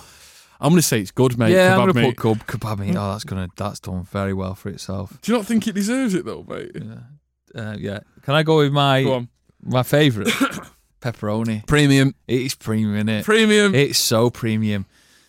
I'm 0.60 0.70
going 0.70 0.76
to 0.80 0.82
say 0.86 1.00
it's 1.00 1.10
good, 1.10 1.38
mate. 1.38 1.52
yeah, 1.52 1.70
kebab 1.76 1.80
I'm 1.80 1.88
gonna 1.88 2.06
meat. 2.06 2.16
put 2.16 2.38
keb- 2.38 2.46
kebab 2.46 2.78
meat. 2.78 2.96
Oh, 2.96 3.12
that's 3.12 3.24
gonna 3.24 3.48
that's 3.56 3.80
done 3.80 4.04
very 4.04 4.32
well 4.34 4.54
for 4.54 4.68
itself. 4.68 5.18
Do 5.22 5.32
you 5.32 5.38
not 5.38 5.46
think 5.46 5.66
it 5.66 5.74
deserves 5.74 6.14
it 6.14 6.24
though, 6.24 6.44
mate? 6.48 6.76
Uh, 7.54 7.76
yeah. 7.78 8.00
Can 8.22 8.34
I 8.34 8.42
go 8.42 8.58
with 8.58 8.72
my 8.72 9.02
Go 9.02 9.26
my 9.62 9.82
favourite 9.82 10.28
pepperoni? 11.00 11.66
Premium, 11.66 12.14
It's 12.26 12.54
premium, 12.54 13.08
is 13.08 13.20
it? 13.20 13.24
premium. 13.24 13.74
It's 13.74 13.98
so 13.98 14.30
premium. 14.30 14.86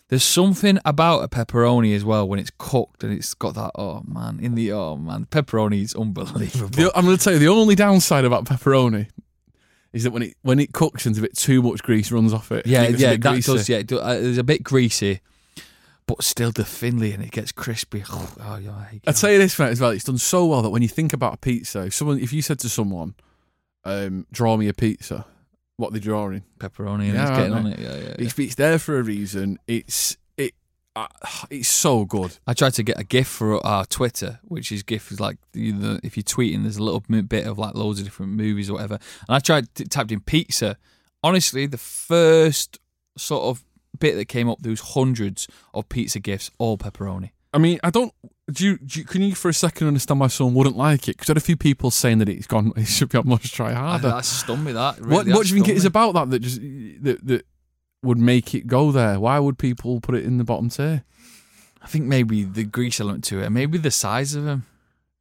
There's 0.09 0.23
something 0.23 0.77
about 0.85 1.23
a 1.23 1.27
pepperoni 1.27 1.95
as 1.95 2.05
well 2.05 2.27
when 2.27 2.37
it's 2.39 2.51
cooked 2.59 3.03
and 3.03 3.11
it's 3.11 3.33
got 3.33 3.55
that. 3.55 3.71
Oh 3.75 4.03
man, 4.07 4.39
in 4.39 4.53
the 4.55 4.71
oh 4.71 4.95
man, 4.97 5.25
pepperoni 5.25 5.81
is 5.81 5.95
unbelievable. 5.95 6.67
The- 6.69 6.91
I'm 6.95 7.05
going 7.05 7.17
to 7.17 7.23
tell 7.23 7.33
you 7.33 7.39
the 7.39 7.47
only 7.47 7.73
downside 7.75 8.23
about 8.23 8.45
pepperoni 8.45 9.07
is 9.93 10.03
that 10.03 10.11
when 10.11 10.21
it 10.23 10.35
when 10.43 10.59
it 10.59 10.73
cooks 10.73 11.05
and 11.07 11.17
a 11.17 11.21
bit 11.21 11.35
too 11.35 11.63
much 11.63 11.81
grease 11.81 12.11
runs 12.11 12.33
off 12.33 12.51
it. 12.51 12.67
yeah, 12.67 12.83
it 12.83 12.99
yeah, 12.99 13.11
that 13.15 13.21
greasy. 13.21 13.51
does. 13.53 13.67
Yeah, 13.69 13.77
it 13.77 13.87
do, 13.87 13.99
uh, 13.99 14.13
it's 14.21 14.37
a 14.37 14.43
bit 14.43 14.61
greasy, 14.61 15.21
but 16.05 16.21
still 16.23 16.51
the 16.51 16.63
thinly 16.65 17.11
and 17.11 17.23
it 17.23 17.31
gets 17.31 17.51
crispy. 17.51 18.03
Oh 18.13 18.57
yeah, 18.61 18.71
I 18.73 19.01
I'd 19.07 19.15
say 19.17 19.37
this 19.39 19.57
mate 19.57 19.69
as 19.69 19.81
well. 19.81 19.89
It's 19.89 20.03
done 20.03 20.19
so 20.19 20.45
well 20.45 20.61
that 20.61 20.69
when 20.69 20.83
you 20.83 20.87
think 20.87 21.13
about 21.13 21.33
a 21.33 21.37
pizza, 21.37 21.85
if 21.85 21.95
someone 21.95 22.19
if 22.19 22.31
you 22.31 22.43
said 22.43 22.59
to 22.59 22.69
someone, 22.69 23.15
um, 23.85 24.27
"Draw 24.31 24.57
me 24.57 24.67
a 24.67 24.73
pizza," 24.73 25.25
what 25.77 25.91
they're 25.91 26.01
drawing, 26.01 26.43
pepperoni 26.59 27.05
and 27.05 27.13
Yeah, 27.13 27.29
it's 27.29 27.38
getting 27.38 27.53
on 27.53 27.67
it. 27.67 27.79
Yeah, 27.79 27.93
yeah. 27.95 27.99
yeah. 27.99 28.15
it's, 28.19 28.39
it's 28.39 28.55
there 28.55 28.79
for 28.79 28.97
a 28.97 29.03
reason. 29.03 29.59
It's 29.67 30.17
it, 30.38 30.53
uh, 30.95 31.07
it's 31.49 31.69
so 31.69 32.05
good. 32.05 32.38
I 32.47 32.53
tried 32.53 32.73
to 32.75 32.83
get 32.83 32.99
a 32.99 33.03
GIF 33.03 33.27
for 33.27 33.65
our 33.65 33.85
Twitter, 33.85 34.39
which 34.43 34.71
is 34.71 34.83
GIF 34.83 35.11
is 35.11 35.19
like 35.19 35.38
the, 35.51 35.71
the, 35.71 35.99
if 36.03 36.15
you're 36.15 36.23
tweeting, 36.23 36.63
there's 36.63 36.77
a 36.77 36.83
little 36.83 37.01
bit 37.01 37.45
of 37.45 37.57
like 37.57 37.75
loads 37.75 37.99
of 37.99 38.05
different 38.05 38.33
movies 38.33 38.69
or 38.69 38.73
whatever. 38.73 38.95
And 39.27 39.35
I 39.35 39.39
tried 39.39 39.73
t- 39.75 39.85
typed 39.85 40.11
in 40.11 40.21
pizza. 40.21 40.77
Honestly, 41.23 41.65
the 41.65 41.77
first 41.77 42.79
sort 43.17 43.43
of 43.43 43.63
bit 43.99 44.15
that 44.15 44.25
came 44.25 44.49
up, 44.49 44.59
there 44.61 44.69
was 44.69 44.81
hundreds 44.81 45.47
of 45.73 45.89
pizza 45.89 46.19
GIFs, 46.19 46.51
all 46.57 46.77
pepperoni. 46.77 47.31
I 47.55 47.57
mean, 47.57 47.79
I 47.83 47.89
don't. 47.89 48.13
Do 48.51 48.63
you, 48.65 48.77
do 48.77 48.99
you? 48.99 49.05
Can 49.05 49.21
you 49.23 49.33
for 49.33 49.49
a 49.49 49.53
second 49.53 49.87
understand 49.87 50.19
why 50.19 50.27
someone 50.27 50.53
wouldn't 50.55 50.77
like 50.77 51.07
it? 51.07 51.15
Because 51.15 51.29
I 51.29 51.31
had 51.31 51.37
a 51.37 51.41
few 51.41 51.55
people 51.57 51.89
saying 51.89 52.19
that 52.19 52.29
it's 52.29 52.45
gone. 52.47 52.73
It 52.77 52.85
should 52.85 53.09
be 53.09 53.17
on 53.17 53.27
Must 53.27 53.51
Try 53.53 53.71
Harder. 53.73 54.09
that's 54.09 54.27
stunned 54.27 54.65
me. 54.65 54.73
That 54.73 54.99
really 54.99 55.11
what 55.13 55.27
What 55.27 55.47
do 55.47 55.55
you 55.55 55.61
think 55.63 55.69
it 55.69 55.77
is 55.77 55.85
about 55.85 56.13
that 56.13 56.29
that 56.29 56.39
just 56.39 56.59
that 56.61 57.25
that 57.25 57.45
would 58.03 58.19
make 58.19 58.53
it 58.53 58.67
go 58.67 58.91
there? 58.91 59.19
Why 59.19 59.39
would 59.39 59.57
people 59.57 59.99
put 60.01 60.15
it 60.15 60.25
in 60.25 60.37
the 60.37 60.43
bottom 60.43 60.69
tier? 60.69 61.03
I 61.81 61.87
think 61.87 62.05
maybe 62.05 62.43
the 62.43 62.63
grease 62.65 62.99
element 62.99 63.23
to 63.25 63.39
it, 63.41 63.49
maybe 63.51 63.77
the 63.77 63.91
size 63.91 64.35
of 64.35 64.45
him. 64.45 64.65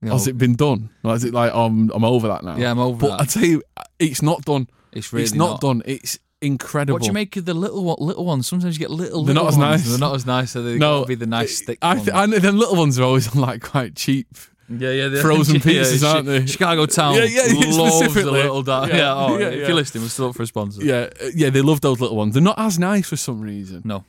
You 0.02 0.08
know, 0.08 0.14
Has 0.14 0.26
it 0.26 0.36
been 0.36 0.54
done? 0.54 0.90
Is 1.04 1.24
it 1.24 1.32
like 1.32 1.52
oh, 1.54 1.66
I'm 1.66 1.90
I'm 1.92 2.04
over 2.04 2.28
that 2.28 2.42
now? 2.44 2.56
Yeah, 2.56 2.70
I'm 2.72 2.78
over 2.78 2.98
But 2.98 3.16
that. 3.16 3.20
I 3.22 3.24
tell 3.24 3.44
you, 3.44 3.62
it's 3.98 4.20
not 4.22 4.44
done. 4.44 4.68
it's 4.92 5.12
really 5.12 5.22
it's 5.24 5.34
not, 5.34 5.60
done. 5.62 5.82
It's 5.86 6.18
incredible. 6.44 6.94
What 6.94 7.02
do 7.02 7.06
you 7.08 7.12
make 7.12 7.36
of 7.36 7.44
the 7.44 7.54
little 7.54 7.84
one, 7.84 7.96
little 8.00 8.24
ones? 8.24 8.46
Sometimes 8.46 8.76
you 8.76 8.80
get 8.80 8.90
little. 8.90 9.24
They're 9.24 9.34
not 9.34 9.48
as 9.48 9.56
ones. 9.58 9.82
nice. 9.84 9.88
They're 9.88 9.98
not 9.98 10.14
as 10.14 10.26
nice. 10.26 10.50
So 10.52 10.62
they 10.62 10.78
No, 10.78 10.98
gotta 11.00 11.08
be 11.08 11.14
the 11.16 11.26
nice 11.26 11.60
thick 11.62 11.78
I, 11.82 11.94
ones. 11.94 12.04
th- 12.06 12.14
I 12.16 12.26
know 12.26 12.38
them 12.38 12.58
little 12.58 12.76
ones 12.76 12.98
are 12.98 13.02
always 13.04 13.34
like 13.48 13.62
quite 13.62 13.96
cheap. 13.96 14.28
yeah, 14.68 14.90
yeah, 14.90 15.08
they're- 15.08 15.20
frozen 15.22 15.54
yeah, 15.56 15.60
pizzas, 15.60 16.02
Chi- 16.02 16.08
aren't 16.14 16.26
they? 16.26 16.46
Chicago 16.46 16.86
Town 16.86 17.14
Yeah, 17.16 17.24
yeah, 17.24 17.42
yeah, 17.46 17.54
loves 17.76 17.98
the 18.00 18.04
specifically. 18.04 18.32
little 18.42 18.62
da- 18.62 18.84
Yeah, 18.86 18.96
Yeah, 18.96 19.14
oh, 19.14 19.38
yeah, 19.38 19.48
if 19.48 19.66
you're 19.68 19.74
listening, 19.76 20.04
we're 20.04 20.08
still 20.10 20.28
up 20.28 20.34
for 20.36 20.42
a 20.42 20.46
sponsor. 20.46 20.82
Yeah, 20.84 21.10
uh, 21.22 21.30
yeah, 21.34 21.50
they 21.50 21.60
love 21.62 21.80
those 21.80 22.00
little 22.00 22.16
ones. 22.16 22.34
They're 22.34 22.42
not 22.42 22.58
as 22.58 22.78
nice 22.78 23.08
for 23.08 23.16
some 23.16 23.40
reason. 23.40 23.82
No. 23.84 24.04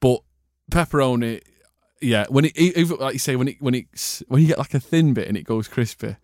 but 0.00 0.20
pepperoni, 0.70 1.40
yeah. 2.00 2.26
When 2.28 2.44
it, 2.44 2.56
even 2.56 2.96
like 2.98 3.14
you 3.14 3.18
say, 3.18 3.36
when 3.36 3.48
it 3.48 3.56
when 3.60 3.74
it's 3.74 4.22
when 4.28 4.40
you 4.42 4.48
get 4.48 4.58
like 4.58 4.74
a 4.74 4.80
thin 4.80 5.14
bit 5.14 5.28
and 5.28 5.36
it 5.36 5.44
goes 5.44 5.66
crispy, 5.68 6.16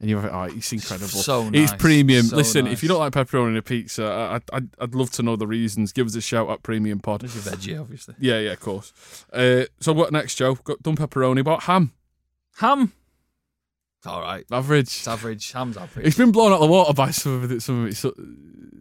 and 0.00 0.10
you're 0.10 0.20
like, 0.20 0.32
oh, 0.32 0.42
it's 0.56 0.72
incredible. 0.72 1.08
so 1.08 1.42
It's 1.52 1.72
nice, 1.72 1.74
premium. 1.74 2.24
so 2.26 2.36
Listen, 2.36 2.64
nice. 2.64 2.74
if 2.74 2.82
you 2.82 2.88
don't 2.88 2.98
like 2.98 3.12
pepperoni 3.12 3.48
in 3.50 3.56
a 3.56 3.62
pizza, 3.62 4.04
I, 4.04 4.36
I, 4.36 4.40
I'd, 4.56 4.68
I'd 4.80 4.94
love 4.94 5.10
to 5.12 5.22
know 5.22 5.36
the 5.36 5.46
reasons. 5.46 5.92
Give 5.92 6.06
us 6.06 6.14
a 6.16 6.20
shout 6.20 6.50
at 6.50 6.62
Premium 6.62 6.98
Pod. 7.00 7.20
There's 7.22 7.34
your 7.34 7.44
veggie, 7.54 7.80
obviously. 7.80 8.14
Yeah, 8.18 8.38
yeah, 8.40 8.52
of 8.52 8.60
course. 8.60 8.92
Uh, 9.32 9.64
so 9.80 9.92
what 9.92 10.12
next, 10.12 10.34
Joe? 10.34 10.56
Got 10.56 10.82
done 10.82 10.96
pepperoni. 10.96 11.40
About 11.40 11.62
ham, 11.64 11.92
Ham. 12.58 12.92
It's 13.98 14.06
all 14.06 14.20
right. 14.20 14.44
average. 14.52 14.88
It's 14.88 15.08
average. 15.08 15.52
Ham's 15.52 15.76
average. 15.76 16.06
It's 16.06 16.16
been 16.18 16.32
blown 16.32 16.52
out 16.52 16.56
of 16.56 16.60
the 16.62 16.66
water 16.66 16.92
by 16.92 17.10
some 17.10 17.42
of 17.42 17.50
it. 17.50 17.62
Some 17.62 17.84
of 17.84 17.90
it. 17.90 17.96
So, 17.96 18.12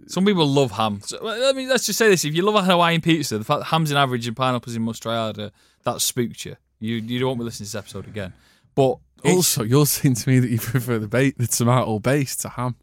Some 0.08 0.26
people 0.26 0.46
love 0.46 0.72
ham. 0.72 1.00
So, 1.02 1.18
I 1.26 1.54
mean, 1.54 1.70
let's 1.70 1.86
just 1.86 1.98
say 1.98 2.10
this: 2.10 2.26
if 2.26 2.36
you 2.36 2.42
love 2.42 2.56
a 2.56 2.64
Hawaiian 2.64 3.00
pizza, 3.02 3.38
the 3.38 3.46
fact 3.46 3.60
that 3.60 3.66
ham's 3.68 3.90
in 3.92 3.96
average 3.98 4.28
and 4.28 4.36
pineapples 4.36 4.76
in 4.76 4.82
must 4.82 5.02
try 5.02 5.16
harder, 5.16 5.52
that 5.84 6.02
spooked 6.02 6.44
you. 6.46 6.58
You 6.80 6.96
you 6.98 7.20
don't 7.20 7.30
want 7.30 7.40
me 7.40 7.46
listening 7.46 7.68
to 7.68 7.72
this 7.72 7.76
episode 7.80 8.06
again. 8.08 8.34
But 8.76 8.98
it's- 9.24 9.36
also, 9.36 9.64
you're 9.64 9.86
saying 9.86 10.16
to 10.16 10.30
me 10.30 10.40
that 10.40 10.50
you 10.50 10.60
prefer 10.60 11.00
the 11.00 11.08
bait, 11.08 11.38
the 11.38 11.48
tomato 11.48 12.00
base 12.00 12.36
to 12.38 12.50
ham. 12.50 12.76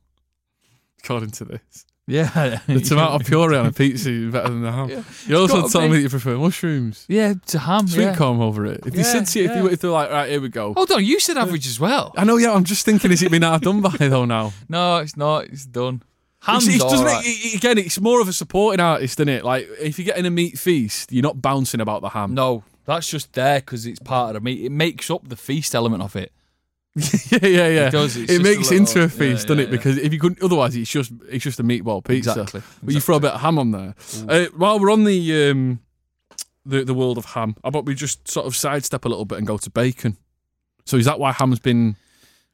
According 1.03 1.31
to 1.33 1.44
this, 1.46 1.87
yeah, 2.07 2.59
the 2.66 2.81
tomato 2.87 3.18
puree 3.24 3.57
on 3.57 3.66
a 3.66 3.72
pizza 3.72 4.11
is 4.11 4.33
better 4.33 4.48
than 4.50 4.62
the 4.62 4.70
ham. 4.72 5.05
You're 5.26 5.40
also 5.40 5.66
telling 5.68 5.90
me 5.90 5.96
that 5.98 6.03
you 6.03 6.09
prefer 6.11 6.37
mushrooms, 6.37 7.07
yeah, 7.09 7.35
to 7.46 7.59
ham. 7.59 7.87
sweet 7.88 8.03
yeah. 8.05 8.16
corn 8.16 8.40
over 8.40 8.66
it. 8.66 8.81
If 8.87 8.94
you 8.94 9.00
Yeah, 9.00 9.07
said 9.07 9.26
to 9.29 9.38
you, 9.38 9.44
if, 9.46 9.57
you, 9.57 9.64
yeah. 9.66 9.72
if 9.72 9.81
they're 9.81 9.90
like, 9.90 10.11
right, 10.11 10.29
here 10.29 10.40
we 10.40 10.48
go. 10.50 10.74
Hold 10.74 10.90
on, 10.92 11.05
you 11.05 11.18
said 11.20 11.38
average 11.38 11.66
as 11.66 11.81
well. 11.81 12.12
I 12.18 12.24
know, 12.24 12.37
yeah. 12.37 12.53
I'm 12.53 12.64
just 12.64 12.85
thinking, 12.85 13.12
is 13.12 13.22
it 13.22 13.31
been 13.31 13.44
out 13.44 13.55
of 13.55 13.61
done 13.62 13.81
by 13.81 13.90
though 13.98 14.24
now? 14.26 14.53
No, 14.68 14.98
it's 14.98 15.16
not. 15.16 15.44
It's 15.46 15.64
done. 15.64 16.03
Ham's 16.42 16.68
It's, 16.68 16.83
it's 16.83 17.03
right. 17.03 17.22
it- 17.24 17.55
again, 17.57 17.79
it's 17.79 18.00
more 18.00 18.20
of 18.20 18.29
a 18.29 18.33
supporting 18.33 18.81
artist, 18.81 19.20
isn't 19.20 19.29
it? 19.29 19.44
Like 19.44 19.68
if 19.81 19.98
you're 19.98 20.07
getting 20.07 20.26
a 20.26 20.31
meat 20.31 20.59
feast, 20.59 21.12
you're 21.12 21.22
not 21.22 21.42
bouncing 21.42 21.81
about 21.81 22.00
the 22.03 22.09
ham. 22.11 22.35
No, 22.35 22.64
that's 22.87 23.09
just 23.11 23.33
there 23.35 23.61
because 23.61 23.85
it's 23.87 23.98
part 24.00 24.35
of 24.35 24.35
the 24.35 24.44
meat. 24.44 24.64
It 24.64 24.70
makes 24.72 25.11
up 25.11 25.29
the 25.29 25.37
feast 25.37 25.74
element 25.74 26.03
of 26.03 26.16
it. 26.16 26.33
yeah, 26.96 27.38
yeah, 27.42 27.68
yeah. 27.68 27.87
It 27.88 27.90
does, 27.92 28.16
It 28.16 28.42
makes 28.42 28.70
a 28.70 28.74
into 28.74 29.03
a 29.03 29.09
feast, 29.09 29.44
yeah, 29.44 29.48
doesn't 29.48 29.59
yeah, 29.59 29.62
it? 29.64 29.66
yeah. 29.66 29.70
Because 29.70 29.98
if 29.98 30.12
you 30.12 30.18
couldn't, 30.18 30.42
otherwise, 30.42 30.74
it's 30.74 30.90
just 30.90 31.12
it's 31.29 31.44
just 31.44 31.61
a 31.61 31.62
meatball 31.62 32.03
pizza. 32.05 32.31
Exactly, 32.33 32.62
But 32.83 32.94
you 32.94 33.00
throw 33.00 33.16
a 33.16 33.20
bit 33.20 33.31
of 33.33 33.40
ham 33.40 33.59
on 33.59 33.70
there. 33.70 33.94
Uh, 34.29 34.46
while 34.57 34.81
we're 34.81 34.90
on 34.90 35.05
the 35.05 35.50
um, 35.50 35.81
the 36.66 36.83
the 36.85 36.94
world 36.94 37.16
of 37.18 37.26
ham, 37.26 37.55
how 37.62 37.68
about 37.68 37.85
we 37.87 37.94
just 37.94 38.29
sort 38.29 38.46
of 38.46 38.57
sidestep 38.57 39.05
a 39.05 39.09
little 39.09 39.24
bit 39.24 39.38
and 39.38 39.46
go 39.46 39.57
to 39.59 39.70
bacon? 39.70 40.16
So 40.87 40.96
is 40.96 41.05
that 41.05 41.20
why 41.20 41.31
ham's 41.33 41.61
been? 41.61 41.94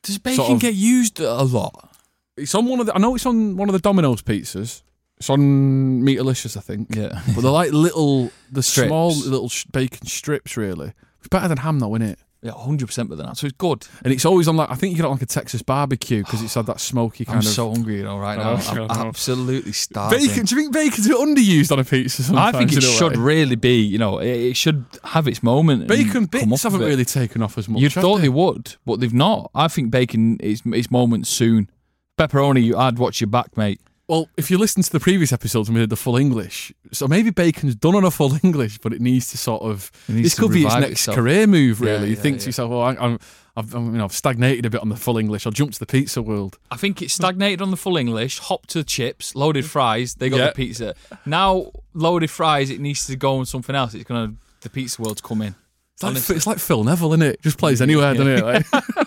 Does 0.03 0.19
bacon 0.19 0.37
Sort 0.37 0.51
of- 0.53 0.61
get 0.61 0.75
used 0.75 1.19
a 1.21 1.43
lot? 1.43 1.96
It's 2.37 2.55
on 2.55 2.67
one 2.67 2.81
of 2.81 2.87
the. 2.87 2.95
I 2.95 2.99
know 2.99 3.15
it's 3.15 3.27
on 3.27 3.57
one 3.57 3.69
of 3.69 3.73
the 3.73 3.79
Domino's 3.79 4.23
pizzas. 4.23 4.83
It's 5.19 5.31
on 5.31 6.03
Meatilicious, 6.03 6.57
I 6.57 6.61
think. 6.61 6.95
Yeah. 6.95 7.23
But 7.35 7.41
they're 7.41 7.51
like 7.51 7.73
little, 7.73 8.31
the 8.53 8.63
Strips. 8.63 8.89
small 8.89 9.15
little 9.15 9.49
sh- 9.49 9.65
bacon 9.73 10.07
strips. 10.07 10.57
Really, 10.57 10.93
it's 11.19 11.29
better 11.29 11.49
than 11.49 11.59
ham, 11.59 11.79
though, 11.81 11.95
isn't 11.97 12.09
it? 12.09 12.19
Yeah, 12.43 12.53
hundred 12.53 12.87
percent 12.87 13.09
better 13.09 13.17
than 13.17 13.27
that. 13.27 13.39
So 13.39 13.47
it's 13.47 13.57
good. 13.57 13.89
And 14.05 14.13
it's 14.13 14.27
always 14.27 14.47
on 14.47 14.57
like 14.57 14.71
I 14.71 14.75
think 14.75 14.91
you 14.91 14.97
get 14.99 15.05
it 15.05 15.07
on 15.07 15.13
like 15.13 15.23
a 15.23 15.27
Texas 15.27 15.63
barbecue 15.63 16.23
because 16.23 16.43
it's 16.43 16.55
had 16.55 16.67
that 16.67 16.79
smoky 16.81 17.25
kind 17.25 17.37
I'm 17.39 17.47
of. 17.47 17.53
so 17.53 17.71
hungry, 17.73 17.97
you 17.97 18.05
know, 18.05 18.19
right 18.19 18.39
oh, 18.39 18.43
now. 18.43 18.51
Oh, 18.53 18.69
I'm 18.83 18.87
God. 18.89 19.07
absolutely 19.07 19.73
starving. 19.73 20.21
Bacon? 20.21 20.45
Do 20.45 20.55
you 20.55 20.61
think 20.61 20.75
bacon's 20.75 21.09
underused 21.09 21.73
on 21.73 21.79
a 21.79 21.85
pizza? 21.85 22.23
I 22.23 22.27
Sometimes, 22.27 22.57
think 22.59 22.73
it 22.73 22.85
in 22.85 22.91
a 22.91 22.93
should 22.93 23.17
way? 23.17 23.23
really 23.23 23.57
be. 23.57 23.81
You 23.81 23.97
know, 23.99 24.19
it, 24.19 24.29
it 24.29 24.57
should 24.57 24.85
have 25.03 25.27
its 25.27 25.43
moment. 25.43 25.81
and 25.81 25.89
Bacon 25.89 26.13
come 26.13 26.25
bits 26.27 26.63
haven't 26.63 26.83
it. 26.83 26.85
really 26.85 27.07
taken 27.07 27.43
off 27.43 27.57
as 27.57 27.69
much. 27.71 27.81
You'd 27.81 27.93
have 27.95 28.03
thought 28.03 28.17
they? 28.19 28.23
they 28.25 28.29
would, 28.29 28.77
but 28.85 29.01
they've 29.01 29.15
not. 29.15 29.51
I 29.55 29.67
think 29.69 29.91
bacon 29.91 30.37
is 30.41 30.61
its 30.67 30.91
moment 30.91 31.27
soon. 31.27 31.71
Pepperoni, 32.19 32.63
you 32.63 32.79
add 32.79 32.99
watch 32.99 33.21
your 33.21 33.29
back, 33.29 33.57
mate. 33.57 33.81
Well, 34.09 34.29
if 34.37 34.51
you 34.53 34.59
listen 34.59 34.83
to 34.85 34.91
the 34.93 35.01
previous 35.01 35.33
episodes 35.33 35.69
when 35.69 35.75
we 35.75 35.81
did 35.81 35.91
the 35.91 35.97
full 35.97 36.17
English, 36.17 36.73
so 36.93 37.09
maybe 37.09 37.31
Bacon's 37.31 37.75
done 37.75 37.97
on 37.97 38.05
a 38.05 38.11
full 38.11 38.39
English, 38.45 38.79
but 38.79 38.93
it 38.93 39.01
needs 39.01 39.31
to 39.33 39.39
sort 39.39 39.63
of. 39.63 39.91
This 40.09 40.39
could 40.39 40.53
be 40.53 40.63
his 40.63 40.75
next 40.77 40.93
itself. 40.93 41.17
career 41.17 41.47
move. 41.47 41.81
Yeah, 41.81 41.91
Really, 41.93 42.11
you 42.11 42.15
yeah, 42.17 42.23
think 42.23 42.39
to 42.39 42.43
yeah. 42.45 42.49
yourself, 42.49 42.71
"Well, 42.71 42.83
I, 42.83 42.95
I'm, 42.95 43.19
I've, 43.57 43.75
I'm, 43.75 43.87
you 43.93 43.99
know, 43.99 44.05
I've 44.05 44.13
stagnated 44.13 44.65
a 44.65 44.71
bit 44.71 44.81
on 44.81 44.91
the 44.91 44.97
full 44.97 45.19
English. 45.19 45.45
I'll 45.45 45.51
jump 45.53 45.73
to 45.73 45.79
the 45.81 45.87
pizza 45.87 46.23
world." 46.23 46.57
I 46.71 46.77
think 46.77 47.03
it's 47.03 47.15
stagnated 47.15 47.61
on 47.61 47.73
the 47.73 47.77
full 47.77 47.97
English. 47.97 48.39
Hop 48.39 48.67
to 48.69 48.79
the 48.79 48.85
chips, 48.85 49.35
loaded 49.35 49.65
fries. 49.67 50.15
They 50.15 50.29
got 50.31 50.37
Yeah. 50.39 50.47
the 50.47 50.53
pizza. 50.53 50.95
Now 51.27 51.73
loaded 51.93 52.31
fries, 52.31 52.71
it 52.71 52.81
needs 52.81 53.07
to 53.09 53.17
go 53.17 53.39
on 53.39 53.47
something 53.47 53.75
else. 53.75 53.93
It's 53.95 54.05
gonna 54.05 54.35
the 54.61 54.71
pizza 54.71 55.03
world's 55.03 55.21
come 55.21 55.43
in. 55.43 55.57
It's 55.95 56.03
like, 56.03 56.37
it's 56.37 56.47
like 56.47 56.59
Phil 56.59 56.85
Neville, 56.85 57.15
isn't 57.15 57.23
it? 57.27 57.41
Just 57.43 57.57
plays 57.59 57.81
anywhere, 57.81 58.13
doesn't 58.15 58.29
it? 58.29 58.45
Like- 58.45 58.67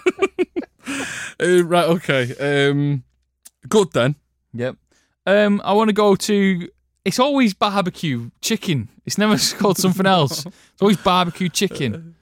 Uh, 1.41 1.63
right. 1.63 1.86
Okay. 1.86 2.69
Um, 2.69 3.04
good 3.67 3.91
then. 3.93 4.15
Yep. 4.54 4.75
Um, 5.25 5.62
I 5.63 5.73
want 5.73 5.89
to 5.89 5.93
go 5.93 6.15
to. 6.15 6.69
It's 7.06 7.19
always 7.19 7.54
barbecue 7.54 8.30
chicken. 8.41 8.89
It's 9.06 9.17
never 9.17 9.38
called 9.58 9.78
something 9.78 10.06
else. 10.06 10.45
It's 10.45 10.82
always 10.82 10.97
barbecue 10.97 11.49
chicken. 11.49 12.15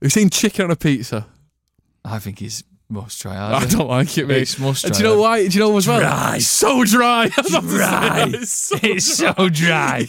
We've 0.00 0.12
seen 0.12 0.30
chicken 0.30 0.66
on 0.66 0.70
a 0.70 0.76
pizza. 0.76 1.26
I 2.04 2.18
think 2.18 2.40
it's 2.40 2.64
must 2.88 3.20
try. 3.20 3.36
I 3.54 3.66
don't 3.66 3.88
like 3.88 4.16
it, 4.18 4.26
mate. 4.26 4.42
It's 4.42 4.58
must 4.58 4.82
try. 4.86 4.90
do 4.90 4.98
you 4.98 5.04
know 5.04 5.20
why? 5.20 5.46
Do 5.46 5.58
you 5.58 5.60
know 5.60 5.76
as 5.76 5.86
well? 5.86 6.00
Dry. 6.00 6.36
It's 6.36 6.46
so 6.46 6.84
dry. 6.84 7.28
Dry. 7.60 8.24
it's 8.34 8.50
so 8.50 8.76
It's 8.82 9.16
so 9.16 9.48
dry. 9.48 10.06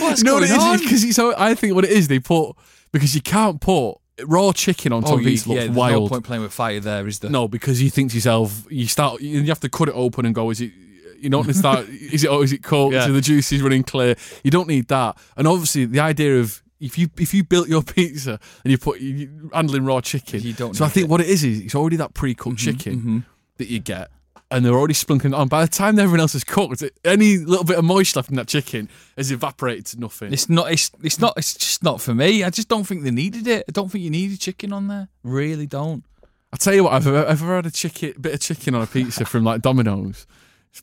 What's 0.00 0.22
what 0.22 0.24
going 0.24 0.44
it 0.44 0.50
on? 0.50 0.78
Because. 0.78 1.18
I 1.18 1.54
think 1.54 1.74
what 1.74 1.84
it 1.84 1.90
is, 1.90 2.08
they 2.08 2.18
put 2.18 2.56
because 2.92 3.14
you 3.14 3.20
can't 3.20 3.60
put 3.60 3.99
raw 4.26 4.52
chicken 4.52 4.92
on 4.92 5.02
top 5.02 5.12
Oh, 5.12 5.18
of 5.18 5.24
pizza. 5.24 5.48
yeah, 5.50 5.62
Looks 5.62 5.74
wild. 5.76 6.02
no 6.04 6.08
point 6.08 6.24
playing 6.24 6.42
with 6.42 6.52
fire 6.52 6.80
there, 6.80 7.06
is 7.06 7.18
there? 7.20 7.30
No, 7.30 7.48
because 7.48 7.82
you 7.82 7.90
think 7.90 8.10
to 8.10 8.16
yourself, 8.16 8.66
you 8.70 8.86
start, 8.86 9.20
you 9.20 9.42
have 9.44 9.60
to 9.60 9.68
cut 9.68 9.88
it 9.88 9.94
open 9.94 10.26
and 10.26 10.34
go, 10.34 10.50
is 10.50 10.60
it, 10.60 10.72
you 11.20 11.28
don't 11.30 11.52
start, 11.54 11.88
is 11.88 12.24
it, 12.24 12.28
or 12.30 12.42
is 12.44 12.52
it 12.52 12.62
cooked? 12.62 12.94
Yeah. 12.94 13.06
So 13.06 13.12
the 13.12 13.20
juice 13.20 13.52
is 13.52 13.62
running 13.62 13.82
clear. 13.82 14.14
You 14.44 14.50
don't 14.50 14.68
need 14.68 14.88
that. 14.88 15.16
And 15.36 15.46
obviously, 15.46 15.84
the 15.86 16.00
idea 16.00 16.40
of, 16.40 16.62
if 16.80 16.96
you 16.96 17.10
if 17.18 17.34
you 17.34 17.44
built 17.44 17.68
your 17.68 17.82
pizza 17.94 18.40
and 18.64 18.70
you 18.70 18.78
put 18.78 19.00
you 19.00 19.50
handling 19.52 19.84
raw 19.84 20.00
chicken, 20.00 20.40
You 20.40 20.54
don't 20.54 20.74
So 20.74 20.84
I 20.86 20.88
think 20.88 21.02
it. 21.02 21.04
Mm-hmm, 21.04 21.10
what 21.10 21.20
it 21.20 21.28
is 21.28 21.44
is 21.44 21.60
it's 21.60 21.74
already 21.74 21.96
that 21.96 22.14
pre-cooked 22.14 22.58
chicken 22.58 23.26
that 23.58 23.68
you 23.68 23.80
get, 23.80 24.10
and 24.50 24.64
they're 24.64 24.74
already 24.74 24.94
splunking 24.94 25.36
on. 25.36 25.48
By 25.48 25.64
the 25.64 25.70
time 25.70 25.98
everyone 25.98 26.20
else 26.20 26.34
is 26.34 26.44
cooked, 26.44 26.82
any 27.04 27.38
little 27.38 27.64
bit 27.64 27.78
of 27.78 27.84
moisture 27.84 28.18
left 28.18 28.30
in 28.30 28.36
that 28.36 28.48
chicken 28.48 28.88
has 29.16 29.30
evaporated 29.30 29.86
to 29.86 30.00
nothing. 30.00 30.32
It's 30.32 30.48
not. 30.48 30.70
It's 30.72 30.90
it's 31.02 31.20
not. 31.20 31.34
It's 31.36 31.54
just 31.54 31.82
not 31.82 32.00
for 32.00 32.14
me. 32.14 32.42
I 32.44 32.50
just 32.50 32.68
don't 32.68 32.84
think 32.84 33.02
they 33.02 33.10
needed 33.10 33.46
it. 33.46 33.64
I 33.68 33.72
don't 33.72 33.90
think 33.90 34.04
you 34.04 34.10
needed 34.10 34.40
chicken 34.40 34.72
on 34.72 34.88
there. 34.88 35.08
Really 35.22 35.66
don't. 35.66 36.04
I 36.52 36.56
tell 36.56 36.74
you 36.74 36.84
what, 36.84 36.94
I've 36.94 37.06
ever, 37.06 37.56
had 37.56 37.66
a 37.66 37.70
chicken, 37.70 38.14
bit 38.20 38.34
of 38.34 38.40
chicken 38.40 38.74
on 38.74 38.82
a 38.82 38.86
pizza 38.86 39.24
from 39.24 39.44
like 39.44 39.62
Domino's. 39.62 40.26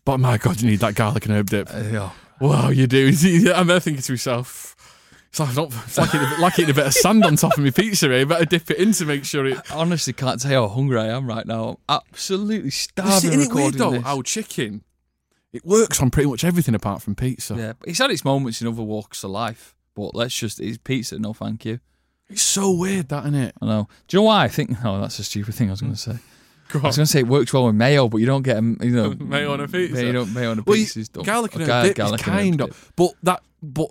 But 0.06 0.18
my 0.20 0.38
God, 0.38 0.62
you 0.62 0.70
need 0.70 0.80
that 0.80 0.96
garlic 0.96 1.26
and 1.26 1.36
herb 1.36 1.50
dip. 1.50 1.70
Uh, 1.74 1.80
yeah. 1.92 2.10
Wow, 2.40 2.70
you 2.70 2.88
do. 2.88 3.08
I'm 3.54 3.68
there 3.68 3.80
thinking 3.80 4.02
to 4.04 4.12
myself, 4.14 4.76
it's 5.40 5.40
like, 5.40 5.56
not, 5.56 5.74
it's 5.86 5.98
like, 5.98 6.10
eating, 6.10 6.22
a 6.28 6.30
bit- 6.30 6.40
like 6.40 6.60
eating 6.60 6.72
a 6.72 6.74
bit 6.74 6.86
of 6.88 6.94
sand 6.94 7.24
on 7.26 7.36
top 7.36 7.58
of 7.58 7.64
my 7.64 7.70
pizza. 7.72 8.12
Eh? 8.14 8.24
Better 8.26 8.46
dip 8.46 8.72
it 8.72 8.78
in 8.78 8.92
to 8.94 9.06
make 9.06 9.26
sure 9.26 9.46
it. 9.46 9.60
I 9.72 9.76
honestly 9.76 10.14
can't 10.14 10.40
tell 10.42 10.52
you 10.52 10.58
how 10.58 10.68
hungry 10.68 11.00
I 11.00 11.08
am 11.08 11.28
right 11.28 11.46
now. 11.46 11.80
I'm 11.90 12.00
absolutely 12.12 12.72
starving. 12.72 13.32
Isn't 13.34 13.52
it 13.52 13.54
weird 13.56 13.74
though? 13.76 13.92
this. 13.92 14.04
How 14.04 14.22
chicken, 14.22 14.84
it 15.54 15.66
works 15.66 16.02
on 16.02 16.10
pretty 16.12 16.30
much 16.30 16.44
everything 16.44 16.76
apart 16.76 17.02
from 17.02 17.16
pizza. 17.16 17.56
Yeah, 17.56 17.74
but 17.80 17.90
it's 17.90 18.00
had 18.00 18.12
its 18.12 18.26
moments 18.26 18.62
in 18.62 18.68
other 18.68 18.84
walks 18.84 19.24
of 19.24 19.32
life. 19.32 19.76
But 19.96 20.14
let's 20.14 20.38
just 20.38 20.60
it's 20.60 20.78
pizza. 20.78 21.18
No, 21.20 21.34
thank 21.34 21.66
you. 21.66 21.80
It's 22.30 22.42
so 22.42 22.72
weird, 22.72 23.08
that 23.10 23.24
isn't 23.26 23.36
it? 23.36 23.56
I 23.62 23.66
know. 23.66 23.88
Do 24.08 24.18
you 24.18 24.22
know 24.22 24.26
why 24.28 24.44
I 24.44 24.48
think? 24.50 24.84
Oh, 24.84 25.00
that's 25.00 25.18
a 25.20 25.24
stupid 25.24 25.56
thing 25.56 25.70
I 25.70 25.72
was 25.72 25.82
going 25.82 25.94
to 25.94 25.98
say. 25.98 26.12
I 26.74 26.78
was 26.80 26.98
going 26.98 27.06
to 27.06 27.12
say 27.12 27.20
it 27.20 27.28
works 27.28 27.54
well 27.54 27.68
with 27.68 27.76
mayo, 27.76 28.10
but 28.10 28.18
you 28.18 28.26
don't 28.26 28.42
get 28.42 28.58
a, 28.58 28.62
you 28.62 28.92
know 28.92 29.12
Mayo 29.20 29.54
on 29.54 29.62
a 29.62 29.68
pizza. 29.70 29.96
Mayo, 29.96 30.12
don't- 30.12 30.34
mayo 30.34 30.52
on 30.52 30.60
a 30.60 30.64
Well, 30.64 30.76
pizza. 30.76 31.00
you- 31.00 31.02
is 31.04 31.10
dumb. 31.10 31.24
garlic 31.24 31.56
and 31.56 31.64
herb 31.64 31.86
dip 31.86 31.96
garlic 31.96 32.20
is 32.20 32.26
kind 32.26 32.60
of, 32.62 32.92
but 32.98 33.12
that, 33.24 33.42
but 33.64 33.90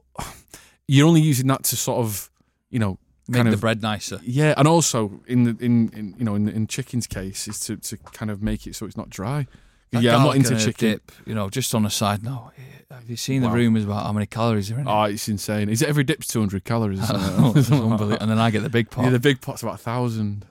you're 0.88 1.06
only 1.06 1.20
using 1.20 1.46
that 1.48 1.64
to 1.64 1.76
sort 1.76 1.98
of, 1.98 2.30
you 2.70 2.78
know, 2.78 2.98
make 3.28 3.42
kind 3.42 3.52
the 3.52 3.56
bread 3.56 3.82
nicer. 3.82 4.20
Yeah, 4.22 4.54
and 4.56 4.68
also 4.68 5.20
in 5.26 5.44
the 5.44 5.56
in, 5.64 5.88
in 5.90 6.14
you 6.18 6.24
know 6.24 6.34
in, 6.34 6.48
in 6.48 6.66
chicken's 6.66 7.06
case 7.06 7.48
is 7.48 7.58
to, 7.60 7.76
to 7.76 7.96
kind 8.12 8.30
of 8.30 8.42
make 8.42 8.66
it 8.66 8.74
so 8.76 8.86
it's 8.86 8.96
not 8.96 9.10
dry. 9.10 9.46
That 9.92 10.02
yeah, 10.02 10.16
I'm 10.16 10.22
not 10.24 10.36
into 10.36 10.56
chicken. 10.58 10.90
Dip, 10.90 11.12
you 11.26 11.34
know, 11.34 11.48
just 11.48 11.72
on 11.74 11.86
a 11.86 11.90
side 11.90 12.22
note, 12.24 12.50
have 12.90 13.08
you 13.08 13.16
seen 13.16 13.42
Wow. 13.42 13.50
the 13.50 13.54
rumours 13.56 13.84
about 13.84 14.04
how 14.04 14.12
many 14.12 14.26
calories 14.26 14.70
are 14.72 14.74
in 14.80 14.86
it? 14.86 14.90
Oh, 14.90 15.04
it's 15.04 15.28
insane. 15.28 15.68
Is 15.68 15.80
it 15.80 15.88
every 15.88 16.02
dip's 16.02 16.26
200 16.26 16.64
calories? 16.64 17.00
Oh, 17.10 17.54
unbelievable. 17.56 18.12
And 18.20 18.28
then 18.30 18.38
I 18.38 18.50
get 18.50 18.62
the 18.64 18.68
big 18.68 18.90
pot. 18.90 19.04
Yeah, 19.04 19.10
the 19.10 19.20
big 19.20 19.40
pot's 19.40 19.62
about 19.62 19.76
a 19.76 19.78
thousand. 19.78 20.44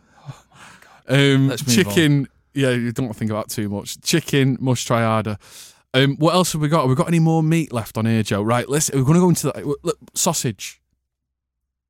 Um, 1.08 1.50
Let's 1.50 1.66
move 1.68 1.76
chicken. 1.76 2.28
Yeah, 2.54 2.70
you 2.72 2.92
don't 2.94 3.08
want 3.08 3.16
to 3.16 3.20
think 3.20 3.32
about 3.32 3.50
too 3.50 3.68
much. 3.70 4.00
Chicken, 4.02 4.58
must 4.62 4.88
try 4.88 5.02
harder. 5.04 5.38
Um, 5.96 6.18
what 6.18 6.34
else 6.34 6.54
have 6.54 6.62
we 6.62 6.68
got? 6.68 6.82
Have 6.82 6.90
we 6.90 6.96
got 6.96 7.08
any 7.08 7.20
more 7.20 7.42
meat 7.42 7.72
left 7.72 7.98
on 7.98 8.06
here, 8.06 8.22
Joe? 8.22 8.42
Right, 8.42 8.68
let's. 8.68 8.92
We're 8.92 9.04
going 9.04 9.14
to 9.16 9.20
go 9.22 9.30
into 9.30 9.48
the 9.48 9.76
look, 9.82 9.98
sausage. 10.14 10.82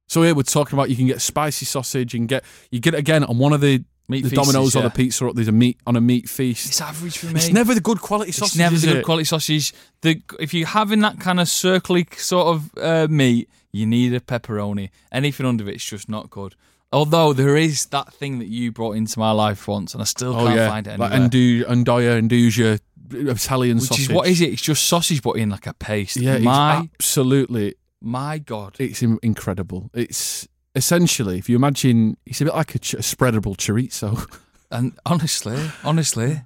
So 0.07 0.21
here 0.21 0.35
we're 0.35 0.43
talking 0.43 0.77
about 0.77 0.91
you 0.91 0.95
can 0.95 1.07
get 1.07 1.19
spicy 1.19 1.65
sausage 1.65 2.13
and 2.13 2.27
get 2.27 2.43
you 2.69 2.79
get 2.79 2.93
it 2.93 2.99
again 2.99 3.23
on 3.23 3.39
one 3.39 3.53
of 3.53 3.61
the, 3.61 3.83
Meat 4.07 4.23
the 4.23 4.29
feasts, 4.29 4.45
Domino's 4.45 4.75
or 4.75 4.83
the 4.83 4.91
pizza. 4.91 5.31
There's 5.33 5.47
a 5.47 5.51
meat 5.51 5.79
on 5.87 5.95
a 5.95 6.01
meat 6.01 6.29
feast. 6.29 6.67
It's 6.67 6.79
average 6.79 7.17
for 7.17 7.25
me. 7.25 7.33
It's 7.33 7.49
never 7.49 7.73
the 7.73 7.81
good 7.81 7.99
quality 8.01 8.31
sausage. 8.31 8.51
It's 8.51 8.57
never 8.57 8.77
the 8.77 8.85
good 8.85 8.97
it? 8.97 9.05
quality 9.05 9.23
sausage. 9.23 9.73
The 10.01 10.21
if 10.39 10.53
you're 10.53 10.67
having 10.67 10.99
that 10.99 11.19
kind 11.19 11.39
of 11.39 11.47
circly 11.47 12.13
sort 12.19 12.55
of 12.55 12.77
uh, 12.77 13.07
meat, 13.09 13.49
you 13.71 13.87
need 13.87 14.13
a 14.13 14.19
pepperoni. 14.19 14.91
Anything 15.11 15.47
under 15.47 15.67
it's 15.67 15.83
just 15.83 16.07
not 16.07 16.29
good. 16.29 16.53
Although 16.93 17.33
there 17.33 17.57
is 17.57 17.87
that 17.87 18.13
thing 18.13 18.37
that 18.39 18.47
you 18.47 18.71
brought 18.71 18.95
into 18.95 19.17
my 19.17 19.31
life 19.31 19.67
once, 19.67 19.93
and 19.93 20.01
I 20.03 20.05
still 20.05 20.35
Oh 20.35 20.45
can't 20.45 20.55
yeah, 20.55 20.69
find 20.69 20.85
it 20.85 20.99
like 20.99 21.11
anywhere. 21.11 21.29
Andu, 21.29 21.63
Andoya, 21.63 22.21
Anduja, 22.21 22.79
Italian 23.11 23.77
which 23.77 23.87
sausage. 23.87 24.09
is 24.09 24.11
what 24.15 24.27
is 24.27 24.41
it? 24.41 24.49
It's 24.51 24.61
just 24.61 24.85
sausage, 24.85 25.21
but 25.21 25.33
in 25.33 25.49
like 25.49 25.67
a 25.67 25.73
paste. 25.73 26.17
Yeah, 26.17 26.37
my 26.39 26.87
absolutely 26.99 27.75
my 28.01 28.37
god. 28.39 28.75
it's 28.79 29.01
incredible. 29.01 29.89
It's 29.93 30.47
essentially, 30.75 31.37
if 31.37 31.49
you 31.49 31.55
imagine, 31.55 32.17
it's 32.25 32.41
a 32.41 32.45
bit 32.45 32.53
like 32.53 32.75
a, 32.75 32.79
ch- 32.79 32.93
a 32.95 32.97
spreadable 32.97 33.55
chorizo. 33.55 34.25
And 34.71 34.97
honestly, 35.05 35.57
honestly, 35.83 36.41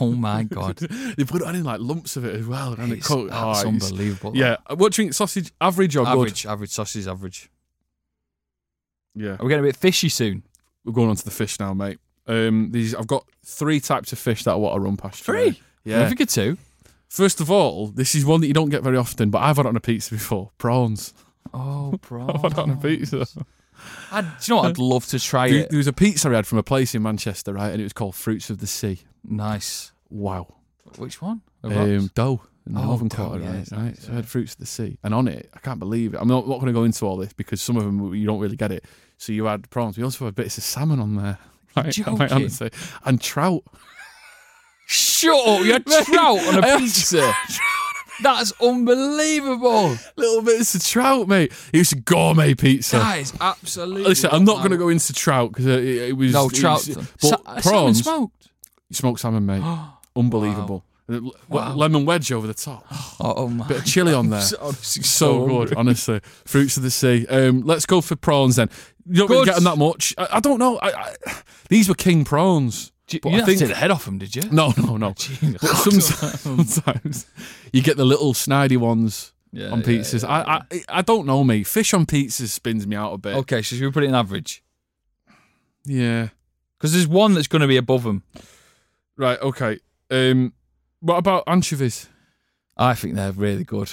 oh 0.00 0.12
my 0.12 0.44
god, 0.44 0.76
they 1.16 1.24
put 1.24 1.42
it 1.42 1.46
on 1.48 1.56
in 1.56 1.64
like 1.64 1.80
lumps 1.80 2.16
of 2.16 2.24
it 2.24 2.34
as 2.36 2.46
well, 2.46 2.74
and 2.74 2.92
it 2.92 2.98
it's, 2.98 3.08
cook- 3.08 3.28
that's 3.28 3.42
oh, 3.64 3.68
it's- 3.68 3.84
unbelievable. 3.90 4.36
Yeah, 4.36 4.56
what 4.76 4.92
drink 4.92 5.12
sausage? 5.14 5.52
Average 5.60 5.96
or 5.96 6.06
average, 6.06 6.46
average 6.46 6.70
sausage, 6.70 7.08
average. 7.08 7.50
good? 9.14 9.24
Yeah, 9.24 9.30
Are 9.32 9.44
we 9.44 9.48
getting 9.48 9.64
a 9.64 9.68
bit 9.68 9.76
fishy 9.76 10.08
soon? 10.08 10.44
we're 10.84 10.92
going 10.92 11.10
on 11.10 11.16
to 11.16 11.24
the 11.24 11.30
fish 11.32 11.58
now, 11.58 11.74
mate. 11.74 11.98
Um, 12.28 12.70
these 12.70 12.94
I've 12.94 13.08
got 13.08 13.26
three 13.44 13.80
types 13.80 14.12
of 14.12 14.18
fish 14.20 14.44
that 14.44 14.52
I 14.52 14.54
want 14.54 14.76
to 14.76 14.80
run 14.80 14.96
past. 14.96 15.22
Three? 15.24 15.60
Yeah. 15.86 16.00
Never 16.00 16.14
get 16.14 16.28
two. 16.28 16.58
First 17.08 17.40
of 17.40 17.50
all, 17.50 17.86
this 17.86 18.14
is 18.14 18.24
one 18.26 18.40
that 18.42 18.48
you 18.48 18.52
don't 18.52 18.68
get 18.68 18.82
very 18.82 18.96
often, 18.96 19.30
but 19.30 19.38
I've 19.38 19.56
had 19.56 19.64
it 19.66 19.68
on 19.70 19.76
a 19.76 19.80
pizza 19.80 20.10
before. 20.10 20.50
Prawns. 20.58 21.14
Oh, 21.54 21.94
prawns. 22.02 22.32
I've 22.34 22.42
had 22.42 22.52
it 22.52 22.58
on 22.58 22.70
a 22.70 22.76
pizza. 22.76 23.26
I'd, 24.10 24.22
do 24.22 24.28
you 24.42 24.54
know 24.56 24.62
what? 24.62 24.68
I'd 24.70 24.78
love 24.78 25.06
to 25.06 25.18
try 25.20 25.48
There, 25.50 25.58
it. 25.60 25.70
there 25.70 25.76
was 25.78 25.86
a 25.86 25.92
pizza 25.92 26.28
I 26.28 26.32
had 26.34 26.46
from 26.46 26.58
a 26.58 26.62
place 26.62 26.94
in 26.94 27.02
Manchester, 27.02 27.52
right, 27.54 27.70
and 27.70 27.80
it 27.80 27.84
was 27.84 27.92
called 27.92 28.14
Fruits 28.16 28.50
of 28.50 28.58
the 28.58 28.66
Sea. 28.66 28.98
Nice. 29.24 29.92
Wow. 30.10 30.54
Which 30.98 31.22
one? 31.22 31.42
The 31.62 31.68
um, 31.80 31.98
rocks? 32.00 32.12
dough 32.14 32.40
in 32.66 32.74
the 32.74 32.80
Oh, 32.80 32.84
Northern 32.84 33.08
dough, 33.08 33.16
Quarter, 33.28 33.44
yeah, 33.44 33.50
right? 33.50 33.58
it's 33.60 33.72
right. 33.72 33.82
nice, 33.84 34.02
So 34.04 34.12
I 34.12 34.14
had 34.16 34.26
fruits 34.26 34.52
of 34.54 34.58
the 34.58 34.66
sea, 34.66 34.98
and 35.04 35.14
on 35.14 35.28
it, 35.28 35.48
I 35.54 35.58
can't 35.60 35.78
believe 35.78 36.14
it. 36.14 36.20
I'm 36.20 36.26
not, 36.28 36.48
not 36.48 36.54
going 36.56 36.66
to 36.66 36.72
go 36.72 36.84
into 36.84 37.06
all 37.06 37.16
this 37.16 37.32
because 37.32 37.62
some 37.62 37.76
of 37.76 37.84
them 37.84 38.12
you 38.14 38.26
don't 38.26 38.40
really 38.40 38.56
get 38.56 38.72
it. 38.72 38.84
So 39.18 39.32
you 39.32 39.44
had 39.44 39.70
prawns. 39.70 39.96
We 39.96 40.02
also 40.04 40.24
had 40.24 40.34
bits 40.34 40.58
of 40.58 40.64
salmon 40.64 40.98
on 41.00 41.14
there, 41.16 41.38
right? 41.76 41.92
joking? 41.92 42.22
Honestly, 42.32 42.70
and 43.04 43.20
trout. 43.20 43.62
Shut 44.86 45.46
up! 45.48 45.64
You 45.64 45.72
had 45.72 45.84
trout 46.04 46.38
on 46.46 46.64
a 46.64 46.78
pizza. 46.78 47.34
That's 48.22 48.52
unbelievable. 48.62 49.96
Little 50.16 50.42
bits 50.42 50.74
of 50.74 50.84
trout, 50.84 51.28
mate. 51.28 51.52
It 51.72 51.78
was 51.78 51.92
a 51.92 51.96
gourmet 51.96 52.54
pizza. 52.54 52.96
That 52.98 53.18
is 53.18 53.32
absolutely. 53.40 54.04
Listen, 54.04 54.30
I'm 54.32 54.44
not 54.44 54.58
going 54.58 54.70
to 54.70 54.76
go 54.78 54.88
into 54.88 55.12
trout 55.12 55.50
because 55.52 55.66
it, 55.66 55.84
it 55.84 56.16
was 56.16 56.32
No 56.32 56.46
it 56.46 56.54
trout. 56.54 56.86
was- 56.86 56.96
but 57.20 57.44
salmon 57.44 57.62
prawns, 57.62 58.02
smoked. 58.02 58.48
You 58.88 58.94
smoked 58.94 59.20
salmon, 59.20 59.44
mate. 59.46 59.62
Unbelievable. 60.16 60.82
Le- 61.08 61.30
Wow. 61.48 61.74
Lemon 61.76 62.04
wedge 62.04 62.32
over 62.32 62.46
the 62.46 62.54
top. 62.54 62.84
Oh, 63.18 63.32
oh 63.36 63.48
my. 63.48 63.66
Bit 63.66 63.78
of 63.78 63.84
chili 63.86 64.12
on 64.12 64.28
there. 64.30 64.42
Honestly, 64.60 65.02
so 65.02 65.46
good, 65.46 65.74
honestly. 65.76 66.20
Fruits 66.44 66.76
of 66.76 66.82
the 66.82 66.90
sea. 66.90 67.26
Um, 67.28 67.62
let's 67.62 67.86
go 67.86 68.00
for 68.02 68.14
prawns 68.14 68.56
then. 68.56 68.68
You 69.06 69.20
don't 69.20 69.30
really 69.30 69.46
get 69.46 69.54
them 69.54 69.64
that 69.64 69.78
much. 69.78 70.14
I, 70.18 70.28
I 70.32 70.40
don't 70.40 70.58
know. 70.58 70.76
I, 70.78 70.90
I, 70.92 71.14
these 71.70 71.88
were 71.88 71.94
king 71.94 72.24
prawns. 72.24 72.92
You, 73.08 73.20
but 73.20 73.28
you 73.30 73.34
I 73.36 73.38
didn't 73.38 73.46
think 73.46 73.58
to 73.60 73.64
take 73.66 73.74
the 73.74 73.80
head 73.80 73.90
off 73.92 74.04
them, 74.04 74.18
did 74.18 74.34
you? 74.34 74.42
no, 74.50 74.72
no, 74.76 74.96
no. 74.96 75.08
But 75.14 75.60
sometimes, 75.60 76.74
sometimes 76.74 77.26
you 77.72 77.82
get 77.82 77.96
the 77.96 78.04
little 78.04 78.32
snidey 78.34 78.76
ones 78.78 79.32
Yeah, 79.52 79.70
on 79.70 79.78
yeah, 79.80 79.84
pizzas. 79.86 80.22
yeah, 80.22 80.28
I, 80.30 80.62
I, 80.72 80.82
I 80.98 81.02
don't 81.02 81.24
know, 81.26 81.44
mate. 81.44 81.66
Fish 81.66 81.94
on 81.94 82.04
pizzas 82.06 82.48
spins 82.48 82.86
me 82.86 82.96
out 82.96 83.12
a 83.12 83.18
bit. 83.18 83.36
Okay, 83.36 83.62
so 83.62 83.76
should 83.76 83.84
we 83.84 83.92
put 83.92 84.02
it 84.02 84.08
in 84.08 84.14
average? 84.14 84.62
Yeah. 85.84 86.28
Because 86.78 86.92
there's 86.92 87.06
one 87.06 87.34
that's 87.34 87.46
going 87.46 87.62
to 87.62 87.68
be 87.68 87.76
above 87.76 88.02
them. 88.02 88.22
Right. 89.16 89.40
Okay. 89.40 89.78
Um, 90.10 90.52
what 91.00 91.16
about 91.16 91.44
anchovies? 91.46 92.08
I 92.76 92.94
think 92.94 93.14
they're 93.14 93.32
really 93.32 93.64
good. 93.64 93.90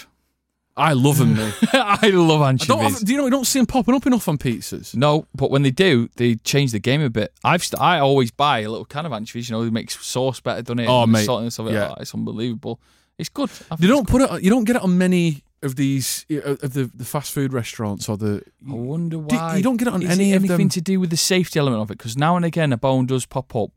I 0.75 0.93
love 0.93 1.17
them, 1.19 1.36
mate. 1.36 1.53
I 1.73 2.09
love 2.09 2.41
anchovies. 2.41 2.67
don't, 2.99 3.09
you 3.09 3.17
know? 3.17 3.23
We 3.25 3.29
don't 3.29 3.45
see 3.45 3.59
them 3.59 3.67
popping 3.67 3.93
up 3.93 4.07
enough 4.07 4.27
on 4.27 4.38
pizzas. 4.39 4.95
No, 4.95 5.27
but 5.36 5.51
when 5.51 5.62
they 5.62 5.69
do, 5.71 6.09
they 6.15 6.36
change 6.36 6.71
the 6.71 6.79
game 6.79 7.01
a 7.01 7.09
bit. 7.12 7.31
I've 7.43 7.63
st- 7.63 7.79
I 7.79 7.99
always 7.99 8.31
buy 8.31 8.59
a 8.62 8.69
little 8.69 8.86
can 8.86 9.05
of 9.05 9.13
anchovies. 9.13 9.49
You 9.49 9.55
know, 9.55 9.62
it 9.63 9.71
makes 9.71 10.03
sauce 10.03 10.39
better, 10.39 10.63
doesn't 10.63 10.79
it? 10.79 10.88
Oh, 10.88 11.05
mate, 11.05 11.25
salt 11.25 11.43
and 11.43 11.53
stuff 11.53 11.67
like 11.67 11.75
yeah. 11.75 11.89
that. 11.89 11.99
It's 12.01 12.13
unbelievable. 12.15 12.79
It's 13.19 13.29
good. 13.29 13.51
I 13.69 13.75
You 13.79 13.88
don't 13.88 14.07
put 14.07 14.23
it. 14.23 14.43
You 14.43 14.49
don't 14.49 14.63
get 14.63 14.75
it 14.77 14.81
on 14.81 14.97
many 14.97 15.43
of 15.62 15.75
these 15.75 16.25
of 16.29 16.73
the, 16.73 16.89
the 16.93 17.05
fast 17.05 17.31
food 17.31 17.53
restaurants 17.53 18.09
or 18.09 18.17
the. 18.17 18.41
I 18.67 18.73
wonder 18.73 19.17
Do- 19.17 19.36
why. 19.36 19.57
you 19.57 19.63
don't 19.63 19.77
get 19.77 19.88
it 19.88 19.93
on 19.93 20.01
Is 20.01 20.09
any 20.09 20.31
it 20.31 20.38
of 20.38 20.41
anything 20.41 20.57
them. 20.57 20.69
to 20.69 20.81
do 20.81 20.99
with 20.99 21.12
the 21.12 21.17
safety 21.17 21.59
element 21.59 21.83
of 21.83 21.91
it? 21.91 21.99
Because 21.99 22.17
now 22.17 22.36
and 22.36 22.43
again 22.43 22.73
a 22.73 22.77
bone 22.77 23.05
does 23.05 23.27
pop 23.27 23.55
up. 23.55 23.69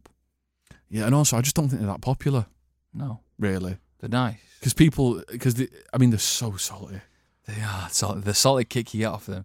Yeah, 0.89 1.05
and 1.05 1.15
also 1.15 1.37
I 1.37 1.43
just 1.43 1.55
don't 1.55 1.69
think 1.69 1.83
they're 1.83 1.91
that 1.91 2.01
popular, 2.01 2.47
No, 2.95 3.21
really, 3.39 3.77
they're 4.01 4.09
nice. 4.11 4.39
because 4.61 4.75
people 4.75 5.23
because 5.31 5.61
I 5.93 5.99
mean 5.99 6.11
they're 6.11 6.19
so 6.19 6.57
salty. 6.57 7.01
They 7.47 7.61
are 7.63 7.89
salty. 7.91 8.21
The 8.21 8.35
salty 8.35 8.65
kick 8.65 8.93
you 8.95 9.01
get 9.01 9.13
off 9.13 9.27
them. 9.27 9.45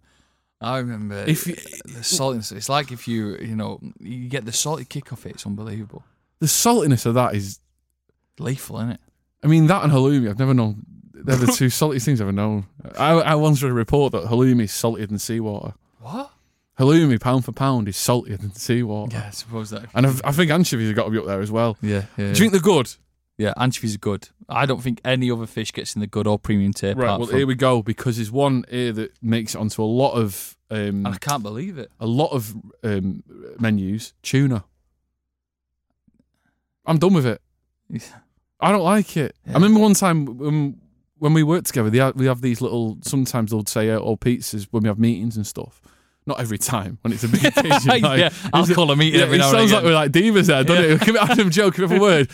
I 0.60 0.78
remember 0.78 1.24
If 1.28 1.48
you- 1.48 1.54
uh, 1.56 1.78
the 1.86 2.00
saltiness. 2.02 2.52
It's 2.52 2.70
like 2.70 2.92
if 2.92 3.08
you 3.08 3.38
you 3.38 3.56
know 3.56 3.80
you 4.00 4.28
get 4.30 4.46
the 4.46 4.52
salty 4.52 4.86
kick 4.86 5.12
off 5.14 5.26
it. 5.26 5.32
It's 5.32 5.46
unbelievable. 5.46 6.04
The 6.40 6.48
saltiness 6.48 7.06
of 7.06 7.14
that 7.16 7.36
is. 7.36 7.60
Lethal, 8.40 8.78
isn't 8.78 8.92
it? 8.92 9.00
I 9.44 9.48
mean 9.48 9.68
that 9.68 9.84
and 9.84 9.92
halloumi. 9.92 10.30
I've 10.30 10.40
never 10.40 10.54
known. 10.54 10.84
They're 11.14 11.36
the 11.36 11.48
two 11.48 11.66
saltiest 11.80 12.06
things 12.06 12.20
I've 12.22 12.26
ever 12.26 12.32
known. 12.32 12.66
I, 12.98 13.12
I 13.12 13.36
once 13.36 13.62
read 13.62 13.70
a 13.70 13.74
report 13.74 14.14
that 14.14 14.24
halloumi 14.24 14.64
is 14.64 14.72
saltier 14.72 15.06
than 15.06 15.20
seawater. 15.20 15.74
What? 16.00 16.32
Halloumi, 16.80 17.20
pound 17.20 17.46
for 17.46 17.52
pound, 17.52 17.88
is 17.88 17.98
saltier 17.98 18.38
than 18.38 18.56
seawater. 18.56 19.16
Yeah, 19.16 19.26
I 19.28 19.30
suppose 19.32 19.70
that. 19.70 19.86
And 19.94 20.08
I've, 20.08 20.22
I 20.24 20.32
think 20.32 20.50
anchovies 20.50 20.88
have 20.88 20.96
got 20.96 21.06
to 21.06 21.12
be 21.12 21.20
up 21.20 21.26
there 21.26 21.42
as 21.42 21.52
well. 21.52 21.78
yeah, 21.82 22.06
yeah. 22.18 22.26
Do 22.26 22.28
you 22.30 22.36
think 22.36 22.54
they're 22.54 22.62
good? 22.62 22.92
Yeah, 23.38 23.54
anchovies 23.58 23.94
are 23.96 24.00
good. 24.00 24.30
I 24.52 24.66
don't 24.66 24.82
think 24.82 25.02
any 25.06 25.32
other 25.32 25.48
fish 25.48 25.72
gets 25.74 25.96
in 25.96 26.02
the 26.02 26.08
good 26.08 26.28
or 26.28 26.38
premium 26.38 26.74
tier. 26.74 26.94
Right. 26.96 27.18
Well, 27.18 27.28
from- 27.28 27.38
here 27.38 27.48
we 27.48 27.56
go 27.56 27.82
because 27.82 28.18
there's 28.18 28.32
one 28.32 28.66
here 28.70 28.92
that 28.94 29.12
makes 29.22 29.56
it 29.56 29.60
onto 29.60 29.84
a 29.84 29.86
lot 29.86 30.14
of 30.14 30.56
um, 30.70 31.06
and 31.06 31.08
I 31.10 31.18
can't 31.18 31.44
believe 31.44 31.78
it. 31.78 31.92
a 32.00 32.08
lot 32.08 32.32
of 32.32 32.56
um, 32.84 33.24
menus. 33.60 34.14
Tuna. 34.24 34.64
I'm 36.86 36.98
done 36.98 37.14
with 37.14 37.26
it. 37.26 37.42
I 38.60 38.72
don't 38.72 38.84
like 38.84 39.18
it. 39.18 39.36
I 39.48 39.54
remember 39.54 39.80
one 39.80 39.94
time 39.96 40.26
when, 40.38 40.80
when 41.18 41.34
we 41.34 41.44
worked 41.44 41.68
together, 41.68 41.90
they 41.90 41.98
have, 41.98 42.16
we 42.16 42.28
have 42.28 42.42
these 42.42 42.62
little. 42.62 42.98
Sometimes 43.02 43.52
they'll 43.52 43.66
say 43.66 43.90
uh, 43.90 43.98
"or 43.98 44.18
pizzas" 44.18 44.68
when 44.72 44.84
we 44.84 44.88
have 44.88 45.00
meetings 45.00 45.36
and 45.36 45.46
stuff. 45.46 45.82
Not 46.28 46.40
every 46.40 46.60
time 46.60 47.00
when 47.02 47.12
it's 47.14 47.24
a 47.24 47.28
big 47.28 47.44
occasion. 47.58 48.02
like- 48.02 48.20
Yeah, 48.20 48.30
I'll 48.54 48.68
call 48.68 48.92
a 48.92 48.96
meeting 48.96 49.20
Yeah, 49.20 49.26
every 49.26 49.38
it 49.38 49.40
now 49.40 49.50
and 49.50 49.58
sounds 49.58 49.72
like 49.74 49.84
we're 49.84 49.94
like 49.96 50.12
divas 50.12 50.46
there, 50.48 50.64
doesn't 50.64 50.84
it? 50.86 51.02
Give 51.02 51.16
it 51.16 51.22
Adam 51.22 51.50
give 51.50 51.92
it 51.92 51.98
a 51.98 52.00
word. 52.00 52.30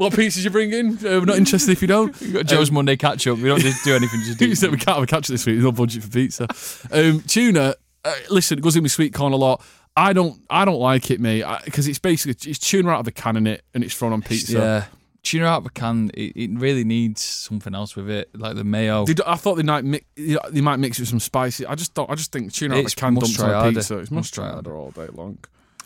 What 0.00 0.14
pizzas 0.14 0.44
you 0.44 0.48
bring 0.48 0.72
in? 0.72 0.96
Uh, 0.96 1.20
we're 1.20 1.24
not 1.26 1.36
interested 1.36 1.72
if 1.72 1.82
you 1.82 1.88
don't. 1.88 2.18
We've 2.22 2.32
got 2.32 2.46
Joe's 2.46 2.70
Monday 2.70 2.96
catch 2.96 3.26
up. 3.26 3.36
We 3.36 3.50
don't 3.50 3.60
just 3.60 3.84
do 3.84 3.94
anything. 3.94 4.20
Just 4.24 4.38
do. 4.38 4.46
He 4.46 4.54
said 4.54 4.70
we 4.70 4.78
can't 4.78 4.96
have 4.96 5.02
a 5.02 5.06
catch 5.06 5.24
up 5.24 5.34
this 5.34 5.44
week. 5.44 5.56
There's 5.56 5.64
no 5.64 5.72
budget 5.72 6.02
for 6.02 6.08
pizza. 6.08 6.48
Um, 6.90 7.20
tuna. 7.20 7.74
Uh, 8.02 8.14
listen, 8.30 8.58
it 8.58 8.62
goes 8.62 8.76
in 8.76 8.82
with 8.82 8.92
sweet 8.92 9.12
corn 9.12 9.34
a 9.34 9.36
lot. 9.36 9.62
I 9.94 10.14
don't. 10.14 10.40
I 10.48 10.64
don't 10.64 10.78
like 10.80 11.10
it, 11.10 11.20
mate, 11.20 11.44
because 11.66 11.86
it's 11.86 11.98
basically 11.98 12.50
it's 12.50 12.58
tuna 12.58 12.92
out 12.92 13.00
of 13.00 13.04
the 13.04 13.12
can 13.12 13.36
in 13.36 13.46
it, 13.46 13.62
and 13.74 13.84
it's 13.84 13.94
thrown 13.94 14.14
on 14.14 14.22
pizza. 14.22 14.54
Yeah, 14.56 14.84
tuna 15.22 15.44
out 15.44 15.58
of 15.58 15.66
a 15.66 15.70
can. 15.70 16.10
It, 16.14 16.32
it 16.34 16.50
really 16.58 16.84
needs 16.84 17.20
something 17.20 17.74
else 17.74 17.94
with 17.94 18.08
it, 18.08 18.30
like 18.34 18.56
the 18.56 18.64
mayo. 18.64 19.04
Do- 19.04 19.22
I 19.26 19.36
thought 19.36 19.56
they 19.56 19.64
might 19.64 19.84
mix, 19.84 20.06
they 20.16 20.62
might 20.62 20.76
mix 20.78 20.98
it 20.98 21.02
with 21.02 21.10
some 21.10 21.20
spicy. 21.20 21.66
I 21.66 21.74
just 21.74 21.92
don't. 21.92 22.08
I 22.08 22.14
just 22.14 22.32
think 22.32 22.54
tuna 22.54 22.76
out 22.76 22.86
of 22.86 22.90
the 22.94 22.96
can 22.96 23.16
dumped 23.16 23.38
on 23.38 23.74
pizza. 23.74 23.98
It's 23.98 24.10
must 24.10 24.32
try 24.32 24.48
harder 24.50 24.74
all 24.74 24.92
day 24.92 25.08
long. 25.12 25.36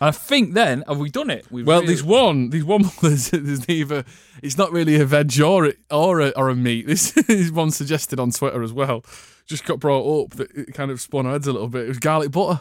I 0.00 0.10
think 0.10 0.54
then 0.54 0.82
have 0.88 0.98
we 0.98 1.08
done 1.10 1.30
it? 1.30 1.46
We've 1.50 1.66
Well, 1.66 1.80
really- 1.80 1.88
there's 1.94 2.02
one. 2.02 2.50
There's 2.50 2.64
one. 2.64 2.90
There's, 3.00 3.30
there's 3.30 3.68
neither. 3.68 4.04
It's 4.42 4.58
not 4.58 4.72
really 4.72 4.96
a 5.00 5.06
veg 5.06 5.40
or 5.40 5.66
a, 5.66 5.72
or 5.90 6.20
a, 6.20 6.28
or 6.30 6.48
a 6.48 6.56
meat. 6.56 6.86
This 6.94 7.16
is 7.16 7.52
one 7.52 7.70
suggested 7.70 8.18
on 8.18 8.30
Twitter 8.30 8.62
as 8.62 8.72
well. 8.72 9.04
Just 9.46 9.64
got 9.64 9.78
brought 9.78 10.24
up 10.24 10.30
that 10.32 10.50
it 10.52 10.74
kind 10.74 10.90
of 10.90 11.00
spun 11.00 11.26
our 11.26 11.32
heads 11.32 11.46
a 11.46 11.52
little 11.52 11.68
bit. 11.68 11.84
It 11.84 11.88
was 11.88 11.98
garlic 11.98 12.30
butter. 12.32 12.60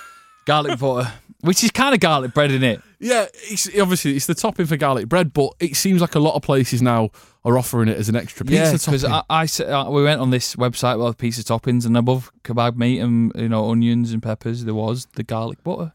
garlic 0.44 0.78
butter, 0.78 1.12
which 1.42 1.62
is 1.62 1.70
kind 1.70 1.94
of 1.94 2.00
garlic 2.00 2.34
bread 2.34 2.50
in 2.50 2.62
it. 2.62 2.82
Yeah, 2.98 3.26
it's, 3.34 3.68
obviously 3.80 4.16
it's 4.16 4.26
the 4.26 4.34
topping 4.34 4.66
for 4.66 4.76
garlic 4.76 5.08
bread, 5.08 5.32
but 5.32 5.52
it 5.60 5.76
seems 5.76 6.00
like 6.00 6.14
a 6.14 6.20
lot 6.20 6.34
of 6.34 6.42
places 6.42 6.80
now 6.82 7.10
are 7.44 7.58
offering 7.58 7.88
it 7.88 7.96
as 7.96 8.08
an 8.08 8.16
extra 8.16 8.46
pizza 8.46 8.64
Yeah, 8.64 8.72
because 8.72 9.02
topping. 9.02 9.24
I, 9.28 9.46
I 9.46 9.64
uh, 9.86 9.90
we 9.90 10.02
went 10.04 10.20
on 10.20 10.30
this 10.30 10.56
website 10.56 11.04
with 11.04 11.18
pizza 11.18 11.42
toppings, 11.42 11.84
and 11.84 11.96
above 11.96 12.32
kebab 12.44 12.76
meat 12.76 13.00
and 13.00 13.32
you 13.34 13.48
know 13.48 13.70
onions 13.70 14.12
and 14.12 14.22
peppers, 14.22 14.64
there 14.64 14.74
was 14.74 15.06
the 15.14 15.22
garlic 15.22 15.62
butter. 15.64 15.92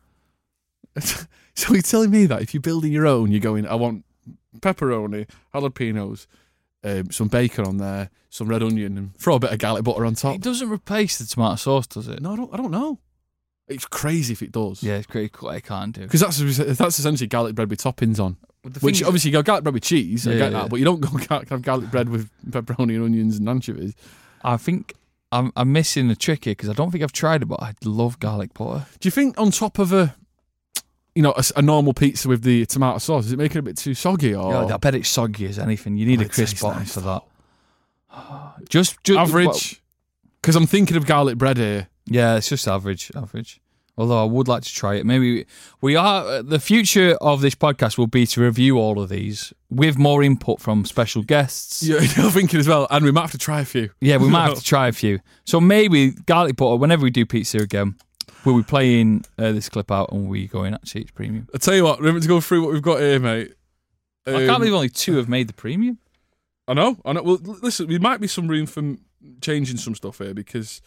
so 1.55 1.73
you're 1.73 1.81
telling 1.81 2.11
me 2.11 2.25
that 2.27 2.41
if 2.41 2.53
you're 2.53 2.61
building 2.61 2.91
your 2.91 3.05
own, 3.07 3.31
you're 3.31 3.39
going, 3.41 3.65
I 3.67 3.75
want 3.75 4.05
pepperoni, 4.59 5.29
jalapenos, 5.53 6.27
um, 6.83 7.11
some 7.11 7.27
bacon 7.27 7.65
on 7.65 7.77
there, 7.77 8.09
some 8.29 8.47
red 8.47 8.63
onion, 8.63 8.97
and 8.97 9.15
throw 9.17 9.35
a 9.35 9.39
bit 9.39 9.51
of 9.51 9.59
garlic 9.59 9.83
butter 9.83 10.05
on 10.05 10.15
top. 10.15 10.35
It 10.35 10.41
doesn't 10.41 10.69
replace 10.69 11.17
the 11.17 11.25
tomato 11.25 11.55
sauce, 11.55 11.87
does 11.87 12.07
it? 12.07 12.21
No, 12.21 12.33
I 12.33 12.35
don't. 12.35 12.53
I 12.53 12.57
don't 12.57 12.71
know. 12.71 12.99
It's 13.67 13.85
crazy 13.85 14.31
if 14.31 14.41
it 14.41 14.51
does. 14.53 14.81
Yeah, 14.81 14.95
it's 14.95 15.07
crazy. 15.07 15.29
I 15.47 15.59
can't 15.59 15.93
do. 15.93 16.01
Because 16.01 16.21
that's 16.21 16.37
that's 16.77 16.99
essentially 16.99 17.27
garlic 17.27 17.55
bread 17.55 17.69
with 17.69 17.81
toppings 17.81 18.19
on. 18.23 18.37
Which 18.81 19.01
is- 19.01 19.07
obviously 19.07 19.31
you 19.31 19.33
go 19.37 19.43
garlic 19.43 19.63
bread 19.65 19.73
with 19.73 19.83
cheese. 19.83 20.25
I 20.27 20.31
Yeah, 20.31 20.37
get 20.37 20.51
yeah. 20.51 20.61
that, 20.61 20.69
but 20.69 20.77
you 20.79 20.85
don't 20.85 21.01
go 21.01 21.09
have 21.49 21.61
garlic 21.61 21.91
bread 21.91 22.07
with 22.09 22.29
pepperoni 22.49 22.95
and 22.95 23.03
onions 23.03 23.37
and 23.37 23.49
anchovies. 23.49 23.93
I 24.43 24.55
think 24.55 24.93
I'm, 25.33 25.51
I'm 25.57 25.73
missing 25.73 26.09
a 26.09 26.15
trick 26.15 26.45
here 26.45 26.51
because 26.51 26.69
I 26.69 26.73
don't 26.73 26.91
think 26.91 27.03
I've 27.03 27.11
tried 27.11 27.41
it, 27.41 27.47
but 27.47 27.61
I 27.61 27.73
love 27.83 28.19
garlic 28.19 28.53
butter. 28.53 28.85
Do 29.01 29.07
you 29.07 29.11
think 29.11 29.37
on 29.39 29.51
top 29.51 29.79
of 29.79 29.91
a, 29.91 30.15
you 31.17 31.23
know, 31.23 31.33
a 31.55 31.61
normal 31.61 31.93
pizza 31.93 32.27
with 32.29 32.43
the 32.43 32.65
tomato 32.67 32.99
sauce, 32.99 33.23
Does 33.25 33.33
it 33.33 33.37
make 33.39 33.55
it 33.55 33.59
a 33.59 33.61
bit 33.63 33.75
too 33.77 33.93
soggy 33.93 34.33
or 34.35 34.51
Yeah, 34.53 34.75
I 34.75 34.77
bet 34.77 34.95
it's 34.95 35.09
soggy 35.09 35.45
as 35.47 35.57
anything. 35.59 35.97
You 35.97 36.05
need 36.05 36.21
Oh, 36.21 36.25
a 36.25 36.29
crisp 36.29 36.61
bottom 36.61 36.79
nice, 36.83 36.93
for 36.93 37.01
that. 37.01 37.23
Just, 38.69 39.03
just 39.03 39.19
average? 39.19 39.81
Because 40.41 40.55
I'm 40.55 40.67
thinking 40.67 40.95
of 40.97 41.05
garlic 41.05 41.37
bread 41.37 41.57
here. 41.57 41.87
Yeah, 42.05 42.37
it's 42.37 42.47
just 42.49 42.67
average, 42.67 43.11
average. 43.15 43.59
Although 43.97 44.21
I 44.21 44.25
would 44.25 44.47
like 44.47 44.61
to 44.63 44.73
try 44.73 44.93
it. 44.95 45.05
Maybe 45.05 45.45
we 45.81 45.95
are. 45.95 46.23
uh, 46.25 46.41
The 46.43 46.59
future 46.59 47.17
of 47.19 47.41
this 47.41 47.55
podcast 47.55 47.97
will 47.97 48.07
be 48.07 48.27
to 48.27 48.41
review 48.41 48.77
all 48.77 49.01
of 49.01 49.09
these 49.09 49.51
with 49.71 49.97
more 49.97 50.21
input 50.23 50.61
from 50.61 50.85
special 50.85 51.23
guests. 51.23 51.81
Yeah, 51.87 51.95
you're 52.15 52.31
thinking 52.31 52.59
as 52.59 52.67
well, 52.67 52.85
and 52.91 53.03
we 53.03 53.11
might 53.11 53.21
have 53.21 53.31
to 53.31 53.37
try 53.39 53.59
a 53.61 53.65
few. 53.65 53.89
Yeah, 53.99 54.17
we 54.17 54.29
might 54.29 54.47
have 54.49 54.59
to 54.59 54.63
try 54.75 54.87
a 54.87 54.91
few. 54.91 55.19
So 55.45 55.59
maybe 55.59 56.11
garlic 56.11 56.55
butter. 56.57 56.75
Whenever 56.75 57.03
we 57.03 57.09
do 57.09 57.25
pizza 57.25 57.57
again, 57.57 57.95
we'll 58.47 58.57
be 58.57 58.63
playing 58.63 59.23
uh, 59.37 59.51
this 59.51 59.69
clip 59.69 59.91
out 59.91 60.11
and 60.11 60.27
we 60.27 60.47
going. 60.47 60.73
Actually, 60.73 61.01
it's 61.01 61.11
premium. 61.11 61.47
I 61.53 61.57
tell 61.57 61.75
you 61.75 61.83
what, 61.83 61.99
remember 61.99 62.19
to 62.21 62.27
go 62.27 62.41
through 62.41 62.63
what 62.63 62.73
we've 62.73 62.81
got 62.81 62.99
here, 62.99 63.19
mate. 63.19 63.53
I 64.25 64.31
Um, 64.31 64.45
can't 64.47 64.59
believe 64.59 64.73
only 64.73 64.89
two 64.89 65.15
have 65.17 65.29
made 65.29 65.47
the 65.47 65.53
premium. 65.53 65.99
I 66.67 66.73
know, 66.73 66.97
I 67.05 67.13
know. 67.13 67.23
Well, 67.23 67.39
listen, 67.61 67.87
there 67.87 67.99
might 67.99 68.19
be 68.19 68.27
some 68.27 68.47
room 68.47 68.65
for 68.65 68.95
changing 69.41 69.77
some 69.77 69.95
stuff 69.95 70.17
here 70.17 70.33
because 70.33 70.81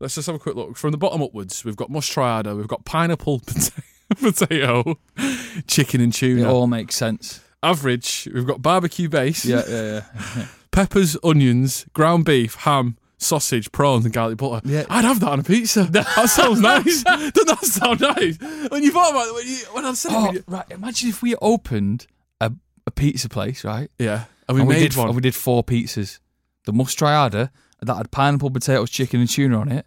let's 0.00 0.14
just 0.14 0.26
have 0.26 0.36
a 0.36 0.38
quick 0.38 0.56
look 0.56 0.76
from 0.76 0.92
the 0.92 0.98
bottom 0.98 1.22
upwards. 1.22 1.64
We've 1.64 1.76
got 1.76 1.90
mustard, 1.90 2.46
we've 2.46 2.68
got 2.68 2.84
pineapple, 2.84 3.40
pota- 3.46 3.82
potato, 4.20 4.98
chicken 5.66 6.00
and 6.00 6.12
It 6.14 6.16
tuna. 6.16 6.52
all 6.52 6.66
makes 6.66 6.94
sense. 6.96 7.40
Average, 7.62 8.28
we've 8.32 8.46
got 8.46 8.62
barbecue 8.62 9.08
base, 9.08 9.44
Yeah, 9.44 9.62
yeah, 9.68 10.00
yeah. 10.36 10.46
peppers, 10.70 11.16
onions, 11.24 11.86
ground 11.92 12.24
beef, 12.24 12.54
ham, 12.54 12.96
sausage, 13.18 13.70
prawns, 13.72 14.04
and 14.04 14.12
garlic 14.12 14.36
butter. 14.38 14.66
Yeah. 14.68 14.84
I'd 14.90 15.04
have 15.04 15.20
that 15.20 15.30
on 15.30 15.40
a 15.40 15.42
pizza. 15.42 15.84
That 15.90 16.06
sounds 16.28 16.60
nice. 16.60 17.02
Doesn't 17.04 17.46
that 17.46 17.64
sound 17.64 18.00
nice? 18.00 18.38
When 18.70 18.82
you 18.82 18.90
thought 18.92 19.10
about 19.10 19.28
it, 19.28 19.34
when, 19.34 19.46
you, 19.48 19.56
when 19.72 19.84
I 19.84 19.92
said 19.94 20.12
Oh, 20.14 20.32
it, 20.32 20.44
right. 20.46 20.64
Imagine 20.70 21.08
if 21.08 21.22
we 21.22 21.34
opened 21.36 22.06
a, 22.40 22.52
a 22.86 22.90
pizza 22.90 23.28
place, 23.28 23.64
right? 23.64 23.90
yeah, 23.98 24.24
and 24.48 24.54
we 24.56 24.60
and 24.60 24.68
made 24.68 24.80
did, 24.80 24.96
one. 24.96 25.08
and 25.08 25.16
we 25.16 25.22
did 25.22 25.34
four 25.34 25.64
pizzas. 25.64 26.18
The 26.64 26.72
mustriada 26.72 27.50
that 27.80 27.94
had 27.94 28.10
pineapple, 28.10 28.50
potatoes, 28.50 28.90
chicken, 28.90 29.20
and 29.20 29.28
tuna 29.28 29.60
on 29.60 29.70
it. 29.72 29.86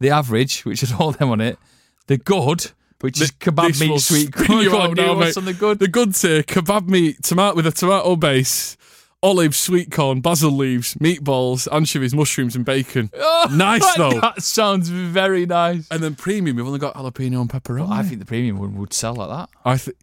The 0.00 0.10
average, 0.10 0.64
which 0.64 0.80
had 0.82 0.92
all 1.00 1.12
them 1.12 1.30
on 1.30 1.40
it. 1.40 1.58
The 2.08 2.18
good, 2.18 2.70
which 3.00 3.20
is 3.20 3.30
kebab 3.32 3.80
meat, 3.80 4.00
sweet 4.00 4.32
corn. 4.32 4.60
you 4.60 4.70
Go 4.70 4.80
on, 4.80 4.90
out 4.90 4.96
do 4.96 5.02
now, 5.06 5.14
mate. 5.14 5.36
on 5.36 5.44
the 5.44 5.54
good. 5.54 5.78
The 5.78 5.88
good 5.88 6.14
tier, 6.14 6.42
kebab 6.42 6.86
meat, 6.88 7.22
tomato 7.22 7.56
with 7.56 7.66
a 7.66 7.72
tomato 7.72 8.14
base, 8.16 8.76
olives, 9.22 9.56
sweet 9.58 9.90
corn, 9.90 10.20
basil 10.20 10.50
leaves, 10.50 10.94
meatballs, 10.94 11.66
anchovies, 11.72 12.14
mushrooms, 12.14 12.54
and 12.54 12.64
bacon. 12.64 13.10
Oh, 13.14 13.48
nice 13.52 13.94
though. 13.96 14.20
That 14.20 14.42
sounds 14.42 14.88
very 14.88 15.46
nice. 15.46 15.88
And 15.90 16.02
then 16.02 16.14
premium, 16.14 16.56
we've 16.56 16.66
only 16.66 16.78
got 16.78 16.94
jalapeno 16.94 17.40
and 17.40 17.50
pepperoni. 17.50 17.90
I 17.90 18.02
think 18.02 18.20
the 18.20 18.26
premium 18.26 18.58
one 18.58 18.76
would 18.76 18.92
sell 18.92 19.14
like 19.14 19.28
that. 19.30 19.48
I 19.64 19.76
think, 19.78 19.96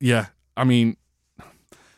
yeah. 0.00 0.26
I 0.56 0.64
mean, 0.64 0.96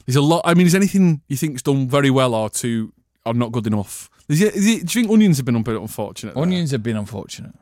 there's 0.06 0.16
a 0.16 0.22
lot. 0.22 0.42
I 0.44 0.54
mean, 0.54 0.66
is 0.66 0.74
anything 0.74 1.22
you 1.28 1.36
think's 1.36 1.62
done 1.62 1.88
very 1.88 2.10
well 2.10 2.34
or 2.34 2.48
too 2.50 2.92
or 3.26 3.34
not 3.34 3.52
good 3.52 3.66
enough? 3.66 4.08
Is 4.28 4.40
it, 4.40 4.54
is 4.54 4.66
it, 4.66 4.86
do 4.86 4.98
you 4.98 5.04
think 5.04 5.12
onions 5.12 5.36
have 5.38 5.46
been 5.46 5.56
a 5.56 5.60
bit 5.62 5.76
unfortunate? 5.76 6.34
there? 6.34 6.42
Onions 6.42 6.70
have 6.70 6.82
been 6.82 6.96
unfortunate. 6.96 7.52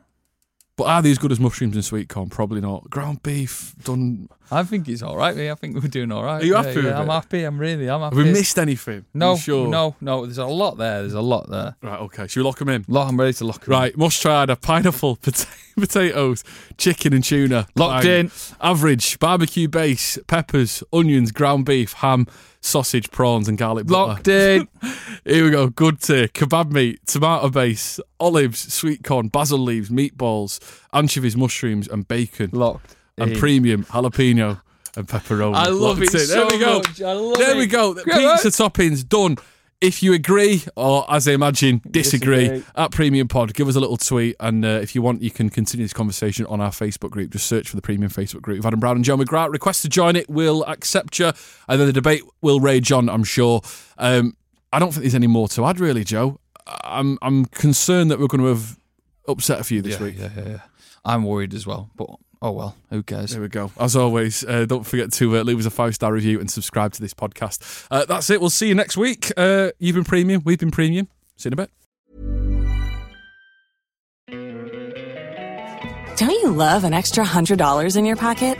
but 0.77 0.85
are 0.85 1.01
they 1.01 1.11
as 1.11 1.17
good 1.17 1.31
as 1.31 1.39
mushrooms 1.39 1.75
and 1.75 1.83
sweet 1.83 2.07
corn? 2.09 2.29
Probably 2.29 2.61
not. 2.61 2.89
Ground 2.89 3.21
beef 3.23 3.73
done. 3.83 4.29
I 4.51 4.63
think 4.63 4.87
it's 4.87 5.01
all 5.01 5.17
right. 5.17 5.35
I 5.37 5.55
think 5.55 5.75
we're 5.75 5.87
doing 5.87 6.11
all 6.11 6.23
right. 6.23 6.41
Are 6.41 6.45
you 6.45 6.53
Yeah, 6.53 6.63
happy 6.63 6.81
yeah, 6.81 6.99
I'm 6.99 7.07
happy. 7.07 7.43
I'm 7.43 7.57
really. 7.57 7.89
I'm 7.89 8.01
happy. 8.01 8.15
Have 8.17 8.25
we 8.25 8.31
missed 8.31 8.59
anything? 8.59 9.05
No, 9.13 9.35
sure? 9.37 9.67
no, 9.67 9.95
no. 10.01 10.25
There's 10.25 10.37
a 10.37 10.45
lot 10.45 10.77
there. 10.77 11.01
There's 11.01 11.13
a 11.13 11.21
lot 11.21 11.49
there. 11.49 11.75
Right. 11.81 11.99
Okay. 12.01 12.27
Should 12.27 12.41
we 12.41 12.43
lock 12.43 12.59
them 12.59 12.69
in? 12.69 12.85
Lock. 12.87 13.09
I'm 13.09 13.19
ready 13.19 13.33
to 13.33 13.45
lock. 13.45 13.63
'em 13.67 13.73
in. 13.73 13.79
Right, 13.79 14.49
a 14.49 14.55
pineapple, 14.55 15.17
pota- 15.21 15.47
potatoes, 15.75 16.43
chicken 16.77 17.13
and 17.13 17.23
tuna. 17.23 17.67
Locked 17.75 18.03
Bang. 18.05 18.25
in. 18.25 18.31
Average, 18.61 19.19
barbecue 19.19 19.67
base, 19.67 20.19
peppers, 20.27 20.83
onions, 20.93 21.31
ground 21.31 21.65
beef, 21.65 21.93
ham, 21.93 22.27
sausage, 22.61 23.09
prawns, 23.11 23.47
and 23.47 23.57
garlic 23.57 23.87
butter. 23.87 24.11
Locked 24.13 24.27
in. 24.27 24.67
Here 25.25 25.45
we 25.45 25.49
go. 25.51 25.67
Good 25.69 25.99
tier. 26.01 26.27
Kebab 26.27 26.71
meat, 26.71 26.99
tomato 27.07 27.49
base, 27.49 27.99
olives, 28.19 28.71
sweet 28.73 29.03
corn, 29.03 29.29
basil 29.29 29.57
leaves, 29.59 29.89
meatballs, 29.89 30.59
anchovies, 30.93 31.35
mushrooms, 31.35 31.87
and 31.87 32.07
bacon. 32.07 32.49
Locked. 32.53 32.95
And 33.17 33.35
premium 33.37 33.85
jalapeno 33.85 34.61
and 34.95 35.07
pepperoni. 35.07 35.55
I 35.55 35.67
love 35.69 35.99
Locked 35.99 36.13
it 36.13 36.27
so 36.27 36.47
There 36.47 36.57
we 36.57 36.59
go. 36.59 36.81
There 37.35 37.51
it. 37.51 37.57
we 37.57 37.67
go. 37.67 37.93
Great, 37.93 38.05
Pizza 38.05 38.19
right? 38.19 38.73
toppings 38.73 39.07
done. 39.07 39.37
If 39.81 40.01
you 40.01 40.13
agree, 40.13 40.63
or 40.77 41.05
as 41.13 41.27
I 41.27 41.33
imagine, 41.33 41.81
disagree, 41.91 42.47
Disagree. 42.47 42.63
at 42.77 42.91
Premium 42.91 43.27
Pod, 43.27 43.53
give 43.53 43.67
us 43.67 43.75
a 43.75 43.81
little 43.81 43.97
tweet. 43.97 44.37
And 44.39 44.63
uh, 44.63 44.79
if 44.81 44.95
you 44.95 45.01
want, 45.01 45.21
you 45.21 45.29
can 45.29 45.49
continue 45.49 45.83
this 45.83 45.91
conversation 45.91 46.45
on 46.45 46.61
our 46.61 46.71
Facebook 46.71 47.09
group. 47.09 47.31
Just 47.31 47.47
search 47.47 47.67
for 47.67 47.75
the 47.75 47.81
Premium 47.81 48.09
Facebook 48.09 48.41
group. 48.41 48.59
If 48.59 48.65
Adam 48.65 48.79
Brown 48.79 48.95
and 48.95 49.03
Joe 49.03 49.17
McGrath 49.17 49.51
request 49.51 49.81
to 49.81 49.89
join 49.89 50.15
it, 50.15 50.29
we'll 50.29 50.63
accept 50.67 51.19
you. 51.19 51.33
And 51.67 51.81
then 51.81 51.87
the 51.87 51.91
debate 51.91 52.23
will 52.41 52.61
rage 52.61 52.93
on, 52.93 53.09
I'm 53.09 53.25
sure. 53.25 53.59
Um, 53.97 54.37
I 54.71 54.79
don't 54.79 54.91
think 54.91 55.01
there's 55.01 55.15
any 55.15 55.27
more 55.27 55.49
to 55.49 55.65
add, 55.65 55.81
really, 55.81 56.05
Joe. 56.05 56.39
I'm 56.65 57.17
I'm 57.21 57.43
concerned 57.45 58.09
that 58.11 58.19
we're 58.19 58.27
going 58.27 58.39
to 58.41 58.47
have 58.47 58.79
upset 59.27 59.59
a 59.59 59.65
few 59.65 59.81
this 59.81 59.99
yeah, 59.99 60.05
week. 60.05 60.15
yeah, 60.17 60.29
yeah, 60.37 60.47
yeah. 60.47 60.61
I'm 61.03 61.25
worried 61.25 61.53
as 61.53 61.67
well, 61.67 61.89
but 61.97 62.09
oh 62.43 62.51
well, 62.51 62.75
who 62.91 63.01
cares? 63.01 63.31
There 63.31 63.41
we 63.41 63.47
go. 63.47 63.71
As 63.79 63.95
always, 63.95 64.43
uh, 64.43 64.65
don't 64.65 64.83
forget 64.83 65.11
to 65.13 65.37
uh, 65.37 65.41
leave 65.41 65.57
us 65.57 65.65
a 65.65 65.71
five 65.71 65.95
star 65.95 66.13
review 66.13 66.39
and 66.39 66.51
subscribe 66.51 66.93
to 66.93 67.01
this 67.01 67.13
podcast. 67.15 67.87
Uh, 67.89 68.05
that's 68.05 68.29
it. 68.29 68.39
We'll 68.39 68.51
see 68.51 68.67
you 68.67 68.75
next 68.75 68.97
week. 68.97 69.31
Uh, 69.35 69.71
you've 69.79 69.95
been 69.95 70.03
premium. 70.03 70.43
We've 70.45 70.59
been 70.59 70.69
premium. 70.69 71.07
See 71.37 71.49
you 71.49 71.53
in 71.53 71.59
a 71.59 71.63
bit. 71.63 71.71
Don't 76.17 76.29
you 76.29 76.51
love 76.51 76.83
an 76.83 76.93
extra 76.93 77.25
$100 77.25 77.97
in 77.97 78.05
your 78.05 78.15
pocket? 78.15 78.59